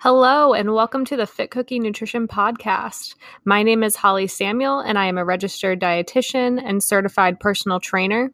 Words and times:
Hello, 0.00 0.54
and 0.54 0.74
welcome 0.74 1.04
to 1.06 1.16
the 1.16 1.26
Fit 1.26 1.50
Cookie 1.50 1.80
Nutrition 1.80 2.28
Podcast. 2.28 3.16
My 3.44 3.64
name 3.64 3.82
is 3.82 3.96
Holly 3.96 4.28
Samuel, 4.28 4.78
and 4.78 4.96
I 4.96 5.06
am 5.06 5.18
a 5.18 5.24
registered 5.24 5.80
dietitian 5.80 6.62
and 6.64 6.80
certified 6.80 7.40
personal 7.40 7.80
trainer. 7.80 8.30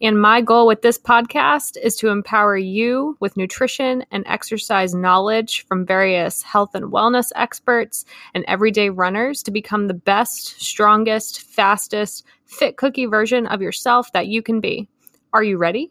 And 0.00 0.20
my 0.20 0.40
goal 0.40 0.68
with 0.68 0.82
this 0.82 0.98
podcast 0.98 1.76
is 1.82 1.96
to 1.96 2.08
empower 2.10 2.56
you 2.56 3.16
with 3.18 3.36
nutrition 3.36 4.04
and 4.12 4.22
exercise 4.26 4.94
knowledge 4.94 5.66
from 5.66 5.84
various 5.84 6.42
health 6.42 6.74
and 6.74 6.92
wellness 6.92 7.32
experts 7.34 8.04
and 8.32 8.44
everyday 8.46 8.88
runners 8.88 9.42
to 9.42 9.50
become 9.50 9.88
the 9.88 9.94
best, 9.94 10.62
strongest, 10.62 11.42
fastest, 11.42 12.24
fit 12.46 12.76
cookie 12.76 13.06
version 13.06 13.46
of 13.46 13.60
yourself 13.60 14.12
that 14.12 14.28
you 14.28 14.42
can 14.42 14.60
be. 14.60 14.88
Are 15.32 15.42
you 15.42 15.58
ready? 15.58 15.90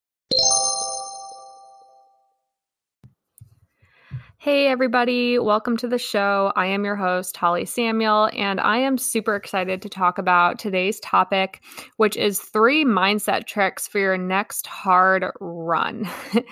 Hey, 4.43 4.69
everybody, 4.69 5.37
welcome 5.37 5.77
to 5.77 5.87
the 5.87 5.99
show. 5.99 6.51
I 6.55 6.65
am 6.65 6.83
your 6.83 6.95
host, 6.95 7.37
Holly 7.37 7.63
Samuel, 7.63 8.27
and 8.33 8.59
I 8.59 8.77
am 8.77 8.97
super 8.97 9.35
excited 9.35 9.83
to 9.83 9.87
talk 9.87 10.17
about 10.17 10.57
today's 10.57 10.99
topic, 10.99 11.61
which 11.97 12.17
is 12.17 12.39
three 12.39 12.83
mindset 12.83 13.45
tricks 13.45 13.87
for 13.87 13.99
your 13.99 14.17
next 14.17 14.65
hard 14.65 15.27
run. 15.39 16.09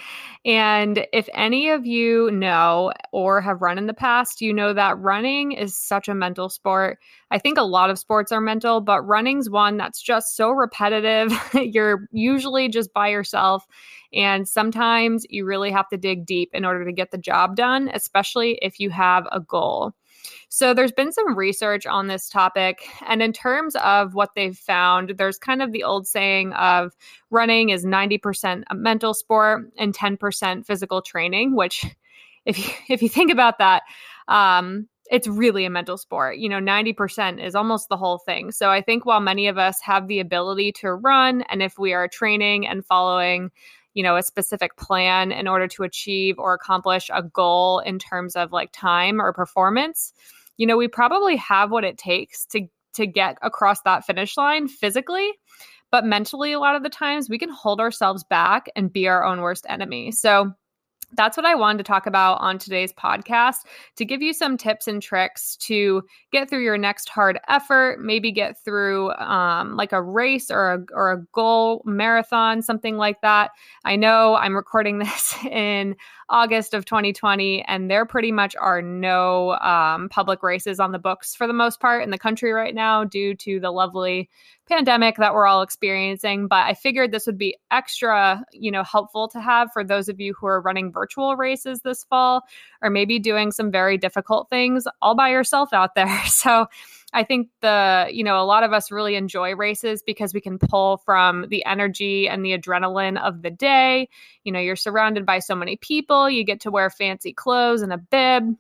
and 0.46 1.08
if 1.12 1.28
any 1.34 1.70
of 1.70 1.88
you 1.88 2.30
know 2.30 2.94
or 3.12 3.42
have 3.42 3.64
run 3.64 3.80
in 3.80 3.88
the 3.88 3.96
past, 3.96 4.40
you 4.40 4.54
know 4.54 4.72
that 4.72 5.00
running 5.00 5.54
is 5.54 5.76
such 5.76 6.08
a 6.08 6.14
mental 6.14 6.48
sport. 6.48 7.00
I 7.32 7.40
think 7.40 7.58
a 7.58 7.64
lot 7.64 7.90
of 7.90 7.98
sports 7.98 8.32
are 8.32 8.40
mental, 8.40 8.82
but 8.82 9.02
running's 9.02 9.50
one 9.50 9.78
that's 9.78 10.00
just 10.00 10.36
so 10.36 10.52
repetitive. 10.52 11.34
You're 11.56 12.08
usually 12.12 12.70
just 12.70 12.94
by 12.94 13.08
yourself 13.08 13.66
and 14.14 14.48
sometimes 14.48 15.26
you 15.30 15.46
really 15.46 15.72
have 15.72 15.88
to 15.90 15.98
dig 15.98 16.26
deep 16.26 16.50
in 16.54 16.66
order 16.66 16.84
to 16.86 16.92
get 16.92 17.12
the 17.12 17.18
job 17.18 17.56
done, 17.56 17.79
especially 17.88 18.60
if 18.62 18.80
you 18.80 18.90
have 18.90 19.28
a 19.32 19.40
goal. 19.40 19.94
So, 20.50 20.74
there's 20.74 20.92
been 20.92 21.12
some 21.12 21.38
research 21.38 21.86
on 21.86 22.08
this 22.08 22.28
topic. 22.28 22.82
And 23.08 23.22
in 23.22 23.32
terms 23.32 23.76
of 23.78 24.16
what 24.16 24.32
they've 24.36 24.58
found, 24.58 25.12
there's 25.18 25.38
kind 25.38 25.62
of 25.62 25.72
the 25.72 25.84
old 25.84 26.08
saying 26.08 26.54
of 26.54 26.96
running 27.30 27.70
is 27.70 27.86
90% 27.86 28.64
a 28.70 28.76
mental 28.76 29.14
sport 29.14 29.72
and 29.78 29.96
10% 29.96 30.66
physical 30.66 31.02
training, 31.02 31.56
which, 31.56 31.86
if 32.46 32.58
you, 32.58 32.74
if 32.90 33.02
you 33.02 33.10
think 33.10 33.32
about 33.32 33.60
that, 33.60 33.84
um, 34.28 34.88
it's 35.10 35.28
really 35.28 35.66
a 35.66 35.70
mental 35.70 35.98
sport. 35.98 36.38
You 36.38 36.50
know, 36.50 36.60
90% 36.60 37.44
is 37.44 37.56
almost 37.56 37.90
the 37.90 37.98
whole 37.98 38.20
thing. 38.20 38.52
So 38.52 38.70
I 38.70 38.82
think 38.82 39.06
while 39.06 39.20
many 39.20 39.48
of 39.48 39.58
us 39.58 39.82
have 39.82 40.08
the 40.08 40.20
ability 40.20 40.72
to 40.74 40.94
run, 40.94 41.42
and 41.50 41.62
if 41.64 41.80
we 41.80 41.94
are 41.94 42.08
training 42.08 42.68
and 42.68 42.86
following 42.86 43.52
you 44.00 44.04
know 44.04 44.16
a 44.16 44.24
specific 44.24 44.78
plan 44.78 45.34
in 45.34 45.46
order 45.46 45.68
to 45.68 45.84
achieve 45.84 46.40
or 46.40 46.54
accomplish 46.54 47.12
a 47.14 47.22
goal 47.22 47.80
in 47.80 48.00
terms 48.00 48.38
of 48.38 48.54
like 48.54 48.70
time 48.72 49.22
or 49.22 49.34
performance 49.34 50.14
you 50.56 50.66
know 50.66 50.78
we 50.78 50.88
probably 50.88 51.36
have 51.36 51.70
what 51.70 51.84
it 51.84 51.98
takes 51.98 52.46
to 52.46 52.62
to 52.94 53.06
get 53.06 53.38
across 53.42 53.82
that 53.82 54.06
finish 54.06 54.38
line 54.38 54.70
physically 54.70 55.34
but 55.92 56.06
mentally 56.06 56.54
a 56.54 56.60
lot 56.60 56.76
of 56.76 56.84
the 56.84 56.90
times 56.90 57.30
we 57.30 57.40
can 57.40 57.50
hold 57.50 57.82
ourselves 57.82 58.24
back 58.24 58.68
and 58.74 58.94
be 58.94 59.08
our 59.08 59.24
own 59.24 59.42
worst 59.42 59.66
enemy. 59.68 60.12
So 60.12 60.54
that's 61.14 61.38
what 61.38 61.46
I 61.46 61.56
wanted 61.56 61.80
to 61.80 61.84
talk 61.84 62.06
about 62.06 62.40
on 62.42 62.58
today's 62.58 62.94
podcast 62.94 63.66
to 63.96 64.06
give 64.06 64.22
you 64.22 64.34
some 64.34 64.58
tips 64.58 64.88
and 64.88 65.02
tricks 65.02 65.56
to 65.58 66.04
get 66.32 66.50
through 66.50 66.64
your 66.64 66.78
next 66.78 67.10
hard 67.10 67.40
effort, 67.48 68.00
maybe 68.00 68.32
get 68.32 68.58
through 68.64 69.12
um, 69.14 69.76
like 69.76 69.92
a 69.92 70.02
race 70.02 70.52
or 70.52 70.74
a, 70.74 70.86
or 70.94 71.12
a 71.12 71.26
goal 71.34 71.82
marathon, 71.86 72.62
something 72.62 72.98
like 72.98 73.22
that. 73.22 73.52
I 73.86 73.96
know 73.96 74.36
I'm 74.36 74.56
recording 74.56 75.00
this 75.00 75.36
in 75.46 75.96
August 76.30 76.74
of 76.74 76.86
2020, 76.86 77.64
and 77.64 77.90
there 77.90 78.06
pretty 78.06 78.32
much 78.32 78.56
are 78.56 78.82
no 78.82 79.52
um, 79.60 80.10
public 80.10 80.44
races 80.44 80.80
on 80.80 80.92
the 80.92 81.00
books 81.00 81.36
for 81.36 81.48
the 81.48 81.54
most 81.54 81.80
part 81.80 82.04
in 82.04 82.12
the 82.12 82.20
country 82.20 82.52
right 82.52 82.76
now 82.76 83.04
due 83.04 83.34
to 83.36 83.60
the 83.60 83.72
lovely 83.72 84.30
pandemic 84.68 85.18
that 85.18 85.34
we're 85.34 85.48
all 85.48 85.64
experiencing. 85.64 86.48
But 86.48 86.68
I 86.68 86.76
figured 86.76 87.12
this 87.12 87.26
would 87.26 87.38
be 87.38 87.58
extra, 87.72 88.44
you 88.54 88.72
know, 88.72 88.84
helpful 88.84 89.28
to 89.30 89.42
have 89.42 89.70
for 89.74 89.84
those 89.84 90.08
of 90.08 90.20
you 90.20 90.36
who 90.40 90.46
are 90.46 90.62
running 90.62 90.92
virtual 91.00 91.38
races 91.38 91.82
this 91.82 92.04
fall, 92.04 92.44
or 92.82 92.90
maybe 92.90 93.20
doing 93.20 93.52
some 93.52 93.72
very 93.72 93.98
difficult 93.98 94.50
things 94.50 94.86
all 95.02 95.16
by 95.16 95.30
yourself 95.30 95.72
out 95.74 95.96
there. 95.96 96.22
So 96.30 96.68
I 97.12 97.24
think 97.24 97.50
the, 97.62 98.08
you 98.12 98.24
know, 98.24 98.42
a 98.42 98.46
lot 98.46 98.64
of 98.64 98.72
us 98.72 98.92
really 98.92 99.16
enjoy 99.16 99.56
races 99.56 100.04
because 100.04 100.34
we 100.34 100.42
can 100.42 100.60
pull 100.60 100.98
from 100.98 101.46
the 101.50 101.66
energy 101.66 102.30
and 102.30 102.46
the 102.46 102.58
adrenaline 102.58 103.20
of 103.20 103.42
the 103.42 103.50
day. 103.50 104.10
You 104.44 104.52
know, 104.52 104.60
you're 104.60 104.76
surrounded 104.76 105.26
by 105.26 105.40
so 105.40 105.56
many 105.56 105.76
people, 105.76 106.30
you 106.30 106.44
get 106.44 106.62
to 106.62 106.72
wear 106.72 106.90
fancy 106.90 107.34
clothes 107.34 107.82
and 107.82 107.92
a 107.92 107.98
bib 107.98 108.56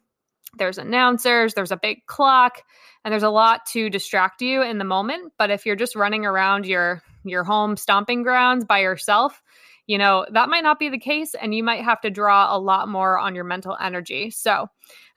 there's 0.57 0.77
announcers, 0.77 1.53
there's 1.53 1.71
a 1.71 1.77
big 1.77 2.05
clock, 2.07 2.63
and 3.03 3.11
there's 3.11 3.23
a 3.23 3.29
lot 3.29 3.65
to 3.67 3.89
distract 3.89 4.41
you 4.41 4.61
in 4.61 4.77
the 4.77 4.83
moment. 4.83 5.33
But 5.37 5.51
if 5.51 5.65
you're 5.65 5.75
just 5.75 5.95
running 5.95 6.25
around 6.25 6.65
your 6.65 7.01
your 7.23 7.43
home 7.43 7.75
stomping 7.75 8.23
grounds 8.23 8.65
by 8.65 8.79
yourself, 8.79 9.41
you 9.89 9.97
know, 9.97 10.23
that 10.31 10.49
might 10.49 10.61
not 10.61 10.77
be 10.77 10.87
the 10.87 10.99
case 10.99 11.33
and 11.33 11.55
you 11.55 11.63
might 11.63 11.83
have 11.83 11.99
to 12.01 12.11
draw 12.11 12.55
a 12.55 12.59
lot 12.59 12.87
more 12.87 13.17
on 13.17 13.33
your 13.33 13.43
mental 13.43 13.75
energy. 13.81 14.29
So, 14.29 14.67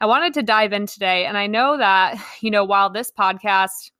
I 0.01 0.07
wanted 0.07 0.33
to 0.33 0.43
dive 0.43 0.73
in 0.73 0.87
today 0.87 1.27
and 1.27 1.37
I 1.37 1.47
know 1.47 1.77
that, 1.77 2.19
you 2.41 2.51
know, 2.51 2.65
while 2.65 2.89
this 2.89 3.13
podcast 3.13 3.91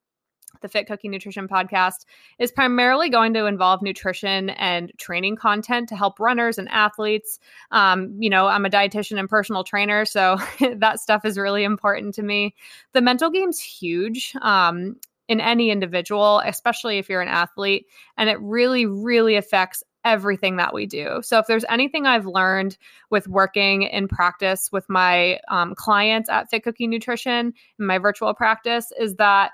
the 0.61 0.69
Fit 0.69 0.87
Cookie 0.87 1.09
Nutrition 1.09 1.47
podcast, 1.47 2.05
is 2.39 2.51
primarily 2.51 3.09
going 3.09 3.33
to 3.33 3.45
involve 3.45 3.81
nutrition 3.81 4.49
and 4.51 4.91
training 4.97 5.35
content 5.35 5.89
to 5.89 5.95
help 5.95 6.19
runners 6.19 6.57
and 6.57 6.69
athletes. 6.69 7.37
Um, 7.71 8.15
you 8.17 8.29
know, 8.29 8.47
I'm 8.47 8.65
a 8.65 8.69
dietitian 8.69 9.19
and 9.19 9.29
personal 9.29 9.63
trainer, 9.63 10.05
so 10.05 10.37
that 10.77 11.01
stuff 11.01 11.25
is 11.25 11.37
really 11.37 11.65
important 11.65 12.15
to 12.15 12.23
me. 12.23 12.55
The 12.93 13.01
mental 13.01 13.29
game's 13.29 13.59
huge. 13.59 14.33
Um, 14.41 14.95
in 15.29 15.39
any 15.39 15.69
individual, 15.69 16.41
especially 16.45 16.97
if 16.97 17.07
you're 17.07 17.21
an 17.21 17.29
athlete, 17.29 17.87
and 18.17 18.29
it 18.29 18.37
really, 18.41 18.85
really 18.85 19.37
affects 19.37 19.81
everything 20.05 20.57
that 20.57 20.73
we 20.73 20.85
do. 20.85 21.21
So, 21.23 21.39
if 21.39 21.47
there's 21.47 21.65
anything 21.69 22.05
I've 22.05 22.25
learned 22.25 22.77
with 23.09 23.27
working 23.27 23.83
in 23.83 24.07
practice 24.07 24.69
with 24.71 24.89
my 24.89 25.39
um, 25.47 25.75
clients 25.75 26.29
at 26.29 26.49
Fit 26.49 26.63
Cookie 26.63 26.87
Nutrition 26.87 27.53
in 27.79 27.85
my 27.85 27.97
virtual 27.97 28.33
practice, 28.33 28.91
is 28.99 29.15
that 29.15 29.51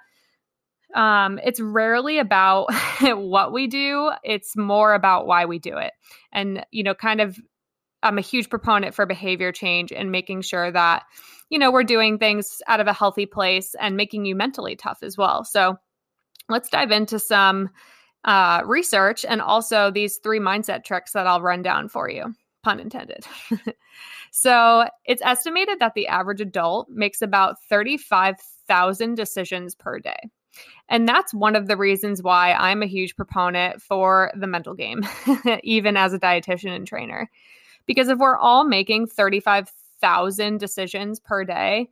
um, 0.95 1.39
it's 1.43 1.59
rarely 1.59 2.19
about 2.19 2.67
what 3.01 3.53
we 3.53 3.67
do, 3.67 4.11
it's 4.23 4.55
more 4.57 4.93
about 4.93 5.27
why 5.27 5.45
we 5.45 5.59
do 5.59 5.77
it. 5.77 5.93
And, 6.31 6.65
you 6.71 6.83
know, 6.83 6.95
kind 6.95 7.21
of, 7.21 7.37
I'm 8.01 8.17
a 8.17 8.21
huge 8.21 8.49
proponent 8.49 8.95
for 8.95 9.05
behavior 9.05 9.51
change 9.51 9.91
and 9.91 10.11
making 10.11 10.41
sure 10.41 10.71
that, 10.71 11.03
you 11.49 11.59
know, 11.59 11.71
we're 11.71 11.83
doing 11.83 12.17
things 12.17 12.61
out 12.67 12.79
of 12.79 12.87
a 12.87 12.93
healthy 12.93 13.25
place 13.25 13.75
and 13.79 13.97
making 13.97 14.25
you 14.25 14.35
mentally 14.35 14.75
tough 14.75 14.99
as 15.03 15.17
well. 15.17 15.43
So 15.43 15.77
let's 16.47 16.69
dive 16.69 16.91
into 16.91 17.19
some 17.19 17.69
uh, 18.25 18.61
research 18.65 19.25
and 19.27 19.41
also 19.41 19.91
these 19.91 20.17
three 20.17 20.39
mindset 20.39 20.83
tricks 20.83 21.13
that 21.13 21.27
I'll 21.27 21.41
run 21.41 21.61
down 21.61 21.87
for 21.87 22.09
you, 22.09 22.33
pun 22.63 22.79
intended. 22.79 23.25
so 24.31 24.87
it's 25.05 25.21
estimated 25.23 25.79
that 25.79 25.93
the 25.93 26.07
average 26.07 26.41
adult 26.41 26.89
makes 26.89 27.21
about 27.21 27.61
35,000 27.69 29.15
decisions 29.15 29.75
per 29.75 29.99
day. 29.99 30.29
And 30.89 31.07
that's 31.07 31.33
one 31.33 31.55
of 31.55 31.67
the 31.67 31.77
reasons 31.77 32.23
why 32.23 32.53
I'm 32.53 32.81
a 32.81 32.87
huge 32.87 33.15
proponent 33.15 33.81
for 33.81 34.31
the 34.35 34.47
mental 34.47 34.73
game, 34.73 35.07
even 35.63 35.95
as 35.95 36.13
a 36.13 36.19
dietitian 36.19 36.75
and 36.75 36.87
trainer. 36.87 37.29
Because 37.85 38.09
if 38.09 38.17
we're 38.17 38.37
all 38.37 38.65
making 38.65 39.07
35,000 39.07 40.59
decisions 40.59 41.19
per 41.19 41.43
day, 41.45 41.89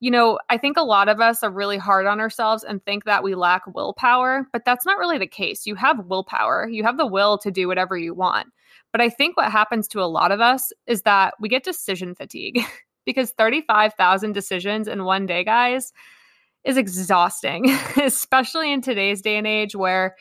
you 0.00 0.10
know, 0.10 0.38
I 0.48 0.56
think 0.58 0.76
a 0.76 0.82
lot 0.82 1.08
of 1.08 1.20
us 1.20 1.42
are 1.42 1.50
really 1.50 1.76
hard 1.76 2.06
on 2.06 2.20
ourselves 2.20 2.62
and 2.62 2.84
think 2.84 3.04
that 3.04 3.24
we 3.24 3.34
lack 3.34 3.66
willpower, 3.66 4.46
but 4.52 4.64
that's 4.64 4.86
not 4.86 4.98
really 4.98 5.18
the 5.18 5.26
case. 5.26 5.66
You 5.66 5.74
have 5.74 6.06
willpower, 6.06 6.68
you 6.68 6.84
have 6.84 6.98
the 6.98 7.06
will 7.06 7.36
to 7.38 7.50
do 7.50 7.66
whatever 7.66 7.96
you 7.96 8.14
want. 8.14 8.48
But 8.92 9.00
I 9.00 9.08
think 9.08 9.36
what 9.36 9.50
happens 9.50 9.88
to 9.88 10.00
a 10.00 10.06
lot 10.06 10.30
of 10.30 10.40
us 10.40 10.72
is 10.86 11.02
that 11.02 11.34
we 11.40 11.48
get 11.48 11.64
decision 11.64 12.14
fatigue 12.14 12.60
because 13.04 13.32
35,000 13.32 14.32
decisions 14.32 14.86
in 14.86 15.04
one 15.04 15.26
day, 15.26 15.42
guys, 15.42 15.92
is 16.64 16.76
exhausting, 16.76 17.70
especially 18.02 18.72
in 18.72 18.82
today's 18.82 19.20
day 19.20 19.36
and 19.36 19.46
age 19.46 19.74
where 19.74 20.14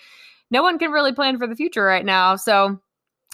no 0.50 0.64
one 0.64 0.80
can 0.80 0.92
really 0.92 1.14
plan 1.14 1.38
for 1.38 1.48
the 1.48 1.56
future 1.56 1.84
right 1.84 2.06
now. 2.06 2.36
So, 2.36 2.80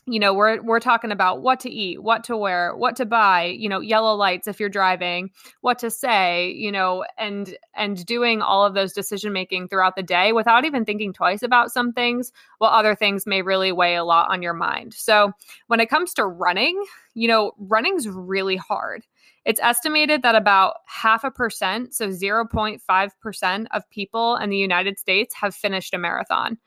you 0.05 0.19
know 0.19 0.33
we're 0.33 0.61
we're 0.63 0.79
talking 0.79 1.11
about 1.11 1.41
what 1.41 1.59
to 1.61 1.69
eat 1.69 2.03
what 2.03 2.23
to 2.23 2.35
wear 2.35 2.75
what 2.75 2.95
to 2.95 3.05
buy 3.05 3.45
you 3.45 3.69
know 3.69 3.79
yellow 3.79 4.13
lights 4.15 4.47
if 4.47 4.59
you're 4.59 4.69
driving 4.69 5.29
what 5.61 5.79
to 5.79 5.89
say 5.89 6.51
you 6.51 6.71
know 6.71 7.05
and 7.17 7.57
and 7.75 8.05
doing 8.05 8.41
all 8.41 8.65
of 8.65 8.73
those 8.73 8.91
decision 8.91 9.31
making 9.31 9.67
throughout 9.67 9.95
the 9.95 10.03
day 10.03 10.33
without 10.33 10.65
even 10.65 10.83
thinking 10.83 11.13
twice 11.13 11.41
about 11.41 11.71
some 11.71 11.93
things 11.93 12.31
while 12.57 12.71
other 12.71 12.95
things 12.95 13.25
may 13.25 13.41
really 13.41 13.71
weigh 13.71 13.95
a 13.95 14.03
lot 14.03 14.29
on 14.29 14.41
your 14.41 14.53
mind. 14.53 14.93
So 14.93 15.31
when 15.67 15.79
it 15.79 15.89
comes 15.89 16.13
to 16.15 16.25
running 16.25 16.83
you 17.13 17.27
know 17.27 17.53
running's 17.57 18.07
really 18.07 18.57
hard. 18.57 19.05
It's 19.45 19.59
estimated 19.59 20.21
that 20.21 20.35
about 20.35 20.77
half 20.85 21.25
a 21.25 21.31
percent 21.31 21.93
so 21.93 22.09
0.5% 22.09 23.65
of 23.71 23.89
people 23.89 24.37
in 24.37 24.49
the 24.49 24.57
united 24.57 24.97
states 24.99 25.35
have 25.35 25.53
finished 25.53 25.93
a 25.93 25.97
marathon 25.97 26.57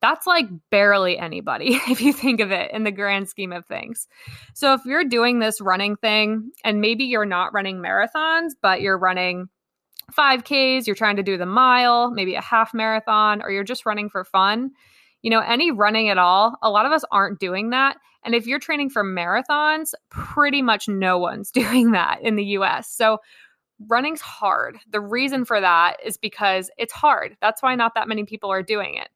that's 0.00 0.26
like 0.26 0.46
barely 0.70 1.18
anybody 1.18 1.74
if 1.88 2.00
you 2.00 2.12
think 2.12 2.40
of 2.40 2.50
it 2.50 2.70
in 2.72 2.84
the 2.84 2.90
grand 2.90 3.28
scheme 3.28 3.52
of 3.52 3.66
things. 3.66 4.08
So 4.54 4.72
if 4.74 4.84
you're 4.84 5.04
doing 5.04 5.38
this 5.38 5.60
running 5.60 5.96
thing 5.96 6.50
and 6.64 6.80
maybe 6.80 7.04
you're 7.04 7.26
not 7.26 7.52
running 7.52 7.78
marathons, 7.78 8.52
but 8.60 8.80
you're 8.80 8.98
running 8.98 9.48
5Ks, 10.12 10.86
you're 10.86 10.96
trying 10.96 11.16
to 11.16 11.22
do 11.22 11.36
the 11.36 11.46
mile, 11.46 12.10
maybe 12.10 12.34
a 12.34 12.40
half 12.40 12.74
marathon, 12.74 13.42
or 13.42 13.50
you're 13.50 13.64
just 13.64 13.86
running 13.86 14.08
for 14.08 14.24
fun, 14.24 14.72
you 15.22 15.30
know, 15.30 15.40
any 15.40 15.70
running 15.70 16.08
at 16.08 16.18
all, 16.18 16.56
a 16.62 16.70
lot 16.70 16.86
of 16.86 16.92
us 16.92 17.04
aren't 17.12 17.38
doing 17.38 17.70
that. 17.70 17.96
And 18.24 18.34
if 18.34 18.46
you're 18.46 18.58
training 18.58 18.90
for 18.90 19.04
marathons, 19.04 19.92
pretty 20.10 20.62
much 20.62 20.88
no 20.88 21.18
one's 21.18 21.50
doing 21.52 21.92
that 21.92 22.20
in 22.22 22.36
the 22.36 22.44
US. 22.44 22.90
So 22.90 23.18
running's 23.88 24.20
hard. 24.20 24.78
The 24.90 25.00
reason 25.00 25.44
for 25.44 25.60
that 25.60 25.96
is 26.04 26.16
because 26.16 26.70
it's 26.76 26.92
hard. 26.92 27.36
That's 27.40 27.62
why 27.62 27.74
not 27.74 27.94
that 27.94 28.08
many 28.08 28.24
people 28.24 28.50
are 28.50 28.62
doing 28.62 28.94
it. 28.94 29.08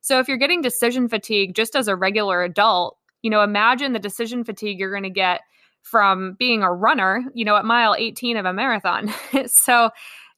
So 0.00 0.18
if 0.18 0.28
you're 0.28 0.36
getting 0.36 0.62
decision 0.62 1.08
fatigue 1.08 1.54
just 1.54 1.76
as 1.76 1.88
a 1.88 1.96
regular 1.96 2.42
adult, 2.42 2.98
you 3.22 3.30
know, 3.30 3.42
imagine 3.42 3.92
the 3.92 3.98
decision 3.98 4.44
fatigue 4.44 4.78
you're 4.78 4.90
going 4.90 5.02
to 5.04 5.10
get 5.10 5.42
from 5.82 6.34
being 6.34 6.62
a 6.62 6.72
runner, 6.72 7.24
you 7.34 7.44
know, 7.44 7.56
at 7.56 7.64
mile 7.64 7.94
18 7.96 8.36
of 8.36 8.46
a 8.46 8.52
marathon. 8.52 9.12
so, 9.46 9.90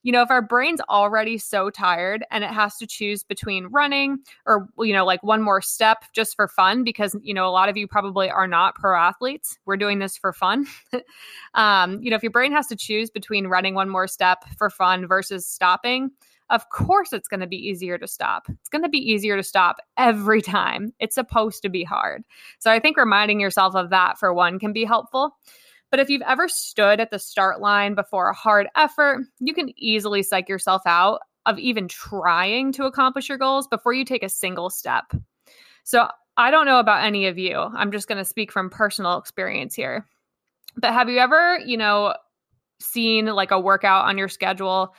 you 0.05 0.11
know, 0.11 0.21
if 0.21 0.29
our 0.29 0.41
brain's 0.41 0.81
already 0.81 1.35
so 1.35 1.71
tired 1.71 2.23
and 2.29 2.43
it 2.43 2.51
has 2.51 2.77
to 2.77 2.85
choose 2.85 3.23
between 3.23 3.65
running 3.67 4.19
or, 4.45 4.67
you 4.77 4.93
know, 4.93 5.03
like 5.03 5.23
one 5.23 5.41
more 5.41 5.61
step 5.61 6.05
just 6.13 6.35
for 6.35 6.47
fun, 6.47 6.83
because, 6.83 7.15
you 7.23 7.33
know, 7.33 7.47
a 7.47 7.49
lot 7.49 7.69
of 7.69 7.77
you 7.77 7.87
probably 7.87 8.29
are 8.29 8.47
not 8.47 8.75
pro 8.75 8.95
athletes. 8.95 9.57
We're 9.65 9.77
doing 9.77 9.97
this 9.97 10.15
for 10.15 10.31
fun. 10.31 10.67
um, 11.55 11.99
you 12.03 12.11
know, 12.11 12.15
if 12.15 12.21
your 12.21 12.31
brain 12.31 12.51
has 12.51 12.67
to 12.67 12.75
choose 12.75 13.09
between 13.09 13.47
running 13.47 13.73
one 13.73 13.89
more 13.89 14.07
step 14.07 14.45
for 14.59 14.69
fun 14.69 15.07
versus 15.07 15.47
stopping, 15.47 16.11
of 16.49 16.69
course 16.69 17.11
it's 17.13 17.27
going 17.27 17.39
to 17.39 17.47
be 17.47 17.57
easier 17.57 17.97
to 17.97 18.07
stop. 18.07 18.47
It's 18.49 18.69
going 18.69 18.83
to 18.83 18.89
be 18.89 18.99
easier 18.99 19.35
to 19.35 19.43
stop 19.43 19.77
every 19.97 20.41
time. 20.41 20.93
It's 20.99 21.15
supposed 21.15 21.61
to 21.63 21.69
be 21.69 21.83
hard. 21.83 22.23
So 22.59 22.71
I 22.71 22.79
think 22.79 22.97
reminding 22.97 23.39
yourself 23.39 23.75
of 23.75 23.89
that 23.89 24.17
for 24.19 24.33
one 24.33 24.59
can 24.59 24.73
be 24.73 24.85
helpful. 24.85 25.37
But 25.91 25.99
if 25.99 26.09
you've 26.09 26.21
ever 26.23 26.47
stood 26.47 26.99
at 26.99 27.11
the 27.11 27.19
start 27.19 27.61
line 27.61 27.95
before 27.95 28.29
a 28.29 28.35
hard 28.35 28.67
effort, 28.75 29.21
you 29.39 29.53
can 29.53 29.71
easily 29.77 30.23
psych 30.23 30.49
yourself 30.49 30.81
out 30.85 31.21
of 31.45 31.59
even 31.59 31.87
trying 31.87 32.71
to 32.73 32.85
accomplish 32.85 33.29
your 33.29 33.37
goals 33.37 33.67
before 33.67 33.93
you 33.93 34.03
take 34.03 34.23
a 34.23 34.29
single 34.29 34.69
step. 34.69 35.05
So 35.83 36.09
I 36.37 36.51
don't 36.51 36.65
know 36.65 36.79
about 36.79 37.03
any 37.03 37.27
of 37.27 37.37
you. 37.37 37.57
I'm 37.57 37.91
just 37.91 38.07
going 38.07 38.17
to 38.17 38.25
speak 38.25 38.51
from 38.51 38.69
personal 38.69 39.17
experience 39.17 39.73
here. 39.73 40.05
But 40.75 40.93
have 40.93 41.07
you 41.07 41.19
ever, 41.19 41.59
you 41.59 41.77
know, 41.77 42.15
seen 42.81 43.27
like 43.27 43.51
a 43.51 43.59
workout 43.59 44.05
on 44.05 44.17
your 44.17 44.27
schedule 44.27 44.93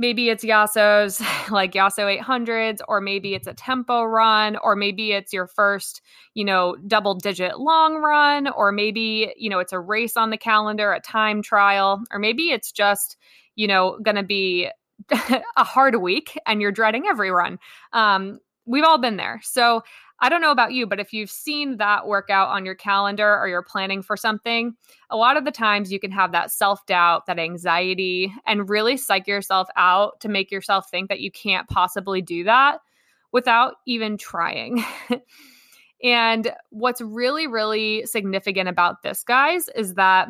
maybe 0.00 0.30
it's 0.30 0.42
Yasso's 0.42 1.20
like 1.50 1.72
Yaso 1.72 2.18
800s, 2.18 2.80
or 2.88 3.00
maybe 3.00 3.34
it's 3.34 3.46
a 3.46 3.52
tempo 3.52 4.02
run, 4.02 4.56
or 4.64 4.74
maybe 4.74 5.12
it's 5.12 5.32
your 5.32 5.46
first, 5.46 6.00
you 6.34 6.44
know, 6.44 6.74
double 6.86 7.14
digit 7.14 7.60
long 7.60 7.96
run, 7.96 8.48
or 8.48 8.72
maybe, 8.72 9.32
you 9.36 9.50
know, 9.50 9.58
it's 9.60 9.74
a 9.74 9.78
race 9.78 10.16
on 10.16 10.30
the 10.30 10.38
calendar, 10.38 10.92
a 10.92 11.00
time 11.00 11.42
trial, 11.42 12.02
or 12.10 12.18
maybe 12.18 12.50
it's 12.50 12.72
just, 12.72 13.18
you 13.54 13.66
know, 13.66 13.98
going 14.02 14.16
to 14.16 14.22
be 14.22 14.70
a 15.10 15.64
hard 15.64 15.96
week 15.96 16.36
and 16.46 16.62
you're 16.62 16.72
dreading 16.72 17.04
every 17.06 17.30
run. 17.30 17.58
Um, 17.92 18.40
we've 18.64 18.84
all 18.84 18.98
been 18.98 19.16
there. 19.16 19.40
So 19.44 19.82
I 20.22 20.28
don't 20.28 20.42
know 20.42 20.50
about 20.50 20.72
you, 20.72 20.86
but 20.86 21.00
if 21.00 21.12
you've 21.12 21.30
seen 21.30 21.78
that 21.78 22.06
workout 22.06 22.48
on 22.50 22.66
your 22.66 22.74
calendar 22.74 23.38
or 23.38 23.48
you're 23.48 23.62
planning 23.62 24.02
for 24.02 24.16
something, 24.16 24.74
a 25.08 25.16
lot 25.16 25.38
of 25.38 25.46
the 25.46 25.50
times 25.50 25.90
you 25.90 25.98
can 25.98 26.10
have 26.10 26.32
that 26.32 26.50
self 26.50 26.84
doubt, 26.86 27.26
that 27.26 27.38
anxiety, 27.38 28.34
and 28.46 28.68
really 28.68 28.96
psych 28.96 29.26
yourself 29.26 29.68
out 29.76 30.20
to 30.20 30.28
make 30.28 30.50
yourself 30.50 30.90
think 30.90 31.08
that 31.08 31.20
you 31.20 31.30
can't 31.30 31.68
possibly 31.68 32.20
do 32.20 32.44
that 32.44 32.80
without 33.32 33.76
even 33.86 34.18
trying. 34.18 34.84
and 36.04 36.52
what's 36.68 37.00
really, 37.00 37.46
really 37.46 38.04
significant 38.04 38.68
about 38.68 39.02
this, 39.02 39.22
guys, 39.22 39.68
is 39.74 39.94
that 39.94 40.28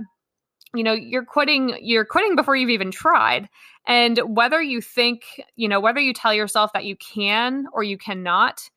you 0.73 0.85
know 0.85 0.93
you're 0.93 1.25
quitting 1.25 1.77
you're 1.81 2.05
quitting 2.05 2.37
before 2.37 2.55
you've 2.55 2.71
even 2.71 2.93
tried 2.93 3.49
and 3.89 4.21
whether 4.25 4.63
you 4.63 4.81
think 4.81 5.23
you 5.57 5.69
know 5.69 5.81
whether 5.81 5.99
you 5.99 6.13
tell 6.13 6.33
yourself 6.33 6.73
that 6.75 6.85
you 6.85 6.95
can 6.95 7.67
or 7.73 7.83
you 7.83 7.99
cannot 7.99 8.71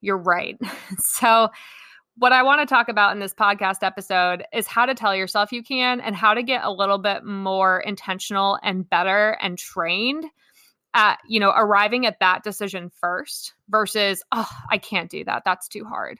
you're 0.00 0.18
right. 0.18 0.58
so, 0.98 1.48
what 2.16 2.32
I 2.32 2.42
want 2.42 2.60
to 2.60 2.66
talk 2.66 2.88
about 2.88 3.12
in 3.12 3.18
this 3.18 3.32
podcast 3.32 3.78
episode 3.82 4.44
is 4.52 4.66
how 4.66 4.84
to 4.84 4.94
tell 4.94 5.16
yourself 5.16 5.52
you 5.52 5.62
can 5.62 6.00
and 6.00 6.14
how 6.14 6.34
to 6.34 6.42
get 6.42 6.64
a 6.64 6.70
little 6.70 6.98
bit 6.98 7.24
more 7.24 7.80
intentional 7.80 8.58
and 8.62 8.88
better 8.88 9.38
and 9.40 9.56
trained 9.56 10.26
at, 10.92 11.18
you 11.26 11.40
know, 11.40 11.50
arriving 11.56 12.04
at 12.04 12.18
that 12.20 12.42
decision 12.42 12.90
first 13.00 13.54
versus, 13.70 14.22
oh, 14.32 14.48
I 14.70 14.76
can't 14.76 15.10
do 15.10 15.24
that. 15.24 15.42
That's 15.44 15.68
too 15.68 15.84
hard. 15.84 16.18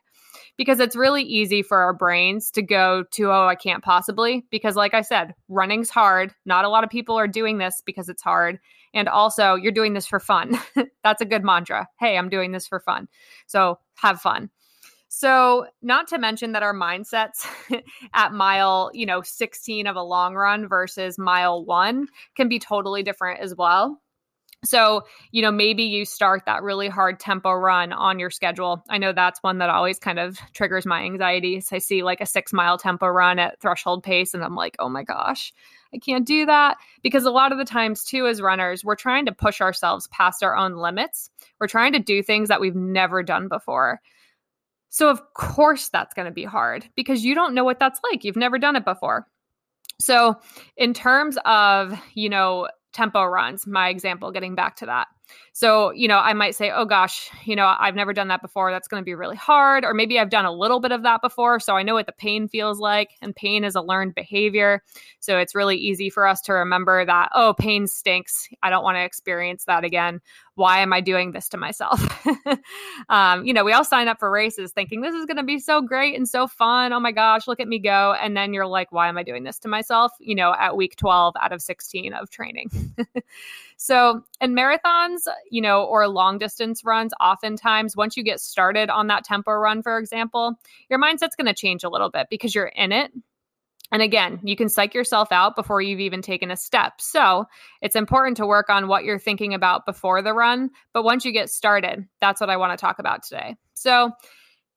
Because 0.56 0.80
it's 0.80 0.96
really 0.96 1.22
easy 1.22 1.62
for 1.62 1.78
our 1.78 1.92
brains 1.92 2.50
to 2.52 2.62
go 2.62 3.04
to, 3.12 3.30
oh, 3.30 3.46
I 3.46 3.54
can't 3.54 3.82
possibly. 3.82 4.46
Because, 4.50 4.76
like 4.76 4.94
I 4.94 5.02
said, 5.02 5.34
running's 5.48 5.90
hard. 5.90 6.32
Not 6.46 6.64
a 6.64 6.68
lot 6.68 6.84
of 6.84 6.90
people 6.90 7.18
are 7.18 7.28
doing 7.28 7.58
this 7.58 7.82
because 7.84 8.08
it's 8.08 8.22
hard. 8.22 8.58
And 8.94 9.08
also, 9.08 9.54
you're 9.54 9.72
doing 9.72 9.94
this 9.94 10.06
for 10.06 10.20
fun. 10.20 10.58
That's 11.04 11.22
a 11.22 11.26
good 11.26 11.44
mantra. 11.44 11.88
Hey, 11.98 12.18
I'm 12.18 12.28
doing 12.28 12.52
this 12.52 12.66
for 12.66 12.80
fun. 12.80 13.08
So 13.46 13.78
have 13.94 14.20
fun. 14.20 14.50
So, 15.12 15.66
not 15.82 16.06
to 16.08 16.18
mention 16.18 16.52
that 16.52 16.62
our 16.62 16.72
mindsets 16.72 17.44
at 18.14 18.32
mile, 18.32 18.92
you 18.94 19.04
know, 19.04 19.22
16 19.22 19.88
of 19.88 19.96
a 19.96 20.02
long 20.02 20.36
run 20.36 20.68
versus 20.68 21.18
mile 21.18 21.64
1 21.64 22.06
can 22.36 22.48
be 22.48 22.60
totally 22.60 23.02
different 23.02 23.40
as 23.40 23.56
well. 23.56 24.00
So, 24.62 25.04
you 25.30 25.40
know, 25.40 25.50
maybe 25.50 25.84
you 25.84 26.04
start 26.04 26.42
that 26.44 26.62
really 26.62 26.88
hard 26.88 27.18
tempo 27.18 27.52
run 27.52 27.94
on 27.94 28.18
your 28.18 28.28
schedule. 28.28 28.84
I 28.90 28.98
know 28.98 29.12
that's 29.12 29.42
one 29.42 29.56
that 29.58 29.70
always 29.70 29.98
kind 29.98 30.18
of 30.18 30.38
triggers 30.52 30.84
my 30.84 31.02
anxiety. 31.02 31.60
So 31.62 31.76
I 31.76 31.78
see 31.78 32.02
like 32.02 32.20
a 32.20 32.26
six 32.26 32.52
mile 32.52 32.76
tempo 32.76 33.06
run 33.06 33.38
at 33.38 33.58
threshold 33.60 34.02
pace, 34.02 34.34
and 34.34 34.44
I'm 34.44 34.54
like, 34.54 34.76
oh 34.78 34.90
my 34.90 35.02
gosh, 35.02 35.54
I 35.94 35.98
can't 35.98 36.26
do 36.26 36.44
that. 36.44 36.76
Because 37.02 37.24
a 37.24 37.30
lot 37.30 37.52
of 37.52 37.58
the 37.58 37.64
times, 37.64 38.04
too, 38.04 38.26
as 38.26 38.42
runners, 38.42 38.84
we're 38.84 38.96
trying 38.96 39.24
to 39.26 39.32
push 39.32 39.62
ourselves 39.62 40.08
past 40.08 40.42
our 40.42 40.54
own 40.54 40.74
limits. 40.74 41.30
We're 41.58 41.66
trying 41.66 41.94
to 41.94 41.98
do 41.98 42.22
things 42.22 42.48
that 42.50 42.60
we've 42.60 42.76
never 42.76 43.22
done 43.22 43.48
before. 43.48 44.00
So, 44.90 45.08
of 45.08 45.22
course, 45.32 45.88
that's 45.88 46.12
going 46.12 46.26
to 46.26 46.32
be 46.32 46.44
hard 46.44 46.86
because 46.96 47.24
you 47.24 47.34
don't 47.34 47.54
know 47.54 47.64
what 47.64 47.78
that's 47.78 48.00
like. 48.10 48.24
You've 48.24 48.36
never 48.36 48.58
done 48.58 48.76
it 48.76 48.84
before. 48.84 49.26
So, 50.00 50.36
in 50.76 50.92
terms 50.92 51.38
of, 51.46 51.98
you 52.14 52.28
know, 52.28 52.68
tempo 52.92 53.24
runs, 53.24 53.66
my 53.66 53.88
example, 53.88 54.30
getting 54.30 54.54
back 54.54 54.76
to 54.76 54.86
that. 54.86 55.06
So, 55.52 55.92
you 55.92 56.08
know, 56.08 56.18
I 56.18 56.32
might 56.32 56.54
say, 56.54 56.70
oh 56.70 56.84
gosh, 56.84 57.30
you 57.44 57.54
know, 57.54 57.74
I've 57.78 57.94
never 57.94 58.12
done 58.12 58.28
that 58.28 58.42
before. 58.42 58.72
That's 58.72 58.88
going 58.88 59.00
to 59.00 59.04
be 59.04 59.14
really 59.14 59.36
hard. 59.36 59.84
Or 59.84 59.94
maybe 59.94 60.18
I've 60.18 60.30
done 60.30 60.44
a 60.44 60.52
little 60.52 60.80
bit 60.80 60.90
of 60.90 61.02
that 61.04 61.22
before. 61.22 61.60
So 61.60 61.76
I 61.76 61.84
know 61.84 61.94
what 61.94 62.06
the 62.06 62.12
pain 62.12 62.48
feels 62.48 62.80
like. 62.80 63.10
And 63.22 63.34
pain 63.34 63.62
is 63.62 63.76
a 63.76 63.80
learned 63.80 64.14
behavior. 64.14 64.82
So 65.20 65.38
it's 65.38 65.54
really 65.54 65.76
easy 65.76 66.10
for 66.10 66.26
us 66.26 66.40
to 66.42 66.52
remember 66.52 67.04
that, 67.04 67.30
oh, 67.34 67.54
pain 67.56 67.86
stinks. 67.86 68.48
I 68.62 68.70
don't 68.70 68.84
want 68.84 68.96
to 68.96 69.04
experience 69.04 69.64
that 69.66 69.84
again. 69.84 70.20
Why 70.54 70.80
am 70.80 70.92
I 70.92 71.00
doing 71.00 71.32
this 71.32 71.48
to 71.50 71.56
myself? 71.56 72.00
um, 73.08 73.44
you 73.44 73.52
know, 73.52 73.64
we 73.64 73.72
all 73.72 73.84
sign 73.84 74.08
up 74.08 74.18
for 74.18 74.30
races 74.30 74.72
thinking 74.72 75.00
this 75.00 75.14
is 75.14 75.26
going 75.26 75.36
to 75.36 75.42
be 75.42 75.58
so 75.58 75.80
great 75.80 76.16
and 76.16 76.28
so 76.28 76.46
fun. 76.46 76.92
Oh 76.92 77.00
my 77.00 77.12
gosh, 77.12 77.46
look 77.46 77.60
at 77.60 77.68
me 77.68 77.78
go. 77.78 78.14
And 78.20 78.36
then 78.36 78.52
you're 78.52 78.66
like, 78.66 78.92
why 78.92 79.08
am 79.08 79.16
I 79.16 79.22
doing 79.22 79.44
this 79.44 79.58
to 79.60 79.68
myself? 79.68 80.12
You 80.20 80.34
know, 80.34 80.54
at 80.58 80.76
week 80.76 80.96
12 80.96 81.34
out 81.40 81.52
of 81.52 81.62
16 81.62 82.12
of 82.12 82.30
training. 82.30 82.70
so 83.76 84.22
in 84.40 84.54
marathons, 84.54 85.22
you 85.50 85.62
know, 85.62 85.84
or 85.84 86.06
long 86.08 86.38
distance 86.38 86.84
runs, 86.84 87.12
oftentimes 87.20 87.96
once 87.96 88.16
you 88.16 88.22
get 88.22 88.40
started 88.40 88.90
on 88.90 89.06
that 89.06 89.24
tempo 89.24 89.52
run, 89.52 89.82
for 89.82 89.98
example, 89.98 90.58
your 90.88 91.00
mindset's 91.00 91.36
going 91.36 91.46
to 91.46 91.54
change 91.54 91.84
a 91.84 91.88
little 91.88 92.10
bit 92.10 92.26
because 92.30 92.54
you're 92.54 92.66
in 92.66 92.92
it. 92.92 93.12
And 93.92 94.02
again, 94.02 94.40
you 94.42 94.56
can 94.56 94.68
psych 94.68 94.94
yourself 94.94 95.32
out 95.32 95.56
before 95.56 95.82
you've 95.82 96.00
even 96.00 96.22
taken 96.22 96.50
a 96.50 96.56
step. 96.56 97.00
So 97.00 97.46
it's 97.82 97.96
important 97.96 98.36
to 98.36 98.46
work 98.46 98.70
on 98.70 98.88
what 98.88 99.04
you're 99.04 99.18
thinking 99.18 99.52
about 99.52 99.84
before 99.84 100.22
the 100.22 100.32
run. 100.32 100.70
But 100.92 101.02
once 101.02 101.24
you 101.24 101.32
get 101.32 101.50
started, 101.50 102.06
that's 102.20 102.40
what 102.40 102.50
I 102.50 102.56
want 102.56 102.76
to 102.76 102.80
talk 102.80 102.98
about 102.98 103.24
today. 103.24 103.56
So 103.74 104.12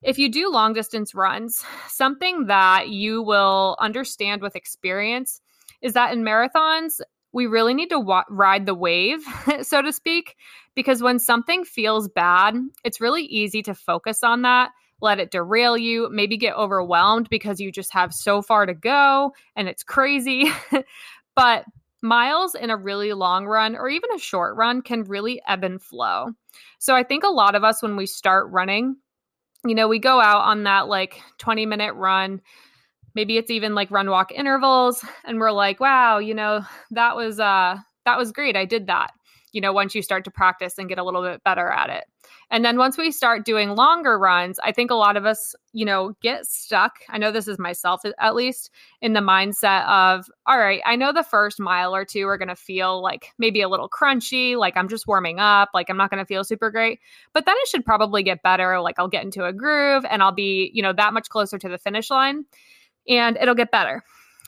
if 0.01 0.17
you 0.17 0.29
do 0.29 0.51
long 0.51 0.74
distance 0.74 1.13
runs, 1.13 1.63
something 1.88 2.48
that 2.48 2.89
you 2.89 3.22
will 3.22 3.77
understand 3.79 4.41
with 4.41 4.55
experience 4.55 5.39
is 5.82 5.93
that 5.93 6.12
in 6.12 6.24
marathons, 6.24 7.00
we 7.34 7.46
really 7.48 7.74
need 7.74 7.89
to 7.89 8.00
wa- 8.00 8.25
ride 8.29 8.65
the 8.65 8.75
wave, 8.75 9.22
so 9.62 9.82
to 9.82 9.91
speak, 9.91 10.36
because 10.75 11.01
when 11.01 11.20
something 11.20 11.63
feels 11.63 12.08
bad, 12.08 12.55
it's 12.84 13.01
really 13.01 13.24
easy 13.24 13.63
to 13.63 13.74
focus 13.74 14.24
on 14.24 14.43
that 14.43 14.72
let 15.03 15.19
it 15.19 15.31
derail 15.31 15.77
you, 15.77 16.10
maybe 16.10 16.38
get 16.38 16.55
overwhelmed 16.55 17.29
because 17.29 17.60
you 17.60 17.72
just 17.72 17.91
have 17.93 18.13
so 18.13 18.41
far 18.41 18.65
to 18.65 18.74
go 18.74 19.33
and 19.55 19.67
it's 19.67 19.83
crazy. 19.83 20.50
but 21.36 21.65
miles 22.01 22.55
in 22.55 22.69
a 22.69 22.77
really 22.77 23.12
long 23.13 23.45
run 23.45 23.75
or 23.75 23.89
even 23.89 24.10
a 24.15 24.19
short 24.19 24.55
run 24.55 24.81
can 24.81 25.03
really 25.03 25.41
ebb 25.45 25.63
and 25.63 25.81
flow. 25.81 26.31
So 26.79 26.95
I 26.95 27.03
think 27.03 27.24
a 27.24 27.29
lot 27.29 27.53
of 27.53 27.63
us, 27.63 27.83
when 27.83 27.98
we 27.98 28.05
start 28.05 28.50
running, 28.50 28.95
you 29.65 29.75
know, 29.75 29.89
we 29.89 30.00
go 30.00 30.22
out 30.22 30.45
on 30.45 30.63
that 30.63 30.88
like 30.88 31.22
20 31.38 31.65
minute 31.65 31.93
run. 31.95 32.41
Maybe 33.13 33.38
it's 33.38 33.51
even 33.51 33.75
like 33.75 33.91
run 33.91 34.10
walk 34.10 34.31
intervals 34.31 35.05
and 35.25 35.38
we're 35.38 35.51
like, 35.51 35.79
wow, 35.79 36.17
you 36.17 36.33
know, 36.33 36.65
that 36.91 37.15
was 37.15 37.39
uh 37.39 37.77
that 38.05 38.17
was 38.17 38.31
great. 38.31 38.55
I 38.55 38.65
did 38.65 38.88
that. 38.88 39.12
You 39.51 39.62
know, 39.62 39.74
once 39.74 39.93
you 39.93 40.01
start 40.01 40.24
to 40.25 40.31
practice 40.31 40.77
and 40.77 40.89
get 40.89 40.98
a 40.98 41.03
little 41.03 41.22
bit 41.22 41.43
better 41.43 41.69
at 41.69 41.89
it. 41.89 42.05
And 42.50 42.63
then 42.63 42.77
once 42.77 42.98
we 42.98 43.12
start 43.12 43.46
doing 43.46 43.72
longer 43.72 44.18
runs, 44.18 44.60
I 44.63 44.72
think 44.72 44.92
a 44.92 44.96
lot 44.96 45.18
of 45.18 45.25
us, 45.25 45.56
you 45.72 45.86
know, 45.86 46.15
get 46.22 46.46
stuck. 46.46 47.00
I 47.10 47.18
know 47.18 47.32
this 47.32 47.48
is 47.48 47.58
myself 47.58 48.01
at 48.20 48.36
least 48.36 48.70
in 49.01 49.13
the 49.13 49.20
mindset 49.20 49.86
of, 49.88 50.30
all 50.46 50.60
right, 50.60 50.82
I 50.86 50.96
know 50.96 51.12
the 51.12 51.24
first 51.24 51.60
mile 51.60 51.96
or 51.96 52.06
two 52.06 52.27
are 52.27 52.38
going 52.38 52.48
to 52.50 52.56
feel 52.56 53.01
like 53.01 53.30
maybe 53.38 53.62
a 53.62 53.70
little 53.70 53.89
crunchy, 53.89 54.56
like 54.56 54.77
I'm 54.77 54.88
just 54.88 55.08
warming 55.08 55.39
up, 55.39 55.70
like 55.74 55.89
I'm 55.89 55.98
not 55.98 56.10
going 56.10 56.24
to 56.24 56.27
feel 56.27 56.44
super 56.44 56.70
great. 56.70 57.00
But 57.34 57.46
then 57.46 57.56
it 57.58 57.68
should 57.68 57.86
probably 57.86 58.24
get 58.24 58.44
better. 58.44 58.80
Like 58.82 59.00
I'll 59.00 59.08
get 59.08 59.24
into 59.25 59.46
a 59.46 59.53
groove 59.53 60.06
and 60.10 60.22
I'll 60.22 60.32
be, 60.32 60.72
you 60.74 60.82
know, 60.82 60.94
that 60.94 61.13
much 61.13 61.30
closer 61.30 61.58
to 61.58 61.70
the 61.70 61.77
finish 61.77 62.10
line 62.10 62.46
and 63.08 63.38
it'll 63.38 63.56
get 63.56 63.72
better. 63.72 64.03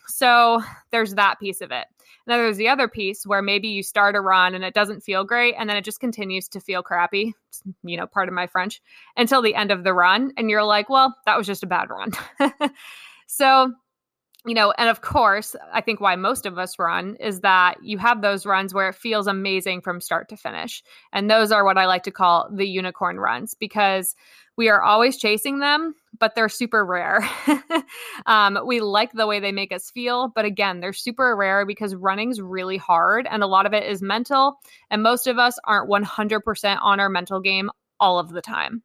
So 0.08 0.62
there's 0.92 1.16
that 1.16 1.40
piece 1.40 1.62
of 1.62 1.72
it. 1.72 1.88
And 2.26 2.34
then 2.34 2.40
there's 2.40 2.58
the 2.58 2.70
other 2.70 2.88
piece 2.88 3.26
where 3.26 3.42
maybe 3.42 3.68
you 3.68 3.84
start 3.84 4.16
a 4.16 4.22
run 4.22 4.56
and 4.56 4.64
it 4.64 4.74
doesn't 4.74 5.02
feel 5.04 5.24
great 5.24 5.56
and 5.58 5.70
then 5.70 5.78
it 5.78 5.86
just 5.86 6.00
continues 6.00 6.48
to 6.50 6.60
feel 6.60 6.82
crappy, 6.82 7.34
you 7.84 7.98
know, 7.98 8.08
part 8.08 8.28
of 8.28 8.34
my 8.34 8.48
French, 8.48 8.82
until 9.16 9.42
the 9.42 9.56
end 9.56 9.72
of 9.72 9.84
the 9.84 9.94
run. 9.94 10.32
And 10.38 10.50
you're 10.50 10.64
like, 10.64 10.90
well, 10.90 11.16
that 11.26 11.38
was 11.38 11.46
just 11.46 11.64
a 11.64 11.68
bad 11.68 11.90
run. 11.90 12.12
so, 13.28 13.74
you 14.46 14.54
know, 14.54 14.74
and 14.78 14.90
of 14.90 15.02
course, 15.02 15.56
I 15.74 15.82
think 15.82 16.00
why 16.00 16.16
most 16.16 16.46
of 16.46 16.58
us 16.58 16.78
run 16.78 17.16
is 17.20 17.42
that 17.42 17.78
you 17.84 17.98
have 17.98 18.22
those 18.22 18.46
runs 18.46 18.74
where 18.74 18.90
it 18.90 18.96
feels 18.96 19.28
amazing 19.28 19.82
from 19.82 20.02
start 20.02 20.30
to 20.30 20.38
finish. 20.38 20.84
And 21.14 21.30
those 21.30 21.52
are 21.52 21.66
what 21.66 21.78
I 21.78 21.86
like 21.88 22.04
to 22.04 22.12
call 22.12 22.50
the 22.52 22.68
unicorn 22.68 23.20
runs 23.20 23.56
because 23.56 24.16
we 24.56 24.70
are 24.70 24.82
always 24.82 25.18
chasing 25.18 25.60
them, 25.60 25.96
but 26.20 26.36
they're 26.36 26.50
super 26.50 26.86
rare. 26.86 27.28
um, 28.26 28.60
we 28.66 28.80
like 28.80 29.12
the 29.14 29.28
way 29.28 29.40
they 29.40 29.52
make 29.52 29.72
us 29.72 29.90
feel, 29.90 30.32
but 30.36 30.46
again, 30.46 30.80
they're 30.80 30.94
super 30.94 31.36
rare 31.36 31.66
because 31.66 31.96
running's 31.96 32.42
really 32.42 32.78
hard 32.78 33.28
and 33.30 33.44
a 33.44 33.48
lot 33.48 33.66
of 33.66 33.74
it 33.74 33.84
is 33.84 34.02
mental. 34.02 34.60
And 34.90 35.04
most 35.04 35.28
of 35.28 35.38
us 35.38 35.58
aren't 35.66 35.90
100% 35.90 36.78
on 36.82 37.00
our 37.00 37.10
mental 37.10 37.40
game 37.40 37.70
all 38.00 38.20
of 38.20 38.30
the 38.30 38.42
time. 38.42 38.84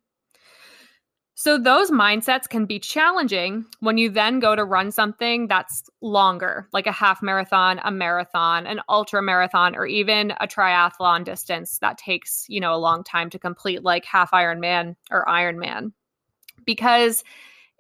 So, 1.43 1.57
those 1.57 1.91
mindsets 1.91 2.47
can 2.47 2.67
be 2.67 2.79
challenging 2.79 3.65
when 3.79 3.97
you 3.97 4.11
then 4.11 4.41
go 4.41 4.55
to 4.55 4.63
run 4.63 4.93
something 4.93 5.49
that's 5.49 5.89
longer, 6.03 6.69
like 6.75 6.87
a 6.87 6.93
half 6.93 7.23
marathon, 7.23 7.81
a 7.83 7.91
marathon, 7.91 8.67
an 8.67 8.83
ultra 8.91 9.23
marathon, 9.23 9.75
or 9.75 9.87
even 9.87 10.33
a 10.33 10.47
triathlon 10.47 11.25
distance 11.25 11.79
that 11.79 11.97
takes, 11.97 12.45
you 12.51 12.61
know, 12.61 12.75
a 12.75 12.77
long 12.77 13.03
time 13.03 13.31
to 13.31 13.39
complete, 13.39 13.83
like 13.83 14.05
half 14.05 14.33
Ironman 14.33 14.97
or 15.11 15.25
Ironman. 15.25 15.93
Because 16.75 17.25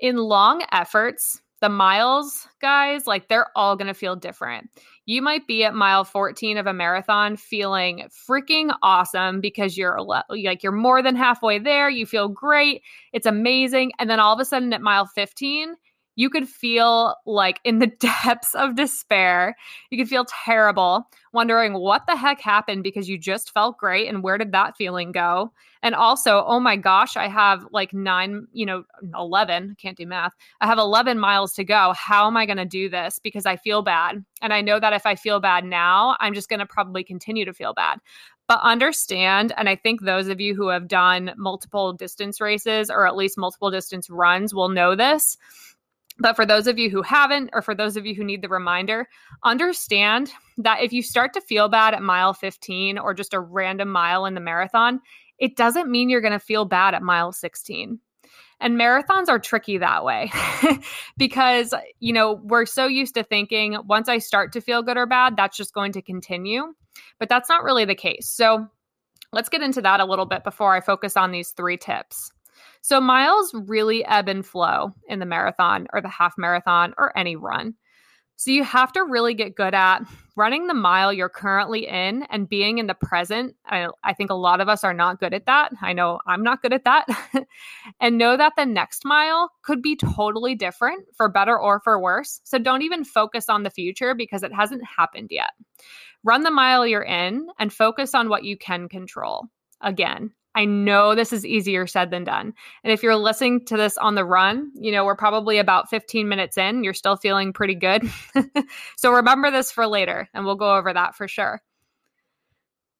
in 0.01 0.17
long 0.17 0.65
efforts, 0.73 1.41
the 1.61 1.69
miles 1.69 2.49
guys, 2.61 3.07
like 3.07 3.29
they're 3.29 3.47
all 3.55 3.77
going 3.77 3.87
to 3.87 3.95
feel 3.95 4.17
different. 4.17 4.69
You 5.07 5.23
might 5.23 5.47
be 5.47 5.63
at 5.63 5.75
mile 5.75 6.03
14 6.03 6.57
of 6.59 6.67
a 6.67 6.73
marathon 6.73 7.37
feeling 7.37 8.09
freaking 8.29 8.75
awesome 8.83 9.41
because 9.41 9.77
you're 9.77 10.01
like 10.03 10.65
you're 10.65 10.73
more 10.73 11.03
than 11.03 11.15
halfway 11.15 11.61
there, 11.61 11.89
you 11.89 12.05
feel 12.05 12.29
great, 12.29 12.83
it's 13.13 13.27
amazing, 13.27 13.93
and 14.01 14.11
then 14.11 14.19
all 14.19 14.35
of 14.35 14.41
a 14.41 14.45
sudden 14.45 14.73
at 14.73 14.83
mile 14.83 15.07
15, 15.07 15.77
you 16.21 16.29
could 16.29 16.47
feel 16.47 17.17
like 17.25 17.61
in 17.65 17.79
the 17.79 17.87
depths 18.27 18.55
of 18.55 18.77
despair. 18.77 19.57
You 19.89 19.97
could 19.97 20.09
feel 20.09 20.27
terrible, 20.45 21.09
wondering 21.33 21.73
what 21.73 22.07
the 22.07 22.15
heck 22.15 22.43
happened 22.43 22.83
because 22.83 23.09
you 23.09 23.17
just 23.17 23.55
felt 23.55 23.79
great 23.79 24.07
and 24.07 24.23
where 24.23 24.37
did 24.37 24.53
that 24.53 24.77
feeling 24.77 25.13
go? 25.13 25.51
And 25.83 25.95
also, 25.95 26.45
oh 26.47 26.61
my 26.61 26.77
gosh, 26.77 27.17
I 27.17 27.27
have 27.29 27.65
like 27.73 27.95
nine, 27.95 28.47
you 28.53 28.67
know, 28.67 28.85
11, 29.15 29.77
can't 29.81 29.97
do 29.97 30.07
math. 30.07 30.35
I 30.61 30.67
have 30.67 30.77
11 30.77 31.19
miles 31.19 31.55
to 31.55 31.65
go. 31.65 31.95
How 31.97 32.27
am 32.27 32.37
I 32.37 32.45
going 32.45 32.59
to 32.59 32.67
do 32.67 32.91
this? 32.91 33.19
Because 33.19 33.47
I 33.47 33.57
feel 33.57 33.81
bad. 33.81 34.23
And 34.43 34.53
I 34.53 34.61
know 34.61 34.79
that 34.79 34.93
if 34.93 35.07
I 35.07 35.15
feel 35.15 35.41
bad 35.41 35.65
now, 35.65 36.19
I'm 36.21 36.35
just 36.35 36.51
going 36.51 36.61
to 36.61 36.67
probably 36.67 37.03
continue 37.03 37.47
to 37.47 37.55
feel 37.55 37.73
bad 37.73 37.99
but 38.47 38.59
understand 38.65 39.53
and 39.57 39.69
i 39.69 39.77
think 39.77 40.03
those 40.03 40.27
of 40.27 40.41
you 40.41 40.57
who 40.57 40.67
have 40.67 40.89
done 40.89 41.33
multiple 41.37 41.93
distance 41.93 42.41
races 42.41 42.91
or 42.91 43.07
at 43.07 43.15
least 43.15 43.39
multiple 43.39 43.71
distance 43.71 44.11
runs 44.11 44.53
will 44.53 44.69
know 44.69 44.97
this 44.97 45.39
but 46.21 46.37
for 46.37 46.45
those 46.45 46.67
of 46.67 46.79
you 46.79 46.91
who 46.91 47.03
haven't, 47.03 47.51
or 47.53 47.63
for 47.63 47.75
those 47.75 47.97
of 47.97 48.05
you 48.05 48.15
who 48.15 48.23
need 48.23 48.43
the 48.43 48.49
reminder, 48.49 49.09
understand 49.43 50.31
that 50.59 50.83
if 50.83 50.93
you 50.93 51.03
start 51.03 51.33
to 51.33 51.41
feel 51.41 51.69
bad 51.69 51.95
at 51.95 52.03
mile 52.03 52.35
15 52.35 52.99
or 52.99 53.15
just 53.15 53.35
a 53.35 53.41
random 53.41 53.91
mile 53.91 54.27
in 54.27 54.35
the 54.35 54.41
marathon, 54.41 55.01
it 55.39 55.57
doesn't 55.57 55.91
mean 55.91 56.11
you're 56.11 56.21
going 56.21 56.33
to 56.33 56.39
feel 56.39 56.67
bad 56.67 56.95
at 56.95 57.03
mile 57.03 57.33
16. 57.33 57.99
And 58.63 58.79
marathons 58.79 59.29
are 59.29 59.39
tricky 59.39 59.79
that 59.79 60.05
way 60.05 60.31
because, 61.17 61.73
you 61.99 62.13
know, 62.13 62.35
we're 62.45 62.67
so 62.67 62.87
used 62.87 63.15
to 63.15 63.23
thinking 63.23 63.79
once 63.87 64.07
I 64.07 64.19
start 64.19 64.53
to 64.53 64.61
feel 64.61 64.83
good 64.83 64.99
or 64.99 65.07
bad, 65.07 65.37
that's 65.37 65.57
just 65.57 65.73
going 65.73 65.93
to 65.93 66.03
continue. 66.03 66.75
But 67.19 67.31
that's 67.31 67.49
not 67.49 67.65
really 67.65 67.87
the 67.87 67.95
case. 67.95 68.29
So 68.29 68.67
let's 69.33 69.49
get 69.49 69.63
into 69.63 69.81
that 69.81 70.01
a 70.01 70.05
little 70.05 70.27
bit 70.27 70.45
before 70.45 70.75
I 70.75 70.81
focus 70.81 71.17
on 71.17 71.33
these 71.33 71.51
three 71.51 71.79
tips. 71.79 72.31
So 72.83 73.01
miles 73.01 73.53
really 73.55 74.05
ebb 74.05 74.29
and 74.29 74.45
flow 74.45 74.95
in 75.09 75.19
the 75.19 75.27
marathon 75.27 75.87
or 75.93 76.01
the 76.01 76.09
half 76.09 76.35
marathon 76.39 76.95
or 76.99 77.17
any 77.17 77.37
run. 77.37 77.75
So 78.41 78.51
you 78.51 78.65
have 78.65 78.91
to 78.93 79.05
really 79.05 79.35
get 79.35 79.55
good 79.55 79.75
at 79.75 80.01
running 80.35 80.67
the 80.67 80.73
mile 80.73 81.13
you're 81.13 81.29
currently 81.29 81.87
in 81.87 82.23
and 82.31 82.49
being 82.49 82.79
in 82.79 82.87
the 82.87 82.95
present. 82.95 83.55
I, 83.67 83.89
I 84.03 84.15
think 84.15 84.31
a 84.31 84.35
lot 84.35 84.63
of 84.63 84.69
us 84.71 84.83
are 84.83 84.95
not 84.95 85.21
good 85.21 85.35
at 85.35 85.45
that. 85.45 85.73
I 85.83 85.93
know 85.93 86.21
I'm 86.27 86.43
not 86.43 86.63
good 86.63 86.73
at 86.73 86.85
that. 86.85 87.05
and 88.01 88.17
know 88.17 88.39
that 88.39 88.55
the 88.57 88.65
next 88.65 89.05
mile 89.05 89.51
could 89.61 89.83
be 89.83 89.95
totally 89.95 90.55
different 90.55 91.05
for 91.15 91.29
better 91.29 91.61
or 91.61 91.81
for 91.81 92.01
worse. 92.01 92.41
So 92.45 92.57
don't 92.57 92.81
even 92.81 93.05
focus 93.05 93.51
on 93.51 93.63
the 93.63 93.69
future 93.69 94.15
because 94.15 94.43
it 94.43 94.55
hasn't 94.55 94.85
happened 94.87 95.29
yet. 95.31 95.51
Run 96.25 96.43
the 96.43 96.51
mile 96.51 96.87
you're 96.87 97.03
in 97.03 97.47
and 97.59 97.71
focus 97.71 98.15
on 98.15 98.31
what 98.31 98.45
you 98.45 98.57
can 98.57 98.89
control. 98.89 99.49
Again, 99.83 100.33
I 100.55 100.65
know 100.65 101.15
this 101.15 101.33
is 101.33 101.47
easier 101.47 101.87
said 101.87 102.11
than 102.11 102.25
done. 102.25 102.55
And 102.83 102.93
if 102.93 103.03
you're 103.03 103.17
listening 103.17 103.65
to 103.67 103.77
this 103.77 103.97
on 103.99 104.17
the 104.17 104.25
run, 104.25 104.73
you 104.75 104.91
know, 104.91 105.05
we're 105.05 105.15
probably 105.15 105.59
about 105.59 105.89
15 105.89 106.29
minutes 106.29 106.59
in, 106.59 106.83
you're 106.83 106.95
still 106.95 107.17
feeling 107.17 107.53
pretty 107.53 107.77
good. 107.77 108.03
so 108.97 109.13
remember 109.13 109.51
this 109.51 109.71
for 109.71 109.87
later, 109.87 110.29
and 110.35 110.45
we'll 110.45 110.57
go 110.57 110.77
over 110.77 110.93
that 110.93 111.15
for 111.15 111.29
sure. 111.29 111.63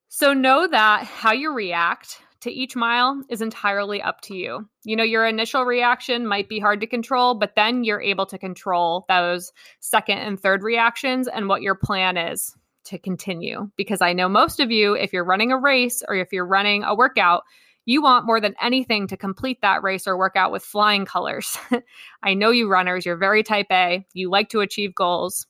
So 0.07 0.33
know 0.33 0.67
that 0.67 1.03
how 1.03 1.33
you 1.33 1.53
react 1.53 2.21
to 2.41 2.51
each 2.51 2.75
mile 2.75 3.21
is 3.29 3.41
entirely 3.41 4.01
up 4.01 4.21
to 4.21 4.35
you. 4.35 4.67
You 4.83 4.95
know, 4.95 5.03
your 5.03 5.27
initial 5.27 5.63
reaction 5.63 6.25
might 6.25 6.49
be 6.49 6.59
hard 6.59 6.79
to 6.81 6.87
control, 6.87 7.35
but 7.35 7.55
then 7.55 7.83
you're 7.83 8.01
able 8.01 8.25
to 8.27 8.37
control 8.37 9.05
those 9.07 9.53
second 9.79 10.17
and 10.19 10.39
third 10.39 10.63
reactions 10.63 11.27
and 11.27 11.47
what 11.47 11.61
your 11.61 11.75
plan 11.75 12.17
is 12.17 12.55
to 12.85 12.97
continue 12.97 13.69
because 13.75 14.01
I 14.01 14.13
know 14.13 14.29
most 14.29 14.59
of 14.59 14.71
you, 14.71 14.93
if 14.93 15.13
you're 15.13 15.23
running 15.23 15.51
a 15.51 15.57
race 15.57 16.03
or 16.07 16.15
if 16.15 16.31
you're 16.31 16.45
running 16.45 16.83
a 16.83 16.95
workout, 16.95 17.43
you 17.85 18.01
want 18.01 18.25
more 18.25 18.39
than 18.39 18.55
anything 18.61 19.07
to 19.07 19.17
complete 19.17 19.61
that 19.61 19.83
race 19.83 20.07
or 20.07 20.17
workout 20.17 20.51
with 20.51 20.63
flying 20.63 21.05
colors. 21.05 21.57
I 22.23 22.33
know 22.33 22.51
you 22.51 22.69
runners, 22.69 23.05
you're 23.05 23.17
very 23.17 23.43
type 23.43 23.67
A, 23.71 24.05
you 24.13 24.29
like 24.29 24.49
to 24.49 24.61
achieve 24.61 24.93
goals. 24.93 25.47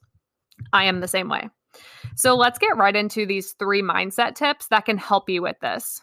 I 0.74 0.86
am 0.86 1.02
the 1.02 1.08
same 1.08 1.30
way. 1.30 1.50
So 2.16 2.36
let's 2.36 2.60
get 2.60 2.78
right 2.78 2.96
into 2.96 3.26
these 3.26 3.54
three 3.54 3.82
mindset 3.82 4.36
tips 4.36 4.68
that 4.68 4.86
can 4.86 4.98
help 4.98 5.30
you 5.30 5.42
with 5.42 5.60
this. 5.62 6.02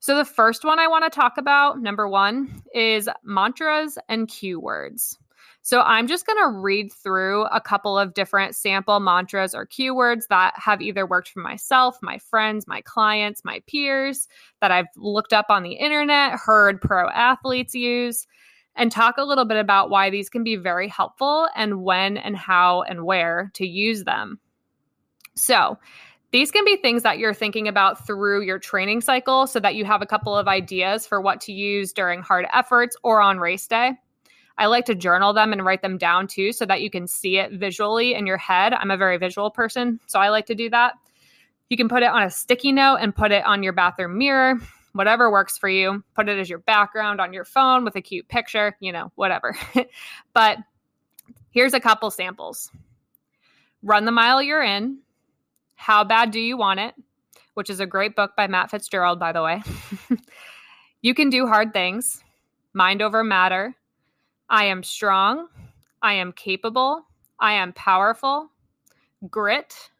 So, 0.00 0.16
the 0.16 0.24
first 0.24 0.64
one 0.64 0.78
I 0.78 0.88
want 0.88 1.04
to 1.04 1.10
talk 1.10 1.36
about, 1.36 1.80
number 1.80 2.08
one, 2.08 2.62
is 2.74 3.08
mantras 3.22 3.98
and 4.08 4.28
cue 4.28 4.58
words. 4.58 5.18
So 5.62 5.82
I'm 5.82 6.06
just 6.06 6.26
going 6.26 6.38
to 6.38 6.58
read 6.58 6.92
through 6.92 7.44
a 7.46 7.60
couple 7.60 7.98
of 7.98 8.14
different 8.14 8.54
sample 8.54 8.98
mantras 8.98 9.54
or 9.54 9.66
keywords 9.66 10.26
that 10.28 10.54
have 10.56 10.80
either 10.80 11.06
worked 11.06 11.28
for 11.28 11.40
myself, 11.40 11.98
my 12.02 12.18
friends, 12.18 12.66
my 12.66 12.80
clients, 12.80 13.44
my 13.44 13.62
peers, 13.66 14.26
that 14.60 14.70
I've 14.70 14.86
looked 14.96 15.32
up 15.32 15.46
on 15.50 15.62
the 15.62 15.74
internet, 15.74 16.32
heard 16.32 16.80
pro 16.80 17.08
athletes 17.10 17.74
use, 17.74 18.26
and 18.74 18.90
talk 18.90 19.18
a 19.18 19.24
little 19.24 19.44
bit 19.44 19.58
about 19.58 19.90
why 19.90 20.08
these 20.08 20.30
can 20.30 20.44
be 20.44 20.56
very 20.56 20.88
helpful 20.88 21.48
and 21.54 21.82
when 21.82 22.16
and 22.16 22.36
how 22.36 22.82
and 22.82 23.04
where 23.04 23.50
to 23.54 23.66
use 23.66 24.04
them. 24.04 24.40
So, 25.34 25.78
these 26.32 26.52
can 26.52 26.64
be 26.64 26.76
things 26.76 27.02
that 27.02 27.18
you're 27.18 27.34
thinking 27.34 27.66
about 27.66 28.06
through 28.06 28.42
your 28.42 28.60
training 28.60 29.00
cycle 29.00 29.48
so 29.48 29.58
that 29.58 29.74
you 29.74 29.84
have 29.84 30.00
a 30.00 30.06
couple 30.06 30.36
of 30.36 30.46
ideas 30.46 31.04
for 31.04 31.20
what 31.20 31.40
to 31.42 31.52
use 31.52 31.92
during 31.92 32.22
hard 32.22 32.46
efforts 32.54 32.96
or 33.02 33.20
on 33.20 33.40
race 33.40 33.66
day. 33.66 33.94
I 34.60 34.66
like 34.66 34.84
to 34.84 34.94
journal 34.94 35.32
them 35.32 35.52
and 35.54 35.64
write 35.64 35.80
them 35.80 35.96
down 35.96 36.26
too 36.26 36.52
so 36.52 36.66
that 36.66 36.82
you 36.82 36.90
can 36.90 37.06
see 37.06 37.38
it 37.38 37.52
visually 37.52 38.14
in 38.14 38.26
your 38.26 38.36
head. 38.36 38.74
I'm 38.74 38.90
a 38.90 38.96
very 38.96 39.16
visual 39.16 39.50
person, 39.50 39.98
so 40.06 40.20
I 40.20 40.28
like 40.28 40.44
to 40.46 40.54
do 40.54 40.68
that. 40.68 40.94
You 41.70 41.78
can 41.78 41.88
put 41.88 42.02
it 42.02 42.10
on 42.10 42.22
a 42.22 42.30
sticky 42.30 42.72
note 42.72 42.96
and 42.96 43.14
put 43.14 43.32
it 43.32 43.44
on 43.46 43.62
your 43.62 43.72
bathroom 43.72 44.18
mirror. 44.18 44.60
whatever 44.92 45.30
works 45.30 45.56
for 45.56 45.68
you. 45.68 46.04
Put 46.14 46.28
it 46.28 46.38
as 46.38 46.50
your 46.50 46.58
background 46.58 47.20
on 47.20 47.32
your 47.32 47.44
phone 47.44 47.84
with 47.84 47.96
a 47.96 48.02
cute 48.02 48.28
picture, 48.28 48.76
you 48.80 48.92
know, 48.92 49.10
whatever. 49.14 49.56
but 50.34 50.58
here's 51.50 51.74
a 51.74 51.80
couple 51.80 52.10
samples 52.10 52.70
Run 53.82 54.04
the 54.04 54.12
Mile 54.12 54.42
You're 54.42 54.62
In, 54.62 54.98
How 55.74 56.04
Bad 56.04 56.32
Do 56.32 56.40
You 56.40 56.58
Want 56.58 56.80
It, 56.80 56.94
which 57.54 57.70
is 57.70 57.80
a 57.80 57.86
great 57.86 58.14
book 58.14 58.32
by 58.36 58.46
Matt 58.46 58.70
Fitzgerald, 58.70 59.18
by 59.18 59.32
the 59.32 59.42
way. 59.42 59.62
you 61.02 61.14
Can 61.14 61.30
Do 61.30 61.46
Hard 61.46 61.72
Things, 61.72 62.22
Mind 62.74 63.00
Over 63.00 63.24
Matter, 63.24 63.74
I 64.50 64.64
Am 64.64 64.82
Strong, 64.82 65.48
I 66.02 66.12
Am 66.14 66.32
Capable, 66.32 67.06
I 67.38 67.54
Am 67.54 67.72
Powerful, 67.72 68.50
Grit, 69.30 69.90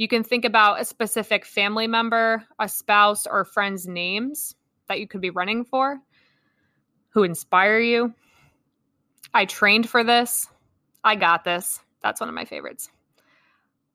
you 0.00 0.08
can 0.08 0.24
think 0.24 0.46
about 0.46 0.80
a 0.80 0.84
specific 0.86 1.44
family 1.44 1.86
member, 1.86 2.42
a 2.58 2.66
spouse, 2.66 3.26
or 3.26 3.44
friend's 3.44 3.86
names 3.86 4.54
that 4.88 4.98
you 4.98 5.06
could 5.06 5.20
be 5.20 5.28
running 5.28 5.62
for 5.62 6.00
who 7.10 7.22
inspire 7.22 7.80
you. 7.80 8.14
I 9.34 9.44
trained 9.44 9.90
for 9.90 10.02
this. 10.02 10.46
I 11.04 11.16
got 11.16 11.44
this. 11.44 11.80
That's 12.02 12.18
one 12.18 12.30
of 12.30 12.34
my 12.34 12.46
favorites. 12.46 12.90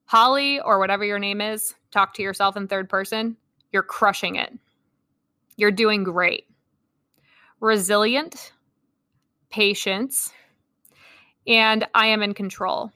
Holly, 0.06 0.60
or 0.60 0.78
whatever 0.78 1.04
your 1.04 1.18
name 1.18 1.42
is, 1.42 1.74
talk 1.90 2.14
to 2.14 2.22
yourself 2.22 2.56
in 2.56 2.68
third 2.68 2.88
person. 2.88 3.36
You're 3.72 3.82
crushing 3.82 4.36
it. 4.36 4.54
You're 5.58 5.72
doing 5.72 6.04
great. 6.04 6.46
Resilient, 7.62 8.52
patience, 9.56 10.34
and 11.48 11.88
I 11.94 12.08
am 12.08 12.22
in 12.22 12.34
control. 12.34 12.92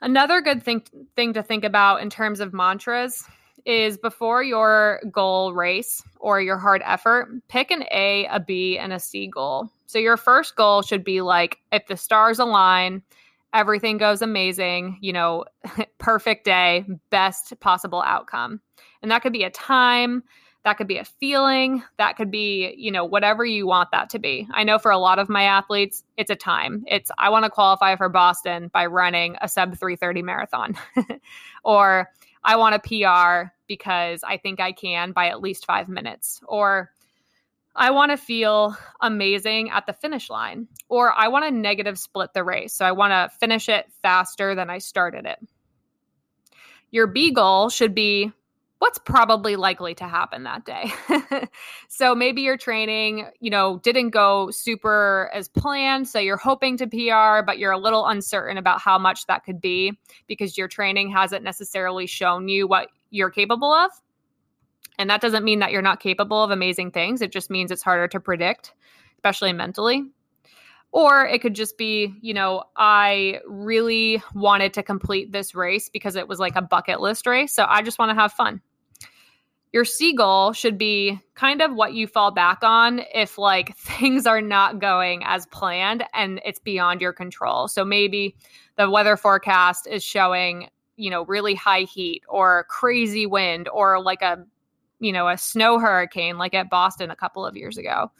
Another 0.00 0.40
good 0.40 0.64
thing 0.64 0.82
thing 1.14 1.32
to 1.34 1.44
think 1.44 1.62
about 1.62 2.02
in 2.02 2.10
terms 2.10 2.40
of 2.40 2.52
mantras 2.52 3.22
is 3.64 3.96
before 3.96 4.42
your 4.42 5.00
goal 5.12 5.54
race 5.54 6.02
or 6.18 6.40
your 6.40 6.58
hard 6.58 6.82
effort, 6.84 7.28
pick 7.46 7.70
an 7.70 7.84
A, 7.92 8.26
a 8.32 8.40
B, 8.40 8.76
and 8.76 8.92
a 8.92 8.98
C 8.98 9.28
goal. 9.28 9.70
So 9.86 10.00
your 10.00 10.16
first 10.16 10.56
goal 10.56 10.82
should 10.82 11.04
be 11.04 11.20
like 11.20 11.58
if 11.70 11.86
the 11.86 11.96
stars 11.96 12.40
align, 12.40 13.00
everything 13.54 13.98
goes 13.98 14.22
amazing, 14.22 14.98
you 15.00 15.12
know, 15.12 15.44
perfect 15.98 16.44
day, 16.44 16.84
best 17.10 17.54
possible 17.60 18.02
outcome. 18.04 18.60
And 19.02 19.12
that 19.12 19.22
could 19.22 19.32
be 19.32 19.44
a 19.44 19.50
time, 19.50 20.24
that 20.64 20.74
could 20.74 20.86
be 20.86 20.98
a 20.98 21.04
feeling, 21.04 21.82
that 21.98 22.16
could 22.16 22.30
be, 22.30 22.74
you 22.76 22.90
know, 22.92 23.04
whatever 23.04 23.44
you 23.44 23.66
want 23.66 23.90
that 23.90 24.10
to 24.10 24.18
be. 24.18 24.46
I 24.52 24.62
know 24.62 24.78
for 24.78 24.92
a 24.92 24.98
lot 24.98 25.18
of 25.18 25.28
my 25.28 25.42
athletes, 25.42 26.04
it's 26.16 26.30
a 26.30 26.36
time. 26.36 26.84
It's 26.86 27.10
I 27.18 27.30
want 27.30 27.44
to 27.44 27.50
qualify 27.50 27.96
for 27.96 28.08
Boston 28.08 28.68
by 28.72 28.86
running 28.86 29.36
a 29.40 29.48
sub 29.48 29.76
330 29.76 30.22
marathon. 30.22 30.76
or 31.64 32.10
I 32.44 32.56
want 32.56 32.76
a 32.76 32.78
PR 32.78 33.50
because 33.66 34.22
I 34.22 34.36
think 34.36 34.60
I 34.60 34.72
can 34.72 35.12
by 35.12 35.28
at 35.28 35.40
least 35.40 35.66
5 35.66 35.88
minutes. 35.88 36.40
Or 36.46 36.90
I 37.74 37.90
want 37.90 38.12
to 38.12 38.16
feel 38.16 38.76
amazing 39.00 39.70
at 39.70 39.86
the 39.86 39.94
finish 39.94 40.28
line, 40.28 40.68
or 40.88 41.12
I 41.12 41.28
want 41.28 41.46
to 41.46 41.50
negative 41.50 41.98
split 41.98 42.34
the 42.34 42.44
race. 42.44 42.74
So 42.74 42.84
I 42.84 42.92
want 42.92 43.12
to 43.12 43.36
finish 43.38 43.68
it 43.68 43.86
faster 44.02 44.54
than 44.54 44.68
I 44.68 44.78
started 44.78 45.26
it. 45.26 45.38
Your 46.90 47.06
B 47.06 47.30
goal 47.30 47.70
should 47.70 47.94
be 47.94 48.30
what's 48.82 48.98
probably 48.98 49.54
likely 49.54 49.94
to 49.94 50.08
happen 50.08 50.42
that 50.42 50.64
day. 50.64 50.92
so 51.88 52.16
maybe 52.16 52.42
your 52.42 52.56
training, 52.56 53.28
you 53.38 53.48
know, 53.48 53.78
didn't 53.84 54.10
go 54.10 54.50
super 54.50 55.30
as 55.32 55.46
planned. 55.46 56.08
So 56.08 56.18
you're 56.18 56.36
hoping 56.36 56.76
to 56.78 56.88
PR, 56.88 57.46
but 57.46 57.60
you're 57.60 57.70
a 57.70 57.78
little 57.78 58.08
uncertain 58.08 58.58
about 58.58 58.80
how 58.80 58.98
much 58.98 59.24
that 59.26 59.44
could 59.44 59.60
be 59.60 59.96
because 60.26 60.58
your 60.58 60.66
training 60.66 61.12
hasn't 61.12 61.44
necessarily 61.44 62.06
shown 62.06 62.48
you 62.48 62.66
what 62.66 62.88
you're 63.10 63.30
capable 63.30 63.72
of. 63.72 63.92
And 64.98 65.08
that 65.08 65.20
doesn't 65.20 65.44
mean 65.44 65.60
that 65.60 65.70
you're 65.70 65.80
not 65.80 66.00
capable 66.00 66.42
of 66.42 66.50
amazing 66.50 66.90
things. 66.90 67.22
It 67.22 67.30
just 67.30 67.50
means 67.50 67.70
it's 67.70 67.84
harder 67.84 68.08
to 68.08 68.18
predict, 68.18 68.74
especially 69.14 69.52
mentally. 69.52 70.10
Or 70.90 71.24
it 71.24 71.40
could 71.40 71.54
just 71.54 71.78
be, 71.78 72.16
you 72.20 72.34
know, 72.34 72.64
I 72.76 73.38
really 73.46 74.20
wanted 74.34 74.74
to 74.74 74.82
complete 74.82 75.30
this 75.30 75.54
race 75.54 75.88
because 75.88 76.16
it 76.16 76.26
was 76.26 76.40
like 76.40 76.56
a 76.56 76.62
bucket 76.62 77.00
list 77.00 77.28
race. 77.28 77.54
So 77.54 77.64
I 77.68 77.82
just 77.82 78.00
want 78.00 78.10
to 78.10 78.20
have 78.20 78.32
fun 78.32 78.60
your 79.72 79.86
goal 80.16 80.52
should 80.52 80.76
be 80.76 81.18
kind 81.34 81.62
of 81.62 81.74
what 81.74 81.94
you 81.94 82.06
fall 82.06 82.30
back 82.30 82.58
on 82.62 83.00
if 83.14 83.38
like 83.38 83.76
things 83.78 84.26
are 84.26 84.42
not 84.42 84.78
going 84.78 85.22
as 85.24 85.46
planned 85.46 86.04
and 86.14 86.40
it's 86.44 86.58
beyond 86.58 87.00
your 87.00 87.12
control. 87.12 87.68
So 87.68 87.84
maybe 87.84 88.36
the 88.76 88.90
weather 88.90 89.16
forecast 89.16 89.86
is 89.86 90.04
showing, 90.04 90.68
you 90.96 91.10
know, 91.10 91.24
really 91.24 91.54
high 91.54 91.82
heat 91.82 92.22
or 92.28 92.66
crazy 92.68 93.26
wind 93.26 93.68
or 93.68 94.00
like 94.00 94.22
a, 94.22 94.44
you 95.00 95.12
know, 95.12 95.28
a 95.28 95.38
snow 95.38 95.78
hurricane 95.78 96.38
like 96.38 96.54
at 96.54 96.70
Boston 96.70 97.10
a 97.10 97.16
couple 97.16 97.44
of 97.44 97.56
years 97.56 97.78
ago. 97.78 98.10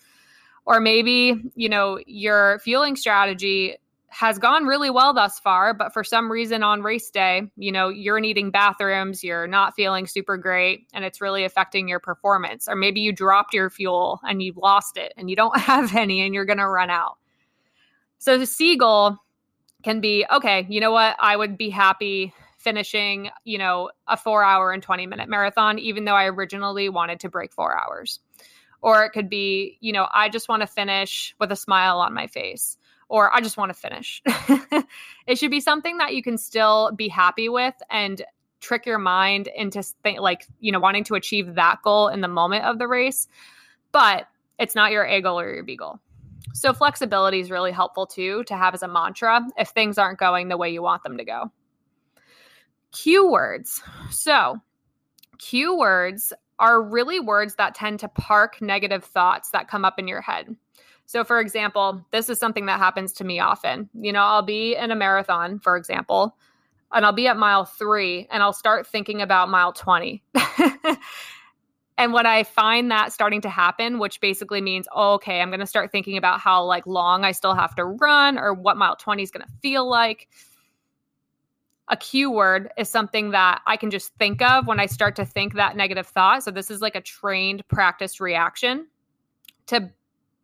Or 0.64 0.80
maybe, 0.80 1.42
you 1.56 1.68
know, 1.68 1.98
your 2.06 2.60
fueling 2.60 2.94
strategy 2.96 3.76
has 4.12 4.38
gone 4.38 4.66
really 4.66 4.90
well 4.90 5.14
thus 5.14 5.40
far, 5.40 5.72
but 5.72 5.94
for 5.94 6.04
some 6.04 6.30
reason 6.30 6.62
on 6.62 6.82
race 6.82 7.10
day, 7.10 7.42
you 7.56 7.72
know, 7.72 7.88
you're 7.88 8.20
needing 8.20 8.50
bathrooms, 8.50 9.24
you're 9.24 9.46
not 9.46 9.74
feeling 9.74 10.06
super 10.06 10.36
great, 10.36 10.86
and 10.92 11.02
it's 11.02 11.22
really 11.22 11.44
affecting 11.44 11.88
your 11.88 11.98
performance. 11.98 12.68
Or 12.68 12.76
maybe 12.76 13.00
you 13.00 13.12
dropped 13.12 13.54
your 13.54 13.70
fuel 13.70 14.20
and 14.22 14.42
you 14.42 14.52
lost 14.54 14.98
it 14.98 15.14
and 15.16 15.30
you 15.30 15.36
don't 15.36 15.58
have 15.58 15.96
any 15.96 16.20
and 16.20 16.34
you're 16.34 16.44
going 16.44 16.58
to 16.58 16.68
run 16.68 16.90
out. 16.90 17.16
So 18.18 18.36
the 18.36 18.76
goal 18.76 19.16
can 19.82 20.00
be 20.00 20.26
okay, 20.30 20.66
you 20.68 20.80
know 20.80 20.92
what? 20.92 21.16
I 21.18 21.34
would 21.34 21.56
be 21.56 21.70
happy 21.70 22.34
finishing, 22.58 23.30
you 23.44 23.56
know, 23.56 23.90
a 24.06 24.16
four 24.16 24.44
hour 24.44 24.72
and 24.72 24.82
20 24.82 25.06
minute 25.06 25.28
marathon, 25.30 25.78
even 25.78 26.04
though 26.04 26.14
I 26.14 26.26
originally 26.26 26.90
wanted 26.90 27.18
to 27.20 27.30
break 27.30 27.52
four 27.52 27.76
hours. 27.76 28.20
Or 28.82 29.04
it 29.04 29.10
could 29.10 29.30
be, 29.30 29.78
you 29.80 29.92
know, 29.92 30.06
I 30.12 30.28
just 30.28 30.50
want 30.50 30.60
to 30.60 30.66
finish 30.66 31.34
with 31.40 31.50
a 31.50 31.56
smile 31.56 31.98
on 31.98 32.12
my 32.12 32.26
face 32.26 32.76
or 33.12 33.32
I 33.36 33.42
just 33.42 33.58
want 33.58 33.68
to 33.68 33.74
finish. 33.74 34.22
it 35.26 35.36
should 35.36 35.50
be 35.50 35.60
something 35.60 35.98
that 35.98 36.14
you 36.14 36.22
can 36.22 36.38
still 36.38 36.90
be 36.96 37.08
happy 37.08 37.50
with 37.50 37.74
and 37.90 38.22
trick 38.62 38.86
your 38.86 38.98
mind 38.98 39.50
into 39.54 39.84
like, 40.18 40.46
you 40.60 40.72
know, 40.72 40.80
wanting 40.80 41.04
to 41.04 41.14
achieve 41.14 41.54
that 41.56 41.82
goal 41.84 42.08
in 42.08 42.22
the 42.22 42.28
moment 42.28 42.64
of 42.64 42.78
the 42.78 42.88
race, 42.88 43.28
but 43.92 44.28
it's 44.58 44.74
not 44.74 44.92
your 44.92 45.04
A 45.04 45.20
goal 45.20 45.38
or 45.38 45.52
your 45.52 45.62
B 45.62 45.76
goal. 45.76 46.00
So 46.54 46.72
flexibility 46.72 47.38
is 47.38 47.50
really 47.50 47.70
helpful 47.70 48.06
too 48.06 48.44
to 48.44 48.56
have 48.56 48.72
as 48.72 48.82
a 48.82 48.88
mantra 48.88 49.42
if 49.58 49.68
things 49.68 49.98
aren't 49.98 50.18
going 50.18 50.48
the 50.48 50.56
way 50.56 50.70
you 50.70 50.80
want 50.80 51.02
them 51.02 51.18
to 51.18 51.24
go. 51.24 51.52
Cue 52.92 53.30
words. 53.30 53.82
So, 54.10 54.58
cue 55.38 55.76
words 55.76 56.32
are 56.58 56.80
really 56.80 57.20
words 57.20 57.56
that 57.56 57.74
tend 57.74 58.00
to 58.00 58.08
park 58.08 58.62
negative 58.62 59.04
thoughts 59.04 59.50
that 59.50 59.68
come 59.68 59.84
up 59.84 59.98
in 59.98 60.08
your 60.08 60.22
head. 60.22 60.56
So, 61.12 61.24
for 61.24 61.40
example, 61.40 62.06
this 62.10 62.30
is 62.30 62.38
something 62.38 62.64
that 62.64 62.78
happens 62.78 63.12
to 63.12 63.24
me 63.24 63.38
often. 63.38 63.90
You 63.92 64.14
know, 64.14 64.22
I'll 64.22 64.40
be 64.40 64.74
in 64.74 64.90
a 64.90 64.96
marathon, 64.96 65.58
for 65.58 65.76
example, 65.76 66.38
and 66.90 67.04
I'll 67.04 67.12
be 67.12 67.26
at 67.26 67.36
mile 67.36 67.66
three 67.66 68.26
and 68.30 68.42
I'll 68.42 68.54
start 68.54 68.86
thinking 68.86 69.20
about 69.20 69.50
mile 69.50 69.74
20. 69.74 70.22
and 71.98 72.14
when 72.14 72.24
I 72.24 72.44
find 72.44 72.90
that 72.90 73.12
starting 73.12 73.42
to 73.42 73.50
happen, 73.50 73.98
which 73.98 74.22
basically 74.22 74.62
means, 74.62 74.88
oh, 74.90 75.12
okay, 75.16 75.42
I'm 75.42 75.50
going 75.50 75.60
to 75.60 75.66
start 75.66 75.92
thinking 75.92 76.16
about 76.16 76.40
how 76.40 76.64
like 76.64 76.86
long 76.86 77.26
I 77.26 77.32
still 77.32 77.54
have 77.54 77.74
to 77.74 77.84
run 77.84 78.38
or 78.38 78.54
what 78.54 78.78
mile 78.78 78.96
20 78.96 79.22
is 79.22 79.30
going 79.30 79.44
to 79.44 79.52
feel 79.60 79.86
like. 79.86 80.30
A 81.88 81.96
cue 81.98 82.30
word 82.30 82.70
is 82.78 82.88
something 82.88 83.32
that 83.32 83.60
I 83.66 83.76
can 83.76 83.90
just 83.90 84.14
think 84.14 84.40
of 84.40 84.66
when 84.66 84.80
I 84.80 84.86
start 84.86 85.16
to 85.16 85.26
think 85.26 85.56
that 85.56 85.76
negative 85.76 86.06
thought. 86.06 86.42
So 86.42 86.50
this 86.50 86.70
is 86.70 86.80
like 86.80 86.96
a 86.96 87.02
trained 87.02 87.68
practice 87.68 88.18
reaction 88.18 88.86
to 89.66 89.90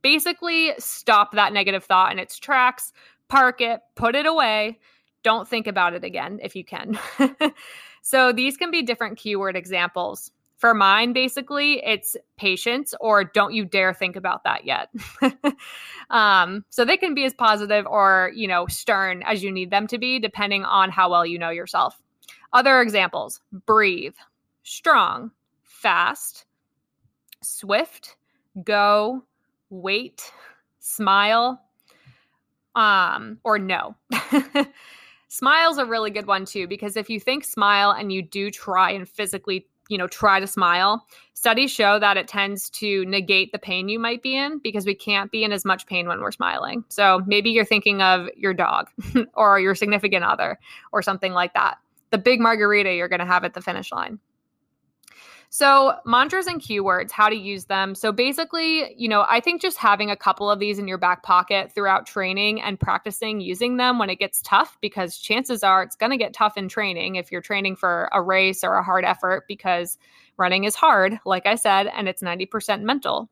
basically 0.03 0.73
stop 0.79 1.33
that 1.33 1.53
negative 1.53 1.85
thought 1.85 2.13
in 2.13 2.19
its 2.19 2.39
tracks, 2.39 2.93
park 3.29 3.61
it, 3.61 3.81
put 3.95 4.15
it 4.15 4.27
away. 4.27 4.79
Don't 5.23 5.49
think 5.49 5.67
about 5.67 5.95
it 5.95 6.05
again 6.05 6.39
if 6.43 6.55
you 6.57 6.65
can. 6.65 6.99
so 8.03 8.33
these 8.33 8.57
can 8.57 8.71
be 8.71 8.83
different 8.83 9.19
keyword 9.19 9.57
examples. 9.57 10.31
For 10.57 10.75
mine, 10.75 11.13
basically, 11.13 11.85
it's 11.85 12.17
patience 12.37 12.93
or 13.01 13.23
don't 13.23 13.55
you 13.55 13.65
dare 13.65 13.95
think 13.95 14.17
about 14.17 14.43
that 14.43 14.65
yet. 14.65 14.89
um, 16.11 16.65
so 16.69 16.85
they 16.85 16.97
can 16.97 17.15
be 17.15 17.25
as 17.25 17.33
positive 17.33 17.87
or, 17.87 18.33
you 18.35 18.49
know, 18.49 18.67
stern 18.67 19.23
as 19.25 19.45
you 19.45 19.53
need 19.53 19.71
them 19.71 19.87
to 19.87 19.99
be, 19.99 20.19
depending 20.19 20.65
on 20.65 20.91
how 20.91 21.11
well 21.11 21.25
you 21.25 21.39
know 21.39 21.51
yourself. 21.51 22.01
Other 22.53 22.81
examples 22.81 23.41
breathe, 23.53 24.17
strong, 24.65 25.31
fast, 25.63 26.45
swift, 27.43 28.17
go, 28.65 29.23
wait, 29.71 30.33
smile, 30.81 31.61
um, 32.75 33.39
or 33.45 33.59
no. 33.59 33.97
Smile's 35.29 35.79
a 35.79 35.85
really 35.85 36.11
good 36.11 36.27
one 36.27 36.45
too, 36.45 36.67
because 36.67 36.97
if 36.97 37.11
you 37.11 37.21
think 37.21 37.45
smile 37.45 37.91
and 37.91 38.13
you 38.13 38.23
do 38.23 38.51
try 38.51 38.91
and 38.91 39.07
physically, 39.09 39.67
you 39.89 39.99
know, 39.99 40.07
try 40.07 40.41
to 40.41 40.47
smile, 40.47 41.07
studies 41.35 41.71
show 41.71 41.99
that 41.99 42.17
it 42.17 42.29
tends 42.29 42.71
to 42.71 43.05
negate 43.05 43.53
the 43.53 43.59
pain 43.59 43.89
you 43.89 43.99
might 43.99 44.23
be 44.23 44.37
in 44.37 44.59
because 44.59 44.87
we 44.87 44.95
can't 44.95 45.31
be 45.31 45.45
in 45.45 45.53
as 45.53 45.65
much 45.65 45.87
pain 45.87 46.09
when 46.09 46.21
we're 46.21 46.33
smiling. 46.33 46.83
So 46.89 47.23
maybe 47.27 47.51
you're 47.51 47.65
thinking 47.65 48.01
of 48.01 48.29
your 48.37 48.55
dog 48.55 48.89
or 49.35 49.61
your 49.61 49.75
significant 49.75 50.25
other 50.25 50.59
or 50.93 51.03
something 51.03 51.33
like 51.33 51.53
that. 51.55 51.79
The 52.11 52.19
big 52.19 52.41
margarita 52.41 52.95
you're 52.95 53.09
going 53.09 53.21
to 53.21 53.27
have 53.27 53.45
at 53.45 53.53
the 53.55 53.61
finish 53.61 53.93
line. 53.93 54.19
So, 55.51 55.95
mantras 56.05 56.47
and 56.47 56.61
keywords, 56.61 57.11
how 57.11 57.31
to 57.31 57.35
use 57.35 57.65
them. 57.65 57.95
So, 57.95 58.13
basically, 58.13 58.95
you 58.97 59.09
know, 59.09 59.25
I 59.31 59.41
think 59.41 59.63
just 59.63 59.79
having 59.79 60.11
a 60.11 60.17
couple 60.17 60.51
of 60.51 60.59
these 60.59 60.79
in 60.79 60.87
your 60.87 60.99
back 60.99 61.23
pocket 61.23 61.73
throughout 61.73 62.07
training 62.07 62.61
and 62.61 62.79
practicing 62.79 63.41
using 63.41 63.79
them 63.79 63.99
when 63.99 64.11
it 64.11 64.19
gets 64.19 64.43
tough, 64.43 64.77
because 64.83 65.17
chances 65.17 65.63
are 65.63 65.83
it's 65.83 65.97
going 65.97 66.11
to 66.11 66.19
get 66.19 66.35
tough 66.35 66.59
in 66.59 66.69
training 66.69 67.17
if 67.17 67.33
you're 67.33 67.41
training 67.41 67.77
for 67.77 68.11
a 68.13 68.21
race 68.21 68.63
or 68.63 68.75
a 68.75 68.83
hard 68.83 69.07
effort, 69.07 69.45
because 69.49 69.97
running 70.37 70.65
is 70.65 70.75
hard, 70.75 71.19
like 71.25 71.47
I 71.47 71.55
said, 71.55 71.87
and 71.87 72.09
it's 72.09 72.23
90% 72.23 72.83
mental. 72.83 73.31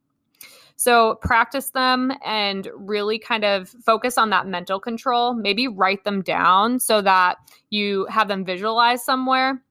So, 0.76 1.16
practice 1.16 1.70
them 1.70 2.14
and 2.24 2.70
really 2.74 3.18
kind 3.18 3.44
of 3.44 3.68
focus 3.68 4.16
on 4.16 4.31
that 4.31 4.46
mental 4.46 4.81
control. 4.81 5.35
Maybe 5.35 5.68
write 5.68 6.05
them 6.05 6.22
down 6.22 6.81
so 6.81 7.02
that 7.02 7.37
you 7.68 8.07
have 8.07 8.29
them 8.29 8.42
visualized 8.42 9.05
somewhere 9.05 9.62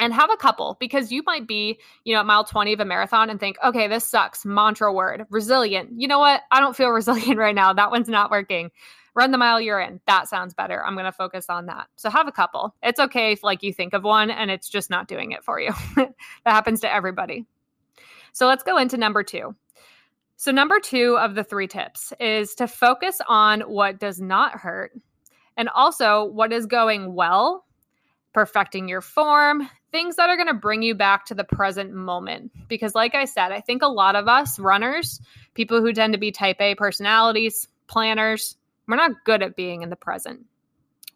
and 0.00 0.12
have 0.12 0.30
a 0.30 0.36
couple 0.36 0.76
because 0.80 1.12
you 1.12 1.22
might 1.24 1.46
be, 1.46 1.78
you 2.04 2.14
know, 2.14 2.20
at 2.20 2.26
mile 2.26 2.42
20 2.42 2.72
of 2.72 2.80
a 2.80 2.84
marathon 2.84 3.30
and 3.30 3.38
think, 3.38 3.56
okay, 3.62 3.86
this 3.86 4.04
sucks. 4.04 4.44
Mantra 4.44 4.92
word, 4.92 5.26
resilient. 5.30 5.90
You 5.96 6.08
know 6.08 6.18
what? 6.18 6.42
I 6.50 6.58
don't 6.58 6.74
feel 6.74 6.88
resilient 6.90 7.38
right 7.38 7.54
now. 7.54 7.72
That 7.72 7.90
one's 7.90 8.08
not 8.08 8.30
working. 8.30 8.70
Run 9.14 9.30
the 9.30 9.38
mile 9.38 9.60
you're 9.60 9.80
in. 9.80 10.00
That 10.06 10.28
sounds 10.28 10.54
better. 10.54 10.84
I'm 10.84 10.94
going 10.94 11.04
to 11.04 11.12
focus 11.12 11.46
on 11.50 11.66
that. 11.66 11.88
So 11.96 12.10
have 12.10 12.26
a 12.26 12.32
couple. 12.32 12.74
It's 12.82 13.00
okay 13.00 13.32
if 13.32 13.44
like 13.44 13.62
you 13.62 13.72
think 13.72 13.92
of 13.92 14.02
one 14.02 14.30
and 14.30 14.50
it's 14.50 14.68
just 14.68 14.88
not 14.88 15.08
doing 15.08 15.32
it 15.32 15.44
for 15.44 15.60
you. 15.60 15.72
that 15.96 16.14
happens 16.46 16.80
to 16.80 16.92
everybody. 16.92 17.44
So 18.32 18.46
let's 18.46 18.62
go 18.62 18.78
into 18.78 18.96
number 18.96 19.22
two. 19.22 19.54
So, 20.36 20.50
number 20.52 20.80
two 20.80 21.18
of 21.18 21.34
the 21.34 21.44
three 21.44 21.66
tips 21.66 22.14
is 22.18 22.54
to 22.54 22.66
focus 22.66 23.20
on 23.28 23.60
what 23.60 24.00
does 24.00 24.22
not 24.22 24.52
hurt 24.52 24.92
and 25.58 25.68
also 25.68 26.24
what 26.24 26.50
is 26.50 26.64
going 26.64 27.14
well, 27.14 27.66
perfecting 28.32 28.88
your 28.88 29.00
form, 29.00 29.68
things 29.92 30.16
that 30.16 30.30
are 30.30 30.36
going 30.36 30.48
to 30.48 30.54
bring 30.54 30.82
you 30.82 30.94
back 30.94 31.26
to 31.26 31.34
the 31.34 31.44
present 31.44 31.92
moment. 31.92 32.52
Because, 32.68 32.94
like 32.94 33.14
I 33.14 33.24
said, 33.24 33.52
I 33.52 33.60
think 33.60 33.82
a 33.82 33.88
lot 33.88 34.16
of 34.16 34.28
us 34.28 34.58
runners, 34.58 35.20
people 35.54 35.80
who 35.80 35.92
tend 35.92 36.12
to 36.12 36.18
be 36.18 36.30
type 36.30 36.60
A 36.60 36.74
personalities, 36.74 37.68
planners, 37.86 38.56
we're 38.86 38.96
not 38.96 39.24
good 39.24 39.42
at 39.42 39.56
being 39.56 39.82
in 39.82 39.90
the 39.90 39.96
present. 39.96 40.44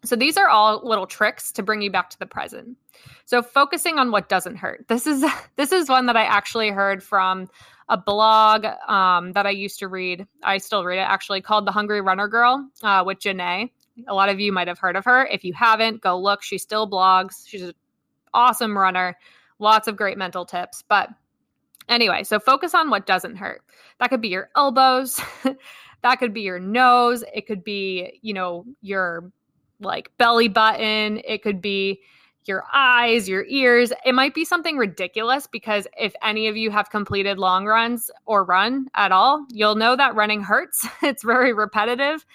So 0.05 0.15
these 0.15 0.37
are 0.37 0.47
all 0.47 0.81
little 0.83 1.07
tricks 1.07 1.51
to 1.53 1.63
bring 1.63 1.81
you 1.81 1.91
back 1.91 2.09
to 2.11 2.19
the 2.19 2.25
present. 2.25 2.77
So 3.25 3.41
focusing 3.41 3.97
on 3.97 4.11
what 4.11 4.29
doesn't 4.29 4.55
hurt. 4.55 4.85
This 4.87 5.07
is 5.07 5.25
this 5.55 5.71
is 5.71 5.89
one 5.89 6.05
that 6.05 6.15
I 6.15 6.23
actually 6.23 6.69
heard 6.69 7.03
from 7.03 7.49
a 7.89 7.97
blog 7.97 8.65
um, 8.87 9.33
that 9.33 9.45
I 9.45 9.51
used 9.51 9.79
to 9.79 9.87
read. 9.87 10.25
I 10.43 10.57
still 10.57 10.83
read 10.83 10.97
it 10.97 11.07
actually 11.07 11.41
called 11.41 11.67
The 11.67 11.71
Hungry 11.71 12.01
Runner 12.01 12.27
Girl 12.27 12.67
uh, 12.81 13.03
with 13.05 13.19
Janae. 13.19 13.71
A 14.07 14.13
lot 14.13 14.29
of 14.29 14.39
you 14.39 14.51
might 14.51 14.67
have 14.67 14.79
heard 14.79 14.95
of 14.95 15.05
her. 15.05 15.25
If 15.25 15.43
you 15.43 15.53
haven't, 15.53 16.01
go 16.01 16.19
look. 16.19 16.43
She 16.43 16.57
still 16.57 16.89
blogs. 16.89 17.47
She's 17.47 17.61
an 17.61 17.73
awesome 18.33 18.77
runner. 18.77 19.17
Lots 19.59 19.87
of 19.87 19.95
great 19.95 20.17
mental 20.17 20.45
tips. 20.45 20.83
But 20.87 21.09
anyway, 21.89 22.23
so 22.23 22.39
focus 22.39 22.73
on 22.73 22.89
what 22.89 23.05
doesn't 23.05 23.35
hurt. 23.35 23.61
That 23.99 24.09
could 24.09 24.21
be 24.21 24.29
your 24.29 24.49
elbows. 24.55 25.19
that 26.01 26.15
could 26.19 26.33
be 26.33 26.41
your 26.41 26.59
nose. 26.59 27.23
It 27.33 27.47
could 27.47 27.63
be, 27.63 28.19
you 28.21 28.33
know, 28.33 28.65
your 28.81 29.31
like 29.79 30.11
belly 30.17 30.47
button. 30.47 31.21
It 31.25 31.41
could 31.41 31.61
be 31.61 32.01
your 32.47 32.63
eyes, 32.73 33.27
your 33.27 33.45
ears. 33.45 33.91
It 34.05 34.13
might 34.13 34.33
be 34.33 34.45
something 34.45 34.77
ridiculous 34.77 35.47
because 35.47 35.87
if 35.97 36.13
any 36.21 36.47
of 36.47 36.55
you 36.55 36.69
have 36.71 36.89
completed 36.89 37.39
long 37.39 37.65
runs 37.65 38.11
or 38.25 38.43
run 38.43 38.87
at 38.93 39.11
all, 39.11 39.45
you'll 39.49 39.75
know 39.75 39.95
that 39.95 40.15
running 40.15 40.41
hurts. 40.41 40.87
it's 41.01 41.23
very 41.23 41.53
repetitive. 41.53 42.25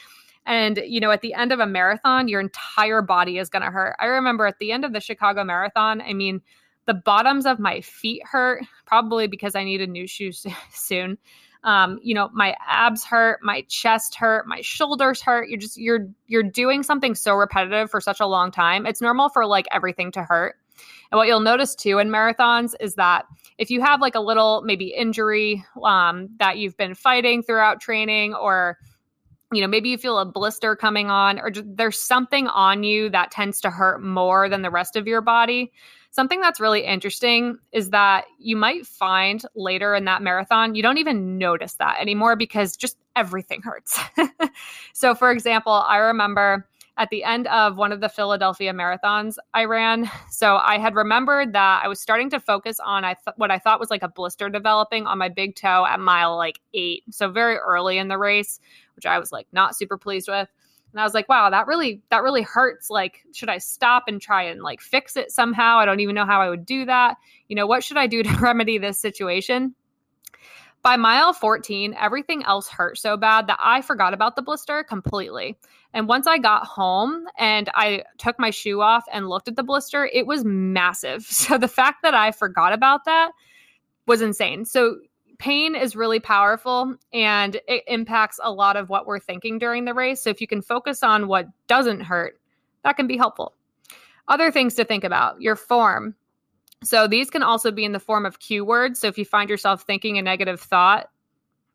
And, 0.51 0.83
you 0.85 0.99
know, 0.99 1.13
at 1.13 1.21
the 1.21 1.33
end 1.33 1.53
of 1.53 1.61
a 1.61 1.67
marathon, 1.67 2.27
your 2.27 2.41
entire 2.41 3.03
body 3.03 3.39
is 3.39 3.49
going 3.49 3.63
to 3.63 3.71
hurt. 3.71 3.95
I 4.01 4.07
remember 4.07 4.47
at 4.47 4.59
the 4.59 4.73
end 4.73 4.85
of 4.85 4.93
the 4.93 4.99
Chicago 4.99 5.45
Marathon, 5.45 6.01
I 6.01 6.13
mean, 6.13 6.41
the 6.87 6.95
bottoms 6.95 7.47
of 7.47 7.61
my 7.61 7.83
feet 7.83 8.21
hurt, 8.25 8.65
probably 8.85 9.29
because 9.29 9.55
I 9.55 9.63
need 9.63 9.81
a 9.81 9.87
new 9.87 10.09
shoe 10.09 10.33
soon. 10.73 11.19
Um, 11.63 12.01
you 12.03 12.15
know 12.15 12.31
my 12.33 12.57
abs 12.67 13.05
hurt 13.05 13.41
my 13.43 13.67
chest 13.69 14.15
hurt 14.15 14.47
my 14.47 14.63
shoulders 14.63 15.21
hurt. 15.21 15.51
You're 15.51 15.59
just 15.59 15.77
you're 15.77 16.09
you're 16.27 16.43
doing 16.43 16.83
something 16.83 17.15
so 17.15 17.35
repetitive 17.35 17.91
for 17.91 18.01
such 18.01 18.19
a 18.19 18.27
long 18.27 18.51
time. 18.51 18.87
It's 18.87 19.03
normal 19.03 19.29
for 19.29 19.45
like 19.45 19.67
everything 19.71 20.11
to 20.13 20.25
hurt. 20.25 20.57
And 21.13 21.19
what 21.19 21.29
you'll 21.29 21.41
notice 21.41 21.75
too 21.75 21.99
in 21.99 22.09
marathons 22.09 22.75
is 22.81 22.95
that 22.95 23.27
if 23.59 23.71
you 23.71 23.83
have 23.83 24.01
like 24.01 24.15
a 24.15 24.21
little 24.21 24.63
maybe 24.65 24.87
injury 24.87 25.63
um, 25.85 26.31
that 26.39 26.57
you've 26.57 26.79
been 26.79 26.95
fighting 26.95 27.43
throughout 27.43 27.79
training 27.83 28.35
or 28.35 28.79
you 29.53 29.61
know 29.61 29.67
maybe 29.67 29.89
you 29.89 29.99
feel 29.99 30.19
a 30.19 30.25
blister 30.25 30.77
coming 30.77 31.11
on 31.11 31.39
or 31.39 31.51
there's 31.51 31.99
something 31.99 32.47
on 32.49 32.83
you 32.83 33.11
that 33.11 33.31
tends 33.31 33.61
to 33.61 33.71
hurt 33.71 34.03
more 34.03 34.49
than 34.49 34.63
the 34.63 34.71
rest 34.71 34.97
of 34.97 35.07
your 35.07 35.21
body 35.21 35.73
Something 36.13 36.41
that's 36.41 36.59
really 36.59 36.85
interesting 36.85 37.59
is 37.71 37.91
that 37.91 38.25
you 38.39 38.57
might 38.57 38.85
find 38.85 39.43
later 39.55 39.95
in 39.95 40.07
that 40.07 40.23
marathon, 40.23 40.75
you 40.75 40.83
don't 40.83 40.99
even 40.99 41.39
notice 41.39 41.75
that 41.75 42.01
anymore 42.01 42.35
because 42.35 42.77
just 42.77 42.97
everything 43.15 43.63
hurts. 43.63 44.01
so, 44.93 45.15
for 45.15 45.31
example, 45.31 45.73
I 45.73 45.99
remember 45.99 46.69
at 46.97 47.11
the 47.11 47.25
end 47.25 47.47
of 47.49 47.77
one 47.77 47.93
of 47.93 48.01
the 48.01 48.09
Philadelphia 48.09 48.73
marathons 48.73 49.37
I 49.55 49.65
ran. 49.65 50.11
So 50.31 50.57
I 50.57 50.79
had 50.79 50.95
remembered 50.95 51.53
that 51.53 51.83
I 51.85 51.89
was 51.89 52.01
starting 52.01 52.31
to 52.31 52.41
focus 52.41 52.81
on 52.81 53.05
I 53.05 53.13
th- 53.15 53.37
what 53.37 53.51
I 53.51 53.59
thought 53.59 53.79
was 53.79 53.91
like 53.91 54.03
a 54.03 54.09
blister 54.09 54.49
developing 54.49 55.07
on 55.07 55.19
my 55.19 55.29
big 55.29 55.55
toe 55.55 55.85
at 55.85 56.01
mile 56.01 56.37
like 56.37 56.61
8. 56.73 57.03
So 57.11 57.31
very 57.31 57.57
early 57.57 57.99
in 57.99 58.09
the 58.09 58.17
race, 58.17 58.59
which 58.97 59.05
I 59.05 59.19
was 59.19 59.33
like 59.33 59.47
not 59.53 59.77
super 59.77 59.99
pleased 59.99 60.29
with. 60.29 60.49
And 60.93 61.01
I 61.01 61.05
was 61.05 61.15
like, 61.15 61.29
wow, 61.29 61.51
that 61.51 61.67
really 61.67 62.01
that 62.11 62.23
really 62.23 62.43
hurts. 62.43 62.91
Like, 62.91 63.23
should 63.33 63.51
I 63.51 63.59
stop 63.59 64.05
and 64.07 64.21
try 64.21 64.45
and 64.45 64.63
like 64.63 64.81
fix 64.81 65.17
it 65.17 65.31
somehow? 65.31 65.77
I 65.77 65.85
don't 65.85 66.01
even 66.01 66.15
know 66.15 66.27
how 66.27 66.41
I 66.41 66.49
would 66.49 66.65
do 66.65 66.85
that. 66.87 67.17
You 67.49 67.57
know, 67.57 67.67
what 67.67 67.85
should 67.85 67.99
I 67.99 68.07
do 68.07 68.23
to 68.23 68.37
remedy 68.41 68.79
this 68.79 68.99
situation? 68.99 69.75
By 70.83 70.97
mile 70.97 71.35
14, 71.35 71.95
everything 71.99 72.43
else 72.45 72.69
hurt 72.69 72.97
so 72.97 73.17
bad 73.17 73.47
that 73.49 73.59
I 73.63 73.83
forgot 73.83 74.15
about 74.15 74.35
the 74.35 74.43
blister 74.43 74.83
completely. 74.83 75.59
And 75.93 76.09
once 76.09 76.27
I 76.27 76.39
got 76.39 76.67
home 76.67 77.27
and 77.37 77.69
I 77.75 78.05
took 78.17 78.39
my 78.39 78.49
shoe 78.51 78.81
off 78.81 79.05
and 79.13 79.29
looked 79.29 79.49
at 79.49 79.57
the 79.57 79.63
blister, 79.63 80.09
it 80.13 80.27
was 80.27 80.45
massive. 80.45 81.27
So 81.31 81.59
the 81.59 81.69
fact 81.69 82.03
that 82.03 82.15
I 82.15 82.33
forgot 82.33 82.73
about 82.73 83.05
that 83.05 83.33
was 84.07 84.23
insane. 84.23 84.65
So 84.65 84.97
pain 85.39 85.75
is 85.75 85.97
really 85.97 86.21
powerful 86.21 86.95
and 87.13 87.61
it 87.67 87.83
impacts 87.87 88.39
a 88.43 88.53
lot 88.53 88.77
of 88.77 88.89
what 88.89 89.07
we're 89.07 89.19
thinking 89.19 89.59
during 89.59 89.85
the 89.85 89.95
race. 89.95 90.23
So 90.23 90.31
if 90.31 90.41
you 90.41 90.47
can 90.47 90.63
focus 90.63 91.03
on 91.03 91.29
what 91.29 91.47
doesn't 91.67 92.01
hurt, 92.01 92.41
that 92.85 92.97
can 92.97 93.07
be 93.07 93.17
helpful. 93.17 93.55
Other 94.29 94.51
things 94.51 94.75
to 94.75 94.85
think 94.85 95.03
about 95.03 95.41
your 95.41 95.57
form. 95.57 96.15
So 96.83 97.07
these 97.07 97.31
can 97.31 97.43
also 97.43 97.71
be 97.71 97.85
in 97.85 97.93
the 97.93 98.01
form 98.01 98.25
of 98.25 98.39
cue 98.39 98.65
words. 98.65 99.01
So 99.01 99.07
if 99.07 99.19
you 99.19 99.25
find 99.25 99.51
yourself 99.51 99.83
thinking 99.83 100.19
a 100.19 100.23
negative 100.23 100.61
thought, 100.61 101.11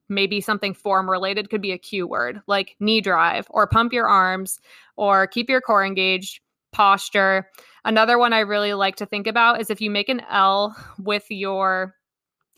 maybe 0.09 0.41
something 0.41 0.73
form 0.73 1.09
related 1.09 1.49
could 1.49 1.61
be 1.61 1.71
a 1.71 1.77
cue 1.77 2.07
word 2.07 2.39
like 2.47 2.75
knee 2.79 3.01
drive 3.01 3.47
or 3.49 3.67
pump 3.67 3.91
your 3.91 4.07
arms 4.07 4.59
or 4.97 5.27
keep 5.27 5.49
your 5.49 5.61
core 5.61 5.85
engaged, 5.85 6.41
posture. 6.71 7.49
Another 7.85 8.17
one 8.17 8.33
I 8.33 8.39
really 8.39 8.73
like 8.73 8.95
to 8.97 9.05
think 9.05 9.27
about 9.27 9.61
is 9.61 9.69
if 9.69 9.81
you 9.81 9.89
make 9.89 10.09
an 10.09 10.21
L 10.29 10.75
with 10.99 11.25
your 11.29 11.95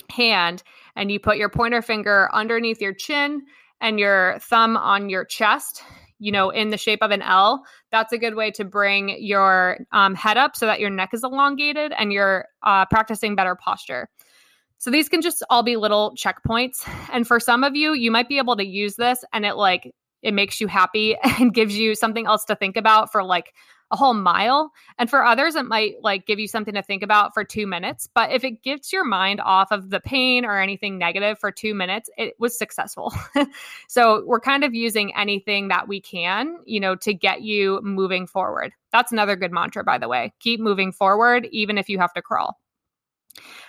hand 0.10 0.64
and 0.96 1.12
you 1.12 1.20
put 1.20 1.38
your 1.38 1.50
pointer 1.50 1.82
finger 1.82 2.30
underneath 2.34 2.82
your 2.82 2.94
chin 2.94 3.44
and 3.82 4.00
your 4.00 4.40
thumb 4.40 4.76
on 4.76 5.10
your 5.10 5.26
chest 5.26 5.84
you 6.20 6.32
know 6.32 6.50
in 6.50 6.70
the 6.70 6.78
shape 6.78 7.00
of 7.02 7.12
an 7.12 7.22
l 7.22 7.64
that's 7.92 8.12
a 8.12 8.18
good 8.18 8.36
way 8.36 8.52
to 8.52 8.66
bring 8.66 9.16
your 9.24 9.80
um, 9.92 10.16
head 10.16 10.38
up 10.38 10.56
so 10.56 10.66
that 10.66 10.80
your 10.80 10.90
neck 10.90 11.10
is 11.14 11.24
elongated 11.24 11.94
and 11.98 12.12
you're 12.12 12.46
uh, 12.64 12.86
practicing 12.86 13.36
better 13.36 13.56
posture. 13.56 14.10
So 14.80 14.92
these 14.92 15.10
can 15.10 15.22
just 15.22 15.44
all 15.50 15.64
be 15.64 15.76
little 15.76 16.16
checkpoints. 16.16 16.88
And 17.12 17.28
for 17.28 17.40
some 17.40 17.64
of 17.64 17.76
you 17.76 17.94
you 17.94 18.12
might 18.12 18.30
be 18.30 18.38
able 18.38 18.56
to 18.56 18.66
use 18.66 18.96
this 18.96 19.24
and 19.34 19.46
it 19.46 19.56
like 19.56 19.94
it 20.22 20.34
makes 20.34 20.60
you 20.60 20.68
happy 20.68 21.16
and 21.40 21.54
gives 21.54 21.78
you 21.78 21.96
something 21.96 22.26
else 22.26 22.46
to 22.46 22.56
think 22.56 22.78
about 22.78 23.12
for 23.12 23.24
like 23.24 23.54
a 23.92 23.96
whole 23.96 24.14
mile. 24.14 24.72
And 24.98 25.10
for 25.10 25.24
others, 25.24 25.56
it 25.56 25.66
might 25.66 25.96
like 26.02 26.26
give 26.26 26.40
you 26.40 26.48
something 26.48 26.74
to 26.74 26.82
think 26.82 27.04
about 27.04 27.34
for 27.34 27.44
two 27.44 27.66
minutes. 27.66 28.10
But 28.14 28.32
if 28.32 28.44
it 28.44 28.62
gets 28.64 28.92
your 28.92 29.06
mind 29.06 29.40
off 29.42 29.72
of 29.72 29.90
the 29.90 30.00
pain 30.00 30.46
or 30.46 30.60
anything 30.60 30.98
negative 30.98 31.40
for 31.40 31.52
two 31.52 31.74
minutes, 31.74 32.10
it 32.18 32.36
was 32.40 32.58
successful. 32.58 33.14
so 33.88 34.24
we're 34.26 34.40
kind 34.40 34.64
of 34.64 34.74
using 34.74 35.16
anything 35.16 35.70
that 35.70 35.88
we 35.88 36.02
can, 36.02 36.58
you 36.66 36.80
know, 36.80 36.96
to 36.96 37.14
get 37.14 37.42
you 37.42 37.80
moving 37.82 38.28
forward. 38.28 38.74
That's 38.92 39.12
another 39.12 39.36
good 39.36 39.52
mantra, 39.52 39.84
by 39.84 39.98
the 39.98 40.08
way. 40.08 40.34
Keep 40.40 40.60
moving 40.60 40.92
forward, 40.92 41.48
even 41.52 41.78
if 41.78 41.90
you 41.90 41.98
have 42.00 42.14
to 42.14 42.22
crawl. 42.22 42.60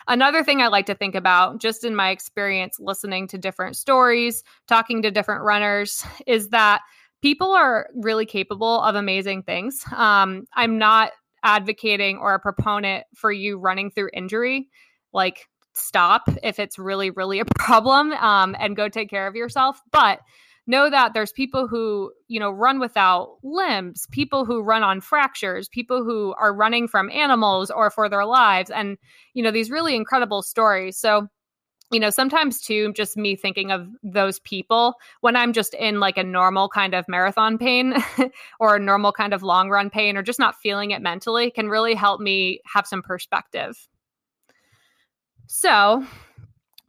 Another 0.07 0.43
thing 0.43 0.63
I 0.63 0.69
like 0.69 0.87
to 0.87 0.95
think 0.95 1.15
about, 1.15 1.61
just 1.61 1.85
in 1.85 1.95
my 1.95 2.11
experience 2.11 2.79
listening 2.81 3.29
to 3.29 3.39
different 3.39 3.77
stories, 3.77 4.43
talking 4.67 5.03
to 5.03 5.11
different 5.11 5.43
runners, 5.43 6.05
is 6.27 6.49
that 6.49 6.81
people 7.23 7.53
are 7.53 7.89
really 7.95 8.27
capable 8.27 8.81
of 8.81 8.95
amazing 8.95 9.43
things. 9.43 9.83
Um, 9.95 10.45
I'm 10.55 10.79
not 10.79 11.13
advocating 11.43 12.19
or 12.19 12.35
a 12.35 12.41
proponent 12.41 13.05
for 13.15 13.31
you 13.33 13.59
running 13.59 13.91
through 13.91 14.11
injury. 14.13 14.69
Like, 15.13 15.47
stop 15.75 16.29
if 16.43 16.59
it's 16.59 16.79
really, 16.79 17.11
really 17.11 17.41
a 17.41 17.45
problem 17.59 18.13
um, 18.13 18.57
and 18.59 18.77
go 18.77 18.89
take 18.89 19.11
care 19.11 19.27
of 19.27 19.35
yourself. 19.35 19.81
But 19.93 20.21
know 20.67 20.91
that 20.91 21.15
there's 21.15 21.33
people 21.33 21.67
who, 21.67 22.13
you 22.29 22.39
know, 22.39 22.51
run 22.51 22.79
without 22.79 23.39
limbs, 23.43 24.07
people 24.13 24.45
who 24.45 24.61
run 24.61 24.83
on 24.83 25.01
fractures, 25.01 25.69
people 25.69 26.05
who 26.05 26.35
are 26.39 26.55
running 26.55 26.87
from 26.87 27.11
animals 27.11 27.71
or 27.71 27.91
for 27.91 28.09
their 28.09 28.27
lives 28.27 28.71
and, 28.71 28.99
you 29.33 29.43
know, 29.43 29.51
these 29.51 29.71
really 29.71 29.97
incredible 29.97 30.43
stories. 30.43 30.99
So, 30.99 31.29
you 31.91 31.99
know, 32.01 32.11
sometimes 32.11 32.61
too, 32.61 32.93
just 32.93 33.17
me 33.17 33.35
thinking 33.35 33.71
of 33.71 33.89
those 34.03 34.41
people 34.41 34.95
when 35.21 35.37
I'm 35.37 35.53
just 35.53 35.75
in 35.75 36.01
like 36.01 36.19
a 36.19 36.23
normal 36.23 36.69
kind 36.69 36.95
of 36.95 37.07
marathon 37.09 37.57
pain 37.57 37.95
or 38.61 38.77
a 38.77 38.81
normal 38.81 39.13
kind 39.13 39.33
of 39.33 39.43
long 39.43 39.71
run 39.71 39.89
pain 39.89 40.17
or 40.17 40.23
just 40.23 40.39
not 40.39 40.57
feeling 40.57 40.91
it 40.91 41.01
mentally 41.01 41.51
can 41.51 41.69
really 41.69 41.95
help 41.95 42.21
me 42.21 42.61
have 42.67 42.87
some 42.87 43.03
perspective. 43.03 43.89
So, 45.47 46.05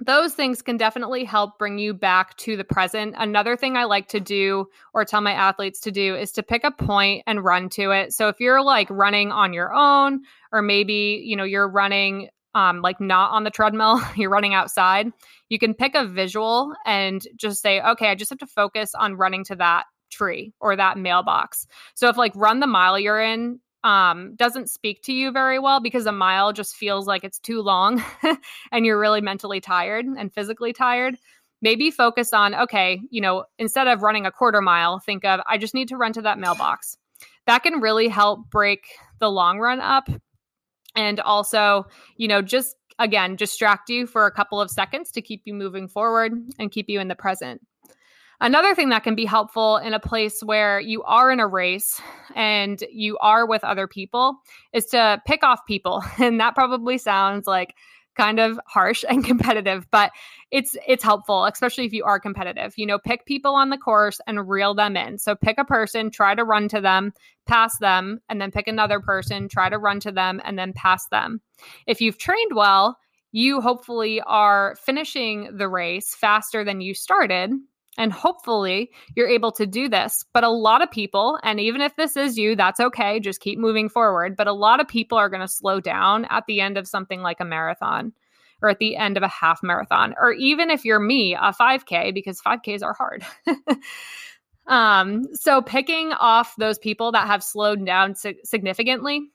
those 0.01 0.33
things 0.33 0.61
can 0.61 0.77
definitely 0.77 1.25
help 1.25 1.59
bring 1.59 1.77
you 1.77 1.93
back 1.93 2.35
to 2.37 2.55
the 2.55 2.63
present. 2.63 3.15
Another 3.17 3.57
thing 3.57 3.75
I 3.75 3.83
like 3.83 4.07
to 4.09 4.19
do 4.19 4.67
or 4.93 5.03
tell 5.03 5.19
my 5.19 5.33
athletes 5.33 5.81
to 5.81 5.91
do 5.91 6.15
is 6.15 6.31
to 6.33 6.43
pick 6.43 6.63
a 6.63 6.71
point 6.71 7.23
and 7.27 7.43
run 7.43 7.67
to 7.71 7.91
it. 7.91 8.13
So 8.13 8.29
if 8.29 8.39
you're 8.39 8.61
like 8.61 8.89
running 8.89 9.31
on 9.31 9.51
your 9.51 9.73
own 9.73 10.21
or 10.53 10.61
maybe, 10.61 11.21
you 11.25 11.35
know, 11.35 11.43
you're 11.43 11.67
running 11.67 12.29
um, 12.55 12.81
like 12.81 12.99
not 12.99 13.31
on 13.31 13.43
the 13.43 13.49
treadmill, 13.49 14.01
you're 14.15 14.29
running 14.29 14.53
outside, 14.53 15.11
you 15.49 15.59
can 15.59 15.73
pick 15.73 15.95
a 15.95 16.05
visual 16.05 16.73
and 16.85 17.27
just 17.35 17.61
say, 17.61 17.81
okay, 17.81 18.09
I 18.09 18.15
just 18.15 18.29
have 18.29 18.39
to 18.39 18.47
focus 18.47 18.93
on 18.95 19.15
running 19.15 19.43
to 19.45 19.55
that 19.55 19.85
tree 20.09 20.53
or 20.59 20.75
that 20.75 20.97
mailbox. 20.97 21.67
So 21.93 22.09
if 22.09 22.17
like 22.17 22.33
run 22.35 22.59
the 22.59 22.67
mile 22.67 22.99
you're 22.99 23.21
in 23.21 23.59
um 23.83 24.35
doesn't 24.35 24.69
speak 24.69 25.01
to 25.03 25.13
you 25.13 25.31
very 25.31 25.57
well 25.57 25.79
because 25.79 26.05
a 26.05 26.11
mile 26.11 26.51
just 26.51 26.75
feels 26.75 27.07
like 27.07 27.23
it's 27.23 27.39
too 27.39 27.61
long 27.61 28.03
and 28.71 28.85
you're 28.85 28.99
really 28.99 29.21
mentally 29.21 29.61
tired 29.61 30.05
and 30.05 30.33
physically 30.33 30.73
tired 30.73 31.17
maybe 31.61 31.89
focus 31.89 32.33
on 32.33 32.53
okay 32.53 32.99
you 33.09 33.21
know 33.21 33.45
instead 33.57 33.87
of 33.87 34.01
running 34.01 34.25
a 34.25 34.31
quarter 34.31 34.61
mile 34.61 34.99
think 34.99 35.23
of 35.23 35.39
i 35.47 35.57
just 35.57 35.73
need 35.73 35.87
to 35.87 35.95
run 35.95 36.11
to 36.11 36.21
that 36.21 36.37
mailbox 36.37 36.97
that 37.47 37.63
can 37.63 37.79
really 37.79 38.09
help 38.09 38.49
break 38.49 38.81
the 39.19 39.31
long 39.31 39.59
run 39.59 39.79
up 39.79 40.09
and 40.99 41.21
also, 41.21 41.85
you 42.17 42.27
know, 42.27 42.41
just 42.41 42.75
again, 42.99 43.37
distract 43.37 43.89
you 43.89 44.05
for 44.05 44.25
a 44.25 44.31
couple 44.31 44.59
of 44.59 44.69
seconds 44.69 45.09
to 45.11 45.21
keep 45.21 45.41
you 45.45 45.53
moving 45.53 45.87
forward 45.87 46.33
and 46.59 46.71
keep 46.71 46.89
you 46.89 46.99
in 46.99 47.07
the 47.07 47.15
present. 47.15 47.61
Another 48.41 48.75
thing 48.75 48.89
that 48.89 49.03
can 49.03 49.15
be 49.15 49.25
helpful 49.25 49.77
in 49.77 49.93
a 49.93 49.99
place 49.99 50.41
where 50.43 50.79
you 50.79 51.01
are 51.03 51.31
in 51.31 51.39
a 51.39 51.47
race 51.47 52.01
and 52.35 52.83
you 52.91 53.17
are 53.19 53.45
with 53.45 53.63
other 53.63 53.87
people 53.87 54.35
is 54.73 54.85
to 54.87 55.21
pick 55.25 55.43
off 55.43 55.65
people. 55.65 56.03
And 56.19 56.39
that 56.41 56.55
probably 56.55 56.97
sounds 56.97 57.47
like 57.47 57.75
kind 58.19 58.39
of 58.39 58.59
harsh 58.67 59.05
and 59.09 59.23
competitive, 59.23 59.87
but 59.91 60.11
it's 60.51 60.75
it's 60.87 61.03
helpful, 61.03 61.45
especially 61.45 61.85
if 61.85 61.93
you 61.93 62.03
are 62.03 62.19
competitive. 62.19 62.73
You 62.77 62.85
know, 62.85 62.99
pick 62.99 63.25
people 63.25 63.55
on 63.55 63.69
the 63.69 63.77
course 63.77 64.19
and 64.27 64.49
reel 64.49 64.73
them 64.73 64.97
in. 64.97 65.17
So 65.17 65.35
pick 65.35 65.57
a 65.57 65.65
person, 65.65 66.11
try 66.11 66.35
to 66.35 66.43
run 66.43 66.67
to 66.69 66.81
them, 66.81 67.13
pass 67.47 67.77
them, 67.79 68.19
and 68.27 68.41
then 68.41 68.51
pick 68.51 68.67
another 68.67 68.99
person, 68.99 69.47
try 69.47 69.69
to 69.69 69.77
run 69.77 69.99
to 70.01 70.11
them 70.11 70.41
and 70.43 70.59
then 70.59 70.73
pass 70.73 71.07
them. 71.07 71.41
If 71.87 72.01
you've 72.01 72.17
trained 72.17 72.51
well, 72.55 72.97
you 73.31 73.61
hopefully 73.61 74.21
are 74.21 74.75
finishing 74.81 75.55
the 75.55 75.69
race 75.69 76.15
faster 76.15 76.63
than 76.63 76.81
you 76.81 76.93
started 76.93 77.51
and 77.97 78.13
hopefully 78.13 78.91
you're 79.15 79.27
able 79.27 79.51
to 79.53 79.65
do 79.65 79.89
this. 79.89 80.23
But 80.33 80.43
a 80.43 80.49
lot 80.49 80.81
of 80.81 80.91
people, 80.91 81.39
and 81.43 81.59
even 81.59 81.81
if 81.81 81.95
this 81.95 82.15
is 82.15 82.37
you, 82.37 82.55
that's 82.55 82.79
okay. 82.79 83.19
Just 83.19 83.41
keep 83.41 83.59
moving 83.59 83.89
forward. 83.89 84.37
But 84.37 84.47
a 84.47 84.53
lot 84.53 84.79
of 84.79 84.87
people 84.87 85.17
are 85.17 85.29
going 85.29 85.41
to 85.41 85.47
slow 85.47 85.79
down 85.79 86.25
at 86.25 86.45
the 86.47 86.61
end 86.61 86.77
of 86.77 86.87
something 86.87 87.21
like 87.21 87.39
a 87.39 87.45
marathon 87.45 88.13
or 88.61 88.69
at 88.69 88.79
the 88.79 88.95
end 88.95 89.17
of 89.17 89.23
a 89.23 89.27
half 89.27 89.63
marathon, 89.63 90.13
or 90.19 90.33
even 90.33 90.69
if 90.69 90.83
you're 90.83 90.99
me, 90.99 91.33
a 91.33 91.53
5K, 91.53 92.13
because 92.13 92.41
5Ks 92.41 92.83
are 92.83 92.93
hard. 92.93 93.23
um, 94.67 95.23
so 95.33 95.61
picking 95.61 96.11
off 96.11 96.55
those 96.57 96.77
people 96.77 97.13
that 97.13 97.27
have 97.27 97.43
slowed 97.43 97.85
down 97.85 98.15
significantly 98.43 99.29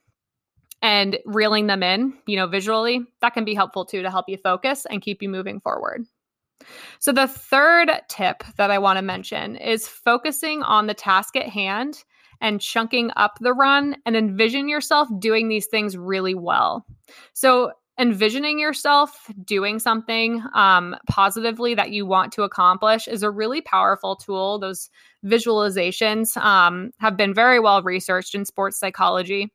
and 0.81 1.17
reeling 1.25 1.65
them 1.67 1.81
in, 1.81 2.13
you 2.27 2.35
know, 2.35 2.45
visually, 2.45 3.01
that 3.21 3.33
can 3.33 3.45
be 3.45 3.55
helpful 3.55 3.85
too 3.85 4.03
to 4.03 4.11
help 4.11 4.25
you 4.27 4.37
focus 4.37 4.85
and 4.85 5.01
keep 5.01 5.21
you 5.23 5.29
moving 5.29 5.59
forward. 5.59 6.05
So, 6.99 7.11
the 7.11 7.27
third 7.27 7.91
tip 8.07 8.43
that 8.57 8.71
I 8.71 8.79
want 8.79 8.97
to 8.97 9.01
mention 9.01 9.55
is 9.55 9.87
focusing 9.87 10.63
on 10.63 10.87
the 10.87 10.93
task 10.93 11.35
at 11.35 11.49
hand 11.49 12.03
and 12.41 12.61
chunking 12.61 13.11
up 13.15 13.37
the 13.39 13.53
run 13.53 13.95
and 14.05 14.15
envision 14.15 14.67
yourself 14.67 15.07
doing 15.19 15.47
these 15.47 15.67
things 15.67 15.97
really 15.97 16.35
well. 16.35 16.85
So, 17.33 17.71
envisioning 17.97 18.59
yourself 18.59 19.31
doing 19.45 19.79
something 19.79 20.43
um, 20.53 20.95
positively 21.07 21.75
that 21.75 21.91
you 21.91 22.05
want 22.05 22.33
to 22.33 22.43
accomplish 22.43 23.07
is 23.07 23.23
a 23.23 23.31
really 23.31 23.61
powerful 23.61 24.15
tool. 24.15 24.59
Those 24.59 24.89
visualizations 25.25 26.35
um, 26.37 26.91
have 26.99 27.15
been 27.15 27.33
very 27.33 27.59
well 27.59 27.81
researched 27.81 28.35
in 28.35 28.45
sports 28.45 28.77
psychology. 28.77 29.51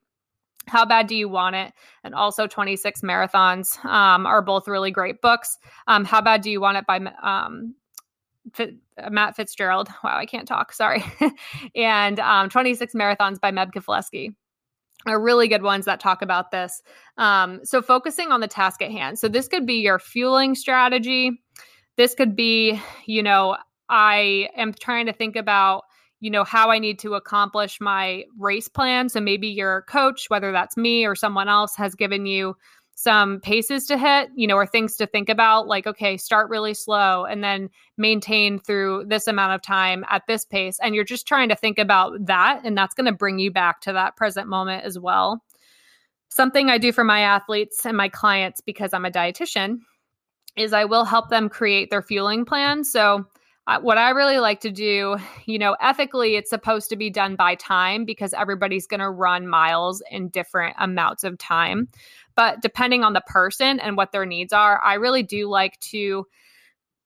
How 0.66 0.84
Bad 0.84 1.06
Do 1.06 1.16
You 1.16 1.28
Want 1.28 1.56
It? 1.56 1.72
And 2.04 2.14
also 2.14 2.46
26 2.46 3.00
Marathons 3.02 3.82
um, 3.84 4.26
are 4.26 4.42
both 4.42 4.68
really 4.68 4.90
great 4.90 5.20
books. 5.20 5.58
Um, 5.86 6.04
How 6.04 6.20
Bad 6.20 6.42
Do 6.42 6.50
You 6.50 6.60
Want 6.60 6.78
It 6.78 6.86
by 6.86 6.98
um, 7.22 7.74
Fit, 8.54 8.76
uh, 9.02 9.10
Matt 9.10 9.36
Fitzgerald. 9.36 9.88
Wow, 10.04 10.16
I 10.16 10.26
can't 10.26 10.46
talk. 10.46 10.72
Sorry. 10.72 11.04
and 11.74 12.20
um, 12.20 12.48
26 12.48 12.94
Marathons 12.94 13.40
by 13.40 13.50
Meb 13.50 13.72
Keflezighi 13.72 14.34
are 15.06 15.20
really 15.20 15.48
good 15.48 15.62
ones 15.62 15.86
that 15.86 16.00
talk 16.00 16.22
about 16.22 16.50
this. 16.50 16.82
Um, 17.16 17.60
so 17.64 17.80
focusing 17.80 18.32
on 18.32 18.40
the 18.40 18.48
task 18.48 18.82
at 18.82 18.90
hand. 18.90 19.18
So 19.18 19.28
this 19.28 19.48
could 19.48 19.66
be 19.66 19.76
your 19.76 19.98
fueling 19.98 20.54
strategy. 20.54 21.42
This 21.96 22.14
could 22.14 22.36
be, 22.36 22.80
you 23.06 23.22
know, 23.22 23.56
I 23.88 24.48
am 24.56 24.72
trying 24.72 25.06
to 25.06 25.12
think 25.12 25.36
about 25.36 25.84
you 26.20 26.30
know 26.30 26.44
how 26.44 26.70
i 26.70 26.78
need 26.78 26.98
to 26.98 27.14
accomplish 27.14 27.80
my 27.80 28.24
race 28.38 28.68
plan 28.68 29.08
so 29.08 29.20
maybe 29.20 29.48
your 29.48 29.82
coach 29.82 30.28
whether 30.28 30.52
that's 30.52 30.76
me 30.76 31.04
or 31.04 31.14
someone 31.14 31.48
else 31.48 31.74
has 31.76 31.94
given 31.94 32.26
you 32.26 32.56
some 33.00 33.40
paces 33.40 33.86
to 33.86 33.96
hit 33.96 34.28
you 34.36 34.46
know 34.46 34.56
or 34.56 34.66
things 34.66 34.94
to 34.94 35.06
think 35.06 35.30
about 35.30 35.66
like 35.66 35.86
okay 35.86 36.18
start 36.18 36.50
really 36.50 36.74
slow 36.74 37.24
and 37.24 37.42
then 37.42 37.70
maintain 37.96 38.58
through 38.58 39.04
this 39.06 39.26
amount 39.26 39.54
of 39.54 39.62
time 39.62 40.04
at 40.10 40.26
this 40.26 40.44
pace. 40.44 40.78
And 40.82 40.94
you're 40.94 41.04
just 41.04 41.28
trying 41.28 41.48
to 41.50 41.54
think 41.54 41.78
about 41.78 42.26
that 42.26 42.62
and 42.64 42.76
that's 42.76 42.94
going 42.94 43.06
to 43.06 43.12
bring 43.12 43.38
you 43.38 43.50
back 43.50 43.80
to 43.82 43.92
that 43.92 44.16
present 44.16 44.48
moment 44.48 44.84
as 44.84 44.98
well. 44.98 45.42
Something 46.28 46.68
i 46.68 46.78
do 46.78 46.92
for 46.92 47.04
my 47.04 47.20
athletes 47.20 47.86
and 47.86 47.96
my 47.96 48.08
clients 48.08 48.60
because 48.60 48.92
i'm 48.92 49.04
a 49.04 49.10
dietitian 49.10 49.78
is 50.56 50.72
i 50.72 50.84
will 50.84 51.04
help 51.04 51.30
them 51.30 51.48
create 51.48 51.90
their 51.90 52.02
fueling 52.02 52.44
plan. 52.44 52.84
So 52.84 53.24
what 53.78 53.98
I 53.98 54.10
really 54.10 54.38
like 54.38 54.60
to 54.60 54.70
do, 54.70 55.16
you 55.46 55.58
know, 55.58 55.76
ethically, 55.80 56.36
it's 56.36 56.50
supposed 56.50 56.88
to 56.90 56.96
be 56.96 57.10
done 57.10 57.36
by 57.36 57.54
time 57.54 58.04
because 58.04 58.32
everybody's 58.32 58.86
going 58.86 59.00
to 59.00 59.10
run 59.10 59.46
miles 59.46 60.02
in 60.10 60.28
different 60.28 60.76
amounts 60.78 61.24
of 61.24 61.38
time. 61.38 61.88
But 62.34 62.62
depending 62.62 63.04
on 63.04 63.12
the 63.12 63.22
person 63.26 63.78
and 63.80 63.96
what 63.96 64.12
their 64.12 64.26
needs 64.26 64.52
are, 64.52 64.82
I 64.82 64.94
really 64.94 65.22
do 65.22 65.48
like 65.48 65.78
to 65.80 66.26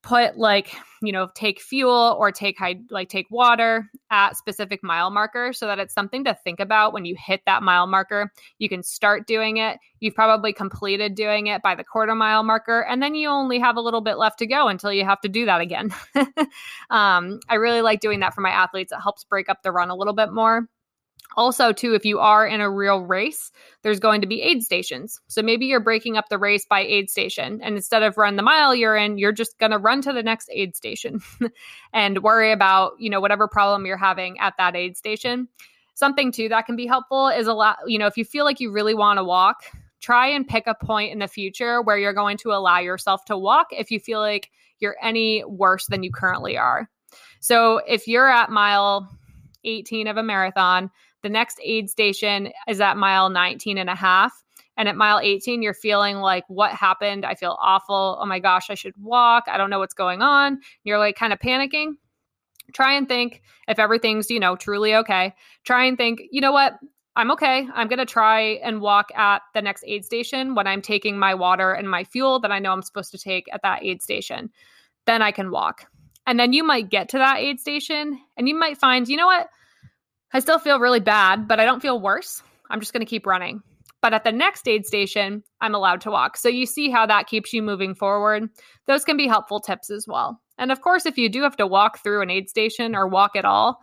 put 0.04 0.36
like 0.36 0.76
you 1.02 1.10
know 1.10 1.28
take 1.34 1.60
fuel 1.60 2.14
or 2.18 2.30
take 2.30 2.58
high 2.58 2.76
like 2.90 3.08
take 3.08 3.26
water 3.30 3.90
at 4.10 4.36
specific 4.36 4.82
mile 4.82 5.10
markers 5.10 5.58
so 5.58 5.66
that 5.66 5.78
it's 5.78 5.94
something 5.94 6.24
to 6.24 6.36
think 6.44 6.60
about 6.60 6.92
when 6.92 7.04
you 7.04 7.16
hit 7.18 7.40
that 7.46 7.62
mile 7.62 7.86
marker. 7.86 8.30
You 8.58 8.68
can 8.68 8.82
start 8.82 9.26
doing 9.26 9.56
it. 9.56 9.78
You've 10.00 10.14
probably 10.14 10.52
completed 10.52 11.14
doing 11.14 11.46
it 11.46 11.62
by 11.62 11.74
the 11.74 11.84
quarter 11.84 12.14
mile 12.14 12.42
marker 12.42 12.82
and 12.82 13.02
then 13.02 13.14
you 13.14 13.28
only 13.28 13.58
have 13.58 13.76
a 13.76 13.80
little 13.80 14.02
bit 14.02 14.18
left 14.18 14.38
to 14.40 14.46
go 14.46 14.68
until 14.68 14.92
you 14.92 15.04
have 15.04 15.20
to 15.22 15.28
do 15.28 15.46
that 15.46 15.60
again. 15.60 15.90
Um, 16.90 17.40
i 17.48 17.54
really 17.54 17.80
like 17.80 18.00
doing 18.00 18.20
that 18.20 18.34
for 18.34 18.40
my 18.40 18.50
athletes. 18.50 18.92
It 18.92 19.00
helps 19.02 19.24
break 19.24 19.48
up 19.48 19.62
the 19.62 19.72
run 19.72 19.90
a 19.90 19.96
little 19.96 20.12
bit 20.12 20.32
more 20.32 20.68
also, 21.36 21.72
too, 21.72 21.94
if 21.94 22.04
you 22.04 22.20
are 22.20 22.46
in 22.46 22.60
a 22.60 22.70
real 22.70 23.00
race, 23.00 23.50
there's 23.82 23.98
going 23.98 24.20
to 24.20 24.26
be 24.26 24.42
aid 24.42 24.62
stations. 24.62 25.20
So 25.26 25.42
maybe 25.42 25.66
you're 25.66 25.80
breaking 25.80 26.16
up 26.16 26.28
the 26.28 26.38
race 26.38 26.64
by 26.64 26.80
aid 26.80 27.10
station. 27.10 27.60
And 27.62 27.76
instead 27.76 28.02
of 28.02 28.16
run 28.16 28.36
the 28.36 28.42
mile 28.42 28.74
you're 28.74 28.96
in, 28.96 29.18
you're 29.18 29.32
just 29.32 29.58
going 29.58 29.72
to 29.72 29.78
run 29.78 30.00
to 30.02 30.12
the 30.12 30.22
next 30.22 30.48
aid 30.52 30.76
station 30.76 31.20
and 31.92 32.22
worry 32.22 32.52
about, 32.52 32.92
you 32.98 33.10
know, 33.10 33.20
whatever 33.20 33.48
problem 33.48 33.84
you're 33.84 33.96
having 33.96 34.38
at 34.38 34.54
that 34.58 34.76
aid 34.76 34.96
station. 34.96 35.48
Something 35.94 36.32
too 36.32 36.48
that 36.48 36.66
can 36.66 36.76
be 36.76 36.86
helpful 36.86 37.28
is 37.28 37.46
a 37.46 37.54
lot, 37.54 37.78
you 37.86 37.98
know, 37.98 38.06
if 38.06 38.16
you 38.16 38.24
feel 38.24 38.44
like 38.44 38.60
you 38.60 38.70
really 38.70 38.94
want 38.94 39.18
to 39.18 39.24
walk, 39.24 39.64
try 40.00 40.26
and 40.26 40.46
pick 40.46 40.66
a 40.66 40.74
point 40.74 41.12
in 41.12 41.18
the 41.18 41.28
future 41.28 41.80
where 41.82 41.98
you're 41.98 42.12
going 42.12 42.36
to 42.36 42.52
allow 42.52 42.78
yourself 42.78 43.24
to 43.24 43.38
walk 43.38 43.68
if 43.70 43.90
you 43.90 43.98
feel 43.98 44.20
like 44.20 44.50
you're 44.80 44.96
any 45.02 45.42
worse 45.44 45.86
than 45.86 46.02
you 46.02 46.12
currently 46.12 46.58
are. 46.58 46.88
So 47.40 47.78
if 47.88 48.06
you're 48.06 48.30
at 48.30 48.50
mile 48.50 49.08
18 49.64 50.06
of 50.08 50.16
a 50.16 50.22
marathon, 50.22 50.90
the 51.24 51.30
next 51.30 51.58
aid 51.64 51.88
station 51.88 52.52
is 52.68 52.82
at 52.82 52.98
mile 52.98 53.30
19 53.30 53.78
and 53.78 53.88
a 53.88 53.94
half. 53.94 54.44
And 54.76 54.88
at 54.88 54.96
mile 54.96 55.20
18, 55.20 55.62
you're 55.62 55.72
feeling 55.72 56.18
like, 56.18 56.44
what 56.48 56.72
happened? 56.72 57.24
I 57.24 57.34
feel 57.34 57.56
awful. 57.60 58.18
Oh 58.20 58.26
my 58.26 58.38
gosh, 58.38 58.68
I 58.68 58.74
should 58.74 58.92
walk. 59.00 59.44
I 59.46 59.56
don't 59.56 59.70
know 59.70 59.78
what's 59.78 59.94
going 59.94 60.20
on. 60.20 60.60
You're 60.84 60.98
like 60.98 61.16
kind 61.16 61.32
of 61.32 61.38
panicking. 61.38 61.92
Try 62.74 62.92
and 62.92 63.08
think 63.08 63.42
if 63.68 63.78
everything's, 63.78 64.30
you 64.30 64.38
know, 64.38 64.54
truly 64.54 64.94
okay. 64.96 65.34
Try 65.64 65.86
and 65.86 65.96
think, 65.96 66.20
you 66.30 66.42
know 66.42 66.52
what? 66.52 66.74
I'm 67.16 67.30
okay. 67.30 67.66
I'm 67.72 67.88
going 67.88 68.00
to 68.00 68.04
try 68.04 68.40
and 68.62 68.82
walk 68.82 69.14
at 69.16 69.40
the 69.54 69.62
next 69.62 69.84
aid 69.86 70.04
station 70.04 70.54
when 70.54 70.66
I'm 70.66 70.82
taking 70.82 71.18
my 71.18 71.32
water 71.34 71.72
and 71.72 71.88
my 71.88 72.04
fuel 72.04 72.38
that 72.40 72.52
I 72.52 72.58
know 72.58 72.72
I'm 72.72 72.82
supposed 72.82 73.12
to 73.12 73.18
take 73.18 73.46
at 73.50 73.62
that 73.62 73.82
aid 73.82 74.02
station. 74.02 74.50
Then 75.06 75.22
I 75.22 75.30
can 75.30 75.50
walk. 75.50 75.86
And 76.26 76.38
then 76.38 76.52
you 76.52 76.64
might 76.64 76.90
get 76.90 77.08
to 77.10 77.18
that 77.18 77.38
aid 77.38 77.60
station 77.60 78.18
and 78.36 78.46
you 78.46 78.54
might 78.54 78.76
find, 78.76 79.08
you 79.08 79.16
know 79.16 79.26
what? 79.26 79.48
I 80.34 80.40
still 80.40 80.58
feel 80.58 80.80
really 80.80 81.00
bad, 81.00 81.46
but 81.46 81.60
I 81.60 81.64
don't 81.64 81.80
feel 81.80 82.00
worse. 82.00 82.42
I'm 82.68 82.80
just 82.80 82.92
going 82.92 83.00
to 83.00 83.08
keep 83.08 83.24
running. 83.24 83.62
But 84.02 84.12
at 84.12 84.24
the 84.24 84.32
next 84.32 84.68
aid 84.68 84.84
station, 84.84 85.44
I'm 85.60 85.74
allowed 85.74 86.00
to 86.02 86.10
walk. 86.10 86.36
So 86.36 86.48
you 86.48 86.66
see 86.66 86.90
how 86.90 87.06
that 87.06 87.28
keeps 87.28 87.52
you 87.52 87.62
moving 87.62 87.94
forward. 87.94 88.50
Those 88.86 89.04
can 89.04 89.16
be 89.16 89.28
helpful 89.28 89.60
tips 89.60 89.90
as 89.90 90.06
well. 90.06 90.42
And 90.58 90.72
of 90.72 90.80
course, 90.80 91.06
if 91.06 91.16
you 91.16 91.28
do 91.28 91.42
have 91.42 91.56
to 91.56 91.66
walk 91.66 92.02
through 92.02 92.20
an 92.20 92.30
aid 92.30 92.50
station 92.50 92.94
or 92.94 93.06
walk 93.06 93.36
at 93.36 93.44
all, 93.44 93.78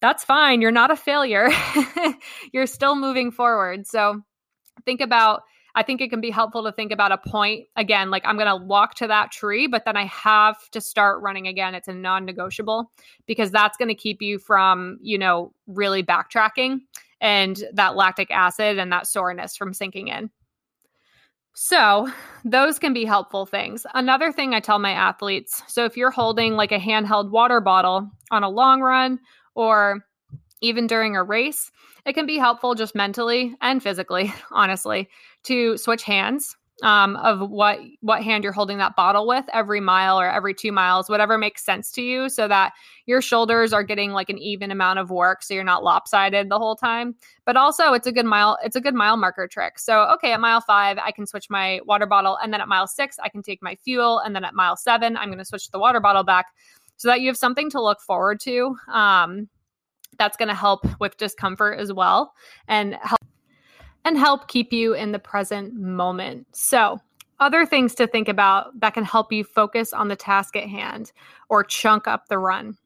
that's 0.00 0.24
fine. 0.24 0.60
You're 0.60 0.70
not 0.70 0.90
a 0.90 0.96
failure. 0.96 1.50
You're 2.52 2.66
still 2.66 2.94
moving 2.94 3.30
forward. 3.30 3.86
So 3.86 4.20
think 4.84 5.00
about 5.00 5.42
I 5.74 5.82
think 5.82 6.00
it 6.00 6.10
can 6.10 6.20
be 6.20 6.30
helpful 6.30 6.64
to 6.64 6.72
think 6.72 6.92
about 6.92 7.12
a 7.12 7.18
point 7.18 7.66
again, 7.76 8.10
like 8.10 8.22
I'm 8.26 8.36
going 8.36 8.48
to 8.48 8.64
walk 8.64 8.94
to 8.96 9.06
that 9.06 9.32
tree, 9.32 9.66
but 9.66 9.84
then 9.84 9.96
I 9.96 10.04
have 10.04 10.68
to 10.70 10.80
start 10.80 11.22
running 11.22 11.46
again. 11.46 11.74
It's 11.74 11.88
a 11.88 11.94
non 11.94 12.24
negotiable 12.24 12.90
because 13.26 13.50
that's 13.50 13.76
going 13.76 13.88
to 13.88 13.94
keep 13.94 14.20
you 14.20 14.38
from, 14.38 14.98
you 15.00 15.16
know, 15.16 15.52
really 15.66 16.02
backtracking 16.02 16.80
and 17.20 17.64
that 17.72 17.96
lactic 17.96 18.30
acid 18.30 18.78
and 18.78 18.92
that 18.92 19.06
soreness 19.06 19.56
from 19.56 19.72
sinking 19.72 20.08
in. 20.08 20.30
So, 21.54 22.10
those 22.44 22.78
can 22.78 22.94
be 22.94 23.04
helpful 23.04 23.44
things. 23.44 23.86
Another 23.94 24.32
thing 24.32 24.54
I 24.54 24.60
tell 24.60 24.78
my 24.78 24.92
athletes 24.92 25.62
so, 25.68 25.84
if 25.84 25.96
you're 25.96 26.10
holding 26.10 26.54
like 26.54 26.72
a 26.72 26.78
handheld 26.78 27.30
water 27.30 27.60
bottle 27.60 28.10
on 28.30 28.42
a 28.42 28.48
long 28.48 28.80
run 28.80 29.20
or 29.54 30.04
even 30.62 30.86
during 30.86 31.14
a 31.14 31.22
race, 31.22 31.70
it 32.06 32.14
can 32.14 32.24
be 32.24 32.38
helpful 32.38 32.74
just 32.74 32.94
mentally 32.94 33.54
and 33.60 33.82
physically, 33.82 34.32
honestly, 34.50 35.08
to 35.44 35.76
switch 35.76 36.02
hands 36.02 36.56
um, 36.82 37.16
of 37.16 37.48
what 37.48 37.78
what 38.00 38.22
hand 38.22 38.42
you're 38.42 38.52
holding 38.52 38.78
that 38.78 38.96
bottle 38.96 39.26
with 39.26 39.44
every 39.52 39.80
mile 39.80 40.18
or 40.18 40.28
every 40.28 40.52
two 40.52 40.72
miles, 40.72 41.08
whatever 41.08 41.38
makes 41.38 41.64
sense 41.64 41.92
to 41.92 42.02
you, 42.02 42.28
so 42.28 42.48
that 42.48 42.72
your 43.06 43.22
shoulders 43.22 43.72
are 43.72 43.84
getting 43.84 44.10
like 44.10 44.28
an 44.28 44.38
even 44.38 44.70
amount 44.70 44.98
of 44.98 45.10
work, 45.10 45.42
so 45.42 45.54
you're 45.54 45.62
not 45.62 45.84
lopsided 45.84 46.48
the 46.48 46.58
whole 46.58 46.74
time. 46.74 47.14
But 47.44 47.56
also, 47.56 47.92
it's 47.92 48.06
a 48.06 48.12
good 48.12 48.26
mile 48.26 48.58
it's 48.64 48.76
a 48.76 48.80
good 48.80 48.94
mile 48.94 49.16
marker 49.16 49.46
trick. 49.46 49.78
So, 49.78 50.02
okay, 50.14 50.32
at 50.32 50.40
mile 50.40 50.60
five, 50.60 50.98
I 50.98 51.12
can 51.12 51.26
switch 51.26 51.48
my 51.48 51.80
water 51.86 52.06
bottle, 52.06 52.36
and 52.42 52.52
then 52.52 52.60
at 52.60 52.68
mile 52.68 52.88
six, 52.88 53.16
I 53.22 53.28
can 53.28 53.42
take 53.42 53.62
my 53.62 53.76
fuel, 53.76 54.18
and 54.18 54.34
then 54.34 54.44
at 54.44 54.54
mile 54.54 54.76
seven, 54.76 55.16
I'm 55.16 55.28
going 55.28 55.38
to 55.38 55.44
switch 55.44 55.70
the 55.70 55.78
water 55.78 56.00
bottle 56.00 56.24
back, 56.24 56.46
so 56.96 57.08
that 57.08 57.20
you 57.20 57.28
have 57.28 57.36
something 57.36 57.70
to 57.70 57.80
look 57.80 58.00
forward 58.00 58.40
to. 58.40 58.76
Um, 58.92 59.48
that's 60.18 60.36
going 60.36 60.48
to 60.48 60.54
help 60.54 60.86
with 61.00 61.16
discomfort 61.16 61.78
as 61.78 61.90
well 61.90 62.34
and 62.68 62.96
help 63.00 63.18
and 64.04 64.18
help 64.18 64.48
keep 64.48 64.72
you 64.72 64.94
in 64.94 65.12
the 65.12 65.18
present 65.18 65.74
moment. 65.74 66.46
So, 66.52 67.00
other 67.40 67.66
things 67.66 67.94
to 67.96 68.06
think 68.06 68.28
about 68.28 68.78
that 68.80 68.94
can 68.94 69.04
help 69.04 69.32
you 69.32 69.42
focus 69.42 69.92
on 69.92 70.08
the 70.08 70.16
task 70.16 70.54
at 70.54 70.68
hand 70.68 71.10
or 71.48 71.64
chunk 71.64 72.06
up 72.06 72.28
the 72.28 72.38
run. 72.38 72.76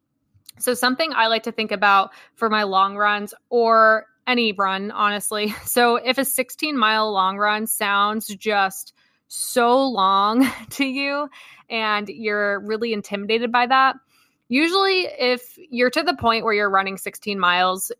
So, 0.58 0.74
something 0.74 1.12
I 1.14 1.26
like 1.26 1.42
to 1.44 1.52
think 1.52 1.72
about 1.72 2.10
for 2.34 2.48
my 2.48 2.62
long 2.62 2.96
runs 2.96 3.34
or 3.50 4.06
any 4.26 4.52
run, 4.52 4.90
honestly. 4.90 5.54
So, 5.64 5.96
if 5.96 6.18
a 6.18 6.24
16 6.24 6.76
mile 6.76 7.12
long 7.12 7.38
run 7.38 7.66
sounds 7.66 8.28
just 8.28 8.92
so 9.28 9.86
long 9.86 10.48
to 10.70 10.84
you 10.84 11.28
and 11.68 12.08
you're 12.08 12.60
really 12.60 12.92
intimidated 12.92 13.50
by 13.52 13.66
that, 13.66 13.96
Usually, 14.48 15.08
if 15.18 15.58
you're 15.70 15.90
to 15.90 16.02
the 16.02 16.14
point 16.14 16.44
where 16.44 16.54
you're 16.54 16.70
running 16.70 16.96
16 16.96 17.38
miles, 17.38 17.90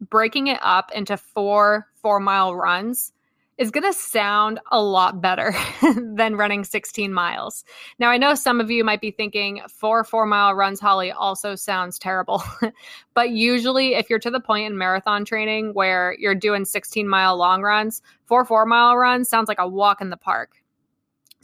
breaking 0.00 0.46
it 0.46 0.60
up 0.62 0.90
into 0.94 1.16
four 1.16 1.88
four 2.06 2.20
mile 2.20 2.54
runs 2.54 3.12
is 3.58 3.72
going 3.72 3.82
to 3.82 3.92
sound 3.92 4.60
a 4.70 4.80
lot 4.80 5.20
better 5.20 5.52
than 6.14 6.36
running 6.36 6.62
16 6.62 7.12
miles. 7.12 7.64
Now, 7.98 8.10
I 8.10 8.16
know 8.16 8.36
some 8.36 8.60
of 8.60 8.70
you 8.70 8.84
might 8.84 9.00
be 9.00 9.10
thinking 9.10 9.60
four 9.68 10.04
four 10.04 10.24
mile 10.24 10.54
runs, 10.54 10.78
Holly, 10.78 11.10
also 11.10 11.56
sounds 11.56 11.98
terrible. 11.98 12.44
but 13.14 13.30
usually, 13.30 13.94
if 13.94 14.08
you're 14.08 14.20
to 14.20 14.30
the 14.30 14.38
point 14.38 14.66
in 14.66 14.78
marathon 14.78 15.24
training 15.24 15.74
where 15.74 16.14
you're 16.16 16.36
doing 16.36 16.64
16 16.64 17.08
mile 17.08 17.36
long 17.36 17.60
runs, 17.60 18.02
four 18.24 18.44
four 18.44 18.66
mile 18.66 18.96
runs 18.96 19.28
sounds 19.28 19.48
like 19.48 19.58
a 19.58 19.66
walk 19.66 20.00
in 20.00 20.10
the 20.10 20.16
park. 20.16 20.62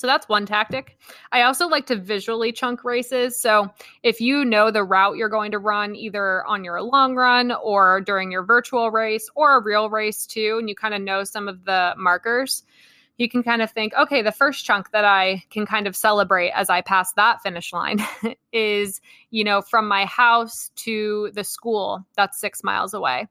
So 0.03 0.09
that's 0.09 0.29
one 0.29 0.47
tactic. 0.47 0.99
I 1.31 1.43
also 1.43 1.69
like 1.69 1.87
to 1.87 1.95
visually 1.95 2.51
chunk 2.51 2.83
races. 2.83 3.41
So 3.41 3.69
if 4.03 4.21
you 4.21 4.45
know 4.45 4.73
the 4.73 4.83
route 4.83 5.17
you're 5.17 5.29
going 5.29 5.53
to 5.53 5.61
run, 5.61 5.95
either 5.95 6.45
on 6.45 6.65
your 6.65 6.83
long 6.83 7.15
run 7.15 7.53
or 7.53 8.01
during 8.01 8.33
your 8.33 8.43
virtual 8.43 8.91
race 8.91 9.31
or 9.37 9.55
a 9.55 9.63
real 9.63 9.89
race 9.91 10.27
too, 10.27 10.57
and 10.59 10.69
you 10.69 10.75
kind 10.75 10.93
of 10.93 11.03
know 11.03 11.23
some 11.23 11.47
of 11.47 11.67
the 11.67 11.95
markers, 11.97 12.65
you 13.17 13.29
can 13.29 13.45
kind 13.45 13.63
of 13.63 13.71
think, 13.71 13.95
okay, 13.95 14.23
the 14.23 14.33
first 14.33 14.65
chunk 14.65 14.91
that 14.91 15.05
I 15.05 15.45
can 15.51 15.67
kind 15.67 15.87
of 15.87 15.95
celebrate 15.95 16.51
as 16.51 16.69
I 16.69 16.81
pass 16.81 17.13
that 17.13 17.41
finish 17.41 17.73
line 17.73 18.05
is, 18.53 19.01
you 19.31 19.45
know, 19.45 19.63
from 19.63 19.87
my 19.87 20.05
house 20.07 20.73
to 20.79 21.31
the 21.33 21.45
school 21.45 22.05
that's 22.17 22.41
six 22.41 22.65
miles 22.65 22.93
away. 22.93 23.29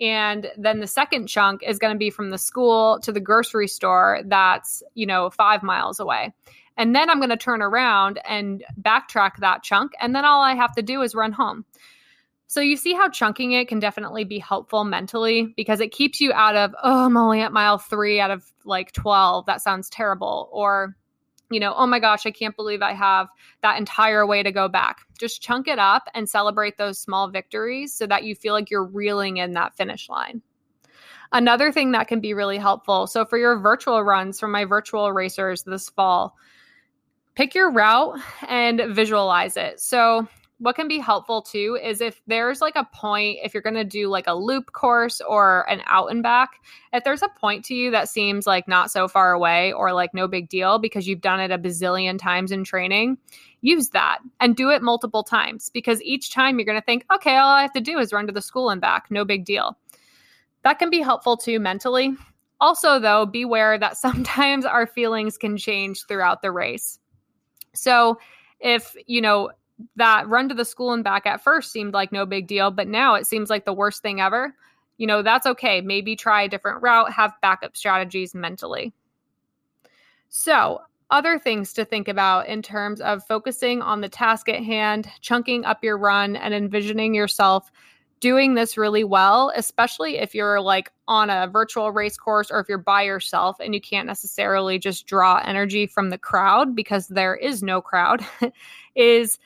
And 0.00 0.50
then 0.58 0.80
the 0.80 0.86
second 0.86 1.26
chunk 1.26 1.62
is 1.62 1.78
going 1.78 1.94
to 1.94 1.98
be 1.98 2.10
from 2.10 2.30
the 2.30 2.38
school 2.38 3.00
to 3.02 3.12
the 3.12 3.20
grocery 3.20 3.68
store 3.68 4.20
that's, 4.26 4.82
you 4.94 5.06
know, 5.06 5.30
five 5.30 5.62
miles 5.62 6.00
away. 6.00 6.34
And 6.76 6.94
then 6.94 7.08
I'm 7.08 7.18
going 7.18 7.30
to 7.30 7.36
turn 7.36 7.62
around 7.62 8.20
and 8.28 8.62
backtrack 8.80 9.38
that 9.38 9.62
chunk. 9.62 9.92
And 10.00 10.14
then 10.14 10.24
all 10.24 10.42
I 10.42 10.54
have 10.54 10.74
to 10.74 10.82
do 10.82 11.00
is 11.00 11.14
run 11.14 11.32
home. 11.32 11.64
So 12.48 12.60
you 12.60 12.76
see 12.76 12.92
how 12.92 13.08
chunking 13.08 13.52
it 13.52 13.68
can 13.68 13.80
definitely 13.80 14.24
be 14.24 14.38
helpful 14.38 14.84
mentally 14.84 15.52
because 15.56 15.80
it 15.80 15.90
keeps 15.90 16.20
you 16.20 16.32
out 16.32 16.54
of, 16.54 16.74
oh, 16.82 17.06
I'm 17.06 17.16
only 17.16 17.40
at 17.40 17.52
mile 17.52 17.78
three 17.78 18.20
out 18.20 18.30
of 18.30 18.44
like 18.64 18.92
12. 18.92 19.46
That 19.46 19.62
sounds 19.62 19.88
terrible. 19.88 20.48
Or, 20.52 20.94
you 21.50 21.60
know, 21.60 21.74
oh 21.76 21.86
my 21.86 21.98
gosh, 21.98 22.26
I 22.26 22.30
can't 22.30 22.56
believe 22.56 22.82
I 22.82 22.92
have 22.92 23.28
that 23.62 23.78
entire 23.78 24.26
way 24.26 24.42
to 24.42 24.50
go 24.50 24.68
back. 24.68 24.98
Just 25.18 25.42
chunk 25.42 25.68
it 25.68 25.78
up 25.78 26.08
and 26.14 26.28
celebrate 26.28 26.76
those 26.76 26.98
small 26.98 27.28
victories 27.28 27.94
so 27.94 28.06
that 28.06 28.24
you 28.24 28.34
feel 28.34 28.52
like 28.52 28.70
you're 28.70 28.84
reeling 28.84 29.36
in 29.36 29.52
that 29.52 29.76
finish 29.76 30.08
line. 30.08 30.42
Another 31.32 31.72
thing 31.72 31.92
that 31.92 32.08
can 32.08 32.20
be 32.20 32.34
really 32.34 32.58
helpful 32.58 33.06
so, 33.06 33.24
for 33.24 33.38
your 33.38 33.58
virtual 33.58 34.02
runs 34.02 34.38
from 34.38 34.52
my 34.52 34.64
virtual 34.64 35.12
racers 35.12 35.62
this 35.64 35.88
fall, 35.90 36.36
pick 37.34 37.54
your 37.54 37.70
route 37.70 38.18
and 38.48 38.82
visualize 38.94 39.56
it. 39.56 39.80
So, 39.80 40.28
what 40.58 40.74
can 40.74 40.88
be 40.88 40.98
helpful 40.98 41.42
too 41.42 41.78
is 41.82 42.00
if 42.00 42.22
there's 42.26 42.62
like 42.62 42.76
a 42.76 42.88
point, 42.92 43.38
if 43.42 43.52
you're 43.52 43.62
going 43.62 43.74
to 43.74 43.84
do 43.84 44.08
like 44.08 44.26
a 44.26 44.34
loop 44.34 44.72
course 44.72 45.20
or 45.20 45.68
an 45.70 45.82
out 45.86 46.10
and 46.10 46.22
back, 46.22 46.62
if 46.94 47.04
there's 47.04 47.22
a 47.22 47.28
point 47.28 47.64
to 47.66 47.74
you 47.74 47.90
that 47.90 48.08
seems 48.08 48.46
like 48.46 48.66
not 48.66 48.90
so 48.90 49.06
far 49.06 49.32
away 49.32 49.72
or 49.72 49.92
like 49.92 50.14
no 50.14 50.26
big 50.26 50.48
deal 50.48 50.78
because 50.78 51.06
you've 51.06 51.20
done 51.20 51.40
it 51.40 51.50
a 51.50 51.58
bazillion 51.58 52.18
times 52.18 52.52
in 52.52 52.64
training, 52.64 53.18
use 53.60 53.90
that 53.90 54.18
and 54.40 54.56
do 54.56 54.70
it 54.70 54.80
multiple 54.80 55.22
times 55.22 55.70
because 55.70 56.02
each 56.02 56.32
time 56.32 56.58
you're 56.58 56.66
going 56.66 56.80
to 56.80 56.84
think, 56.84 57.04
okay, 57.14 57.36
all 57.36 57.50
I 57.50 57.62
have 57.62 57.72
to 57.72 57.80
do 57.80 57.98
is 57.98 58.12
run 58.12 58.26
to 58.26 58.32
the 58.32 58.40
school 58.40 58.70
and 58.70 58.80
back, 58.80 59.10
no 59.10 59.26
big 59.26 59.44
deal. 59.44 59.76
That 60.62 60.78
can 60.78 60.88
be 60.88 61.00
helpful 61.00 61.36
too 61.36 61.60
mentally. 61.60 62.16
Also, 62.60 62.98
though, 62.98 63.26
beware 63.26 63.78
that 63.78 63.96
sometimes 63.98 64.64
our 64.64 64.86
feelings 64.86 65.36
can 65.36 65.58
change 65.58 66.06
throughout 66.06 66.40
the 66.40 66.50
race. 66.50 66.98
So, 67.74 68.18
if 68.58 68.96
you 69.06 69.20
know 69.20 69.50
that 69.96 70.28
run 70.28 70.48
to 70.48 70.54
the 70.54 70.64
school 70.64 70.92
and 70.92 71.04
back 71.04 71.26
at 71.26 71.42
first 71.42 71.70
seemed 71.70 71.92
like 71.92 72.12
no 72.12 72.26
big 72.26 72.46
deal, 72.46 72.70
but 72.70 72.88
now 72.88 73.14
it 73.14 73.26
seems 73.26 73.50
like 73.50 73.64
the 73.64 73.72
worst 73.72 74.02
thing 74.02 74.20
ever, 74.20 74.54
you 74.98 75.06
know, 75.06 75.22
that's 75.22 75.46
okay. 75.46 75.80
Maybe 75.80 76.16
try 76.16 76.42
a 76.42 76.48
different 76.48 76.82
route, 76.82 77.12
have 77.12 77.34
backup 77.42 77.76
strategies 77.76 78.34
mentally. 78.34 78.92
So, 80.28 80.80
other 81.10 81.38
things 81.38 81.72
to 81.74 81.84
think 81.84 82.08
about 82.08 82.48
in 82.48 82.62
terms 82.62 83.00
of 83.00 83.24
focusing 83.24 83.80
on 83.80 84.00
the 84.00 84.08
task 84.08 84.48
at 84.48 84.64
hand, 84.64 85.08
chunking 85.20 85.64
up 85.64 85.84
your 85.84 85.96
run, 85.96 86.34
and 86.34 86.52
envisioning 86.52 87.14
yourself 87.14 87.70
doing 88.18 88.54
this 88.54 88.76
really 88.76 89.04
well, 89.04 89.52
especially 89.54 90.16
if 90.16 90.34
you're 90.34 90.60
like 90.60 90.90
on 91.06 91.30
a 91.30 91.46
virtual 91.46 91.92
race 91.92 92.16
course 92.16 92.50
or 92.50 92.58
if 92.58 92.68
you're 92.68 92.78
by 92.78 93.02
yourself 93.02 93.58
and 93.60 93.74
you 93.74 93.80
can't 93.80 94.06
necessarily 94.06 94.78
just 94.78 95.06
draw 95.06 95.40
energy 95.44 95.86
from 95.86 96.10
the 96.10 96.18
crowd 96.18 96.74
because 96.74 97.08
there 97.08 97.36
is 97.36 97.62
no 97.62 97.80
crowd, 97.80 98.24
is 98.96 99.38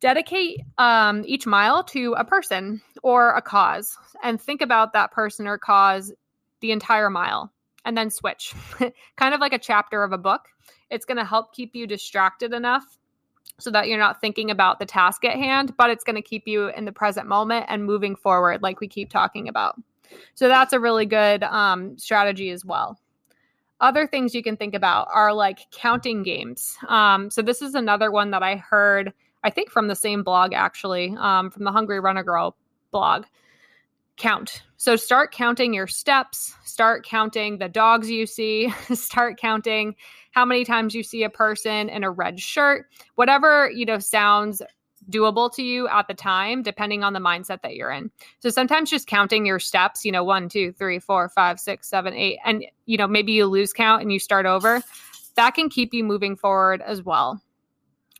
dedicate 0.00 0.60
um, 0.78 1.22
each 1.26 1.46
mile 1.46 1.84
to 1.84 2.14
a 2.14 2.24
person 2.24 2.80
or 3.02 3.34
a 3.34 3.42
cause 3.42 3.96
and 4.22 4.40
think 4.40 4.62
about 4.62 4.92
that 4.92 5.12
person 5.12 5.46
or 5.46 5.58
cause 5.58 6.12
the 6.60 6.72
entire 6.72 7.10
mile 7.10 7.52
and 7.84 7.96
then 7.96 8.10
switch. 8.10 8.54
Kind 9.16 9.34
of 9.34 9.40
like 9.40 9.52
a 9.52 9.58
chapter 9.58 10.02
of 10.02 10.12
a 10.12 10.18
book. 10.18 10.48
It's 10.90 11.04
going 11.04 11.18
to 11.18 11.24
help 11.24 11.54
keep 11.54 11.74
you 11.74 11.86
distracted 11.86 12.52
enough 12.52 12.98
so 13.58 13.70
that 13.70 13.88
you're 13.88 13.98
not 13.98 14.20
thinking 14.20 14.50
about 14.50 14.78
the 14.78 14.86
task 14.86 15.22
at 15.24 15.36
hand 15.36 15.76
but 15.76 15.90
it's 15.90 16.04
going 16.04 16.16
to 16.16 16.22
keep 16.22 16.46
you 16.46 16.68
in 16.68 16.86
the 16.86 16.92
present 16.92 17.26
moment 17.26 17.66
and 17.68 17.84
moving 17.84 18.16
forward 18.16 18.62
like 18.62 18.80
we 18.80 18.88
keep 18.88 19.10
talking 19.10 19.48
about. 19.48 19.76
So 20.34 20.48
that's 20.48 20.72
a 20.72 20.80
really 20.80 21.06
good 21.06 21.42
um, 21.44 21.96
strategy 21.98 22.50
as 22.50 22.64
well. 22.64 22.98
Other 23.80 24.06
things 24.06 24.34
you 24.34 24.42
can 24.42 24.56
think 24.56 24.74
about 24.74 25.08
are 25.12 25.32
like 25.32 25.70
counting 25.70 26.22
games. 26.22 26.76
Um, 26.88 27.30
so 27.30 27.42
this 27.42 27.62
is 27.62 27.74
another 27.74 28.10
one 28.10 28.30
that 28.32 28.42
i 28.42 28.56
heard 28.56 29.12
I 29.42 29.50
think 29.50 29.70
from 29.70 29.88
the 29.88 29.96
same 29.96 30.22
blog 30.22 30.52
actually, 30.52 31.14
um, 31.18 31.50
from 31.50 31.64
the 31.64 31.72
Hungry 31.72 32.00
Runner 32.00 32.22
Girl 32.22 32.56
blog. 32.90 33.24
Count. 34.16 34.62
So 34.76 34.96
start 34.96 35.32
counting 35.32 35.72
your 35.72 35.86
steps, 35.86 36.54
start 36.64 37.06
counting 37.06 37.56
the 37.56 37.70
dogs 37.70 38.10
you 38.10 38.26
see, 38.26 38.70
start 38.92 39.38
counting 39.38 39.94
how 40.32 40.44
many 40.44 40.64
times 40.64 40.94
you 40.94 41.02
see 41.02 41.22
a 41.22 41.30
person 41.30 41.88
in 41.88 42.04
a 42.04 42.10
red 42.10 42.38
shirt, 42.38 42.86
whatever, 43.14 43.70
you 43.70 43.86
know, 43.86 43.98
sounds 43.98 44.60
doable 45.10 45.52
to 45.54 45.62
you 45.62 45.88
at 45.88 46.06
the 46.06 46.14
time, 46.14 46.62
depending 46.62 47.02
on 47.02 47.12
the 47.12 47.20
mindset 47.20 47.62
that 47.62 47.74
you're 47.74 47.90
in. 47.90 48.10
So 48.40 48.50
sometimes 48.50 48.90
just 48.90 49.06
counting 49.06 49.46
your 49.46 49.58
steps, 49.58 50.04
you 50.04 50.12
know, 50.12 50.22
one, 50.22 50.48
two, 50.48 50.72
three, 50.72 50.98
four, 50.98 51.28
five, 51.30 51.58
six, 51.58 51.88
seven, 51.88 52.14
eight, 52.14 52.38
and, 52.44 52.64
you 52.86 52.96
know, 52.96 53.06
maybe 53.06 53.32
you 53.32 53.46
lose 53.46 53.72
count 53.72 54.02
and 54.02 54.12
you 54.12 54.18
start 54.18 54.46
over, 54.46 54.82
that 55.36 55.54
can 55.54 55.68
keep 55.68 55.94
you 55.94 56.04
moving 56.04 56.36
forward 56.36 56.82
as 56.82 57.02
well. 57.02 57.42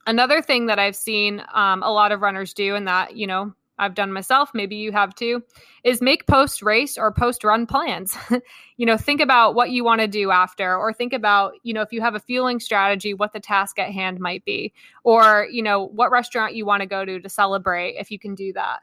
Another 0.06 0.40
thing 0.42 0.66
that 0.66 0.78
I've 0.78 0.96
seen 0.96 1.42
um, 1.52 1.82
a 1.82 1.92
lot 1.92 2.12
of 2.12 2.20
runners 2.20 2.54
do, 2.54 2.74
and 2.74 2.88
that, 2.88 3.16
you 3.16 3.26
know, 3.26 3.54
I've 3.80 3.94
done 3.94 4.12
myself, 4.12 4.50
maybe 4.52 4.76
you 4.76 4.92
have 4.92 5.14
too, 5.14 5.42
is 5.84 6.02
make 6.02 6.26
post 6.26 6.62
race 6.62 6.98
or 6.98 7.10
post 7.10 7.42
run 7.42 7.66
plans. 7.66 8.14
you 8.76 8.84
know, 8.84 8.98
think 8.98 9.22
about 9.22 9.54
what 9.54 9.70
you 9.70 9.82
want 9.84 10.02
to 10.02 10.06
do 10.06 10.30
after, 10.30 10.76
or 10.76 10.92
think 10.92 11.14
about, 11.14 11.54
you 11.62 11.72
know, 11.72 11.80
if 11.80 11.90
you 11.90 12.02
have 12.02 12.14
a 12.14 12.20
fueling 12.20 12.60
strategy, 12.60 13.14
what 13.14 13.32
the 13.32 13.40
task 13.40 13.78
at 13.78 13.90
hand 13.90 14.20
might 14.20 14.44
be, 14.44 14.72
or, 15.02 15.48
you 15.50 15.62
know, 15.62 15.86
what 15.86 16.10
restaurant 16.10 16.54
you 16.54 16.66
want 16.66 16.82
to 16.82 16.86
go 16.86 17.04
to 17.06 17.20
to 17.20 17.28
celebrate 17.28 17.94
if 17.98 18.10
you 18.10 18.18
can 18.18 18.34
do 18.34 18.52
that. 18.52 18.80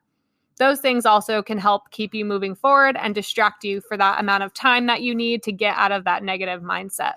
Those 0.58 0.80
things 0.80 1.06
also 1.06 1.44
can 1.44 1.60
help 1.60 1.92
keep 1.92 2.16
you 2.16 2.26
moving 2.26 2.56
forward 2.56 2.98
and 3.00 3.14
distract 3.14 3.64
you 3.64 3.82
for 3.82 3.96
that 3.98 4.20
amount 4.20 4.42
of 4.42 4.54
time 4.54 4.88
that 4.88 5.04
you 5.04 5.14
need 5.14 5.44
to 5.44 5.52
get 5.52 5.78
out 5.78 5.92
of 5.92 6.06
that 6.06 6.24
negative 6.24 6.64
mindset. 6.64 7.14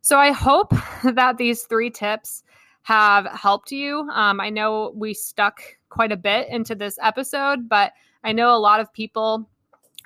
So 0.00 0.16
I 0.16 0.32
hope 0.32 0.72
that 1.04 1.36
these 1.36 1.64
three 1.64 1.90
tips 1.90 2.42
have 2.82 3.26
helped 3.26 3.72
you. 3.72 4.08
Um, 4.12 4.40
I 4.40 4.50
know 4.50 4.92
we 4.94 5.14
stuck 5.14 5.60
quite 5.88 6.12
a 6.12 6.16
bit 6.16 6.48
into 6.48 6.74
this 6.74 6.98
episode, 7.02 7.68
but 7.68 7.92
I 8.24 8.32
know 8.32 8.54
a 8.54 8.58
lot 8.58 8.80
of 8.80 8.92
people 8.92 9.48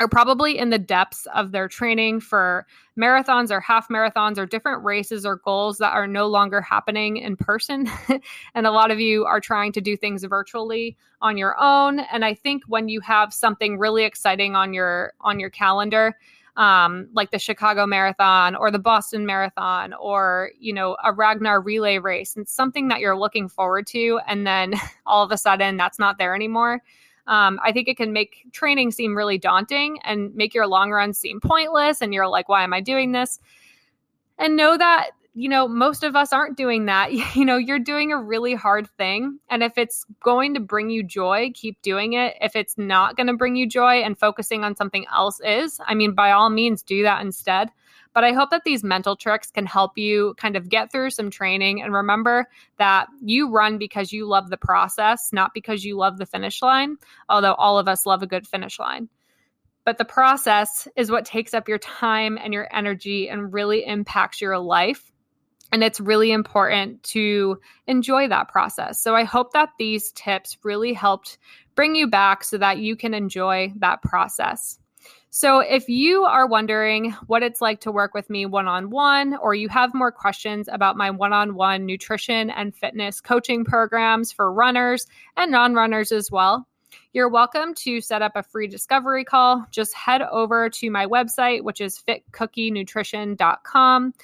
are 0.01 0.09
probably 0.09 0.59
in 0.59 0.71
the 0.71 0.79
depths 0.79 1.27
of 1.35 1.53
their 1.53 1.69
training 1.69 2.19
for 2.19 2.67
marathons 2.99 3.51
or 3.51 3.61
half 3.61 3.89
marathons 3.89 4.39
or 4.39 4.47
different 4.47 4.83
races 4.83 5.25
or 5.25 5.37
goals 5.37 5.79
that 5.79 5.93
are 5.93 6.09
no 6.09 6.27
longer 6.27 6.61
happening 6.61 7.17
in 7.17 7.37
person. 7.37 7.89
and 8.55 8.67
a 8.67 8.73
lot 8.73 8.91
of 8.91 8.99
you 8.99 9.25
are 9.25 9.41
trying 9.41 9.71
to 9.73 9.81
do 9.81 9.97
things 9.97 10.25
virtually 10.25 10.97
on 11.21 11.37
your 11.37 11.55
own. 11.61 12.01
And 12.01 12.25
I 12.25 12.35
think 12.35 12.65
when 12.67 12.89
you 12.89 13.01
have 13.01 13.33
something 13.33 13.79
really 13.79 14.05
exciting 14.05 14.57
on 14.57 14.75
your 14.75 15.13
on 15.21 15.39
your 15.39 15.51
calendar, 15.51 16.17
um, 16.57 17.09
like 17.13 17.31
the 17.31 17.39
Chicago 17.39 17.87
Marathon 17.87 18.55
or 18.55 18.71
the 18.71 18.79
Boston 18.79 19.27
Marathon 19.27 19.93
or, 19.95 20.51
you 20.59 20.73
know, 20.73 20.97
a 21.03 21.13
Ragnar 21.13 21.61
relay 21.61 21.99
race. 21.99 22.37
It's 22.37 22.53
something 22.53 22.89
that 22.89 23.01
you're 23.01 23.19
looking 23.19 23.49
forward 23.49 23.87
to. 23.89 24.21
And 24.27 24.47
then 24.47 24.75
all 25.07 25.25
of 25.25 25.33
a 25.33 25.39
sudden 25.39 25.77
that's 25.77 25.99
not 25.99 26.19
there 26.19 26.35
anymore. 26.35 26.83
Um, 27.27 27.59
I 27.65 27.73
think 27.73 27.89
it 27.89 27.97
can 27.97 28.13
make 28.13 28.45
training 28.53 28.91
seem 28.91 29.17
really 29.17 29.39
daunting 29.39 29.99
and 30.05 30.35
make 30.35 30.55
your 30.55 30.67
long 30.67 30.91
run 30.91 31.15
seem 31.15 31.41
pointless. 31.41 32.03
And 32.03 32.13
you're 32.13 32.29
like, 32.29 32.49
why 32.49 32.63
am 32.63 32.75
I 32.75 32.81
doing 32.81 33.13
this? 33.13 33.41
And 34.39 34.57
know 34.57 34.77
that 34.77 35.11
you 35.37 35.49
know, 35.49 35.67
most 35.67 36.05
of 36.05 36.15
us 36.15 36.33
aren't 36.33 36.57
doing 36.57 36.87
that. 36.87 37.13
You 37.35 37.45
know, 37.45 37.57
you're 37.57 37.81
doing 37.81 38.13
a 38.13 38.23
really 38.23 38.55
hard 38.55 38.89
thing. 38.97 39.41
And 39.51 39.63
if 39.63 39.77
it's 39.77 40.07
going 40.23 40.55
to 40.55 40.61
bring 40.61 40.89
you 40.91 41.03
joy, 41.03 41.51
keep 41.53 41.83
doing 41.83 42.13
it. 42.13 42.37
If 42.41 42.55
it's 42.55 42.79
not 42.79 43.17
going 43.17 43.27
to 43.27 43.35
bring 43.35 43.57
you 43.57 43.67
joy 43.67 44.03
and 44.03 44.17
focusing 44.17 44.63
on 44.63 44.77
something 44.77 45.05
else 45.13 45.41
is, 45.41 45.81
I 45.85 45.95
mean, 45.95 46.15
by 46.15 46.31
all 46.31 46.51
means, 46.51 46.83
do 46.83 47.03
that 47.03 47.23
instead. 47.23 47.71
But 48.13 48.23
I 48.23 48.33
hope 48.33 48.51
that 48.51 48.63
these 48.65 48.85
mental 48.85 49.17
tricks 49.17 49.51
can 49.51 49.67
help 49.67 49.99
you 49.99 50.35
kind 50.37 50.55
of 50.55 50.69
get 50.69 50.93
through 50.93 51.11
some 51.11 51.31
training 51.31 51.83
and 51.83 51.93
remember 51.93 52.47
that 52.79 53.09
you 53.21 53.51
run 53.51 53.79
because 53.79 54.13
you 54.13 54.27
love 54.27 54.51
the 54.51 54.57
process, 54.57 55.31
not 55.33 55.53
because 55.53 55.85
you 55.85 55.97
love 55.97 56.19
the 56.19 56.27
finish 56.27 56.63
line, 56.63 56.97
although 57.29 57.55
all 57.55 57.77
of 57.77 57.89
us 57.89 58.07
love 58.07 58.23
a 58.23 58.29
good 58.29 58.47
finish 58.47 58.79
line. 58.79 59.09
But 59.85 59.99
the 59.99 60.05
process 60.05 60.87
is 60.95 61.11
what 61.11 61.25
takes 61.25 61.53
up 61.53 61.69
your 61.69 61.79
time 61.79 62.39
and 62.41 62.55
your 62.55 62.69
energy 62.73 63.29
and 63.29 63.53
really 63.53 63.85
impacts 63.85 64.41
your 64.41 64.59
life 64.59 65.11
and 65.75 65.83
it's 65.83 65.99
really 65.99 66.31
important 66.31 67.03
to 67.03 67.59
enjoy 67.89 68.29
that 68.29 68.49
process. 68.49 69.03
So 69.03 69.17
I 69.17 69.25
hope 69.25 69.53
that 69.55 69.71
these 69.77 70.13
tips 70.13 70.57
really 70.63 70.93
helped 70.93 71.37
bring 71.75 71.97
you 71.97 72.07
back 72.07 72.45
so 72.45 72.57
that 72.59 72.79
you 72.79 72.95
can 72.95 73.13
enjoy 73.13 73.73
that 73.79 74.01
process. 74.01 74.79
So, 75.31 75.59
if 75.59 75.89
you 75.89 76.23
are 76.23 76.47
wondering 76.47 77.11
what 77.27 77.43
it's 77.43 77.61
like 77.61 77.81
to 77.81 77.91
work 77.91 78.15
with 78.15 78.31
me 78.31 78.47
one 78.47 78.69
on 78.69 78.91
one, 78.91 79.37
or 79.39 79.53
you 79.53 79.69
have 79.69 79.93
more 79.93 80.13
questions 80.13 80.69
about 80.71 80.97
my 80.97 81.11
one 81.11 81.33
on 81.33 81.57
one 81.57 81.87
nutrition 81.87 82.51
and 82.51 82.73
fitness 82.73 83.21
coaching 83.21 83.65
programs 83.65 84.31
for 84.31 84.53
runners 84.53 85.09
and 85.37 85.51
non 85.51 85.75
runners 85.75 86.13
as 86.13 86.31
well, 86.31 86.69
you're 87.13 87.29
welcome 87.29 87.75
to 87.75 88.01
set 88.01 88.23
up 88.23 88.37
a 88.37 88.45
free 88.45 88.69
discovery 88.69 89.25
call. 89.25 89.67
Just 89.73 89.93
head 89.95 90.23
over 90.23 90.71
to 90.71 90.89
my 90.89 91.05
website, 91.05 91.63
which 91.63 91.81
is 91.81 92.01
fitcookienutrition.com. 92.09 94.15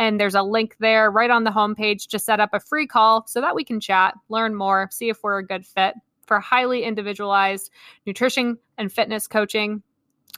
And 0.00 0.18
there's 0.18 0.34
a 0.34 0.42
link 0.42 0.76
there 0.80 1.10
right 1.10 1.28
on 1.28 1.44
the 1.44 1.50
homepage 1.50 2.08
to 2.08 2.18
set 2.18 2.40
up 2.40 2.54
a 2.54 2.58
free 2.58 2.86
call 2.86 3.26
so 3.26 3.42
that 3.42 3.54
we 3.54 3.64
can 3.64 3.80
chat, 3.80 4.14
learn 4.30 4.54
more, 4.54 4.88
see 4.90 5.10
if 5.10 5.18
we're 5.22 5.36
a 5.36 5.46
good 5.46 5.66
fit 5.66 5.94
for 6.26 6.40
highly 6.40 6.84
individualized 6.84 7.70
nutrition 8.06 8.56
and 8.78 8.90
fitness 8.90 9.26
coaching. 9.26 9.82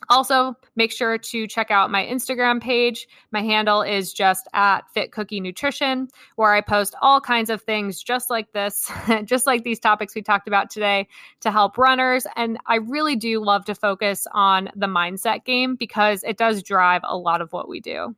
Also, 0.09 0.57
make 0.75 0.91
sure 0.91 1.17
to 1.17 1.47
check 1.47 1.71
out 1.71 1.93
my 1.93 2.05
Instagram 2.05 2.61
page. 2.61 3.07
My 3.31 3.41
handle 3.41 3.83
is 3.83 4.13
just 4.13 4.49
at 4.53 4.81
Fit 4.95 5.13
Cookie 5.13 5.41
Nutrition, 5.41 6.09
where 6.35 6.53
I 6.53 6.61
post 6.61 6.97
all 7.01 7.21
kinds 7.21 7.49
of 7.49 7.63
things 7.63 8.03
just 8.03 8.31
like 8.31 8.53
this, 8.53 8.91
just 9.25 9.47
like 9.47 9.63
these 9.63 9.79
topics 9.79 10.17
we 10.17 10.23
talked 10.23 10.49
about 10.49 10.71
today 10.71 11.07
to 11.43 11.53
help 11.53 11.79
runners. 11.79 12.27
And 12.35 12.59
I 12.67 12.79
really 12.79 13.15
do 13.15 13.41
love 13.41 13.65
to 13.67 13.77
focus 13.77 14.27
on 14.33 14.71
the 14.75 14.89
mindset 14.89 15.45
game 15.45 15.77
because 15.77 16.25
it 16.25 16.37
does 16.37 16.65
drive 16.65 17.03
a 17.05 17.17
lot 17.17 17.41
of 17.41 17.53
what 17.53 17.69
we 17.69 17.79
do. 17.79 18.17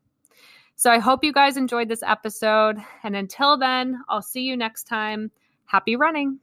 So 0.76 0.90
I 0.90 0.98
hope 0.98 1.24
you 1.24 1.32
guys 1.32 1.56
enjoyed 1.56 1.88
this 1.88 2.02
episode. 2.02 2.78
And 3.02 3.14
until 3.16 3.56
then, 3.56 4.02
I'll 4.08 4.22
see 4.22 4.42
you 4.42 4.56
next 4.56 4.84
time. 4.84 5.30
Happy 5.66 5.96
running. 5.96 6.38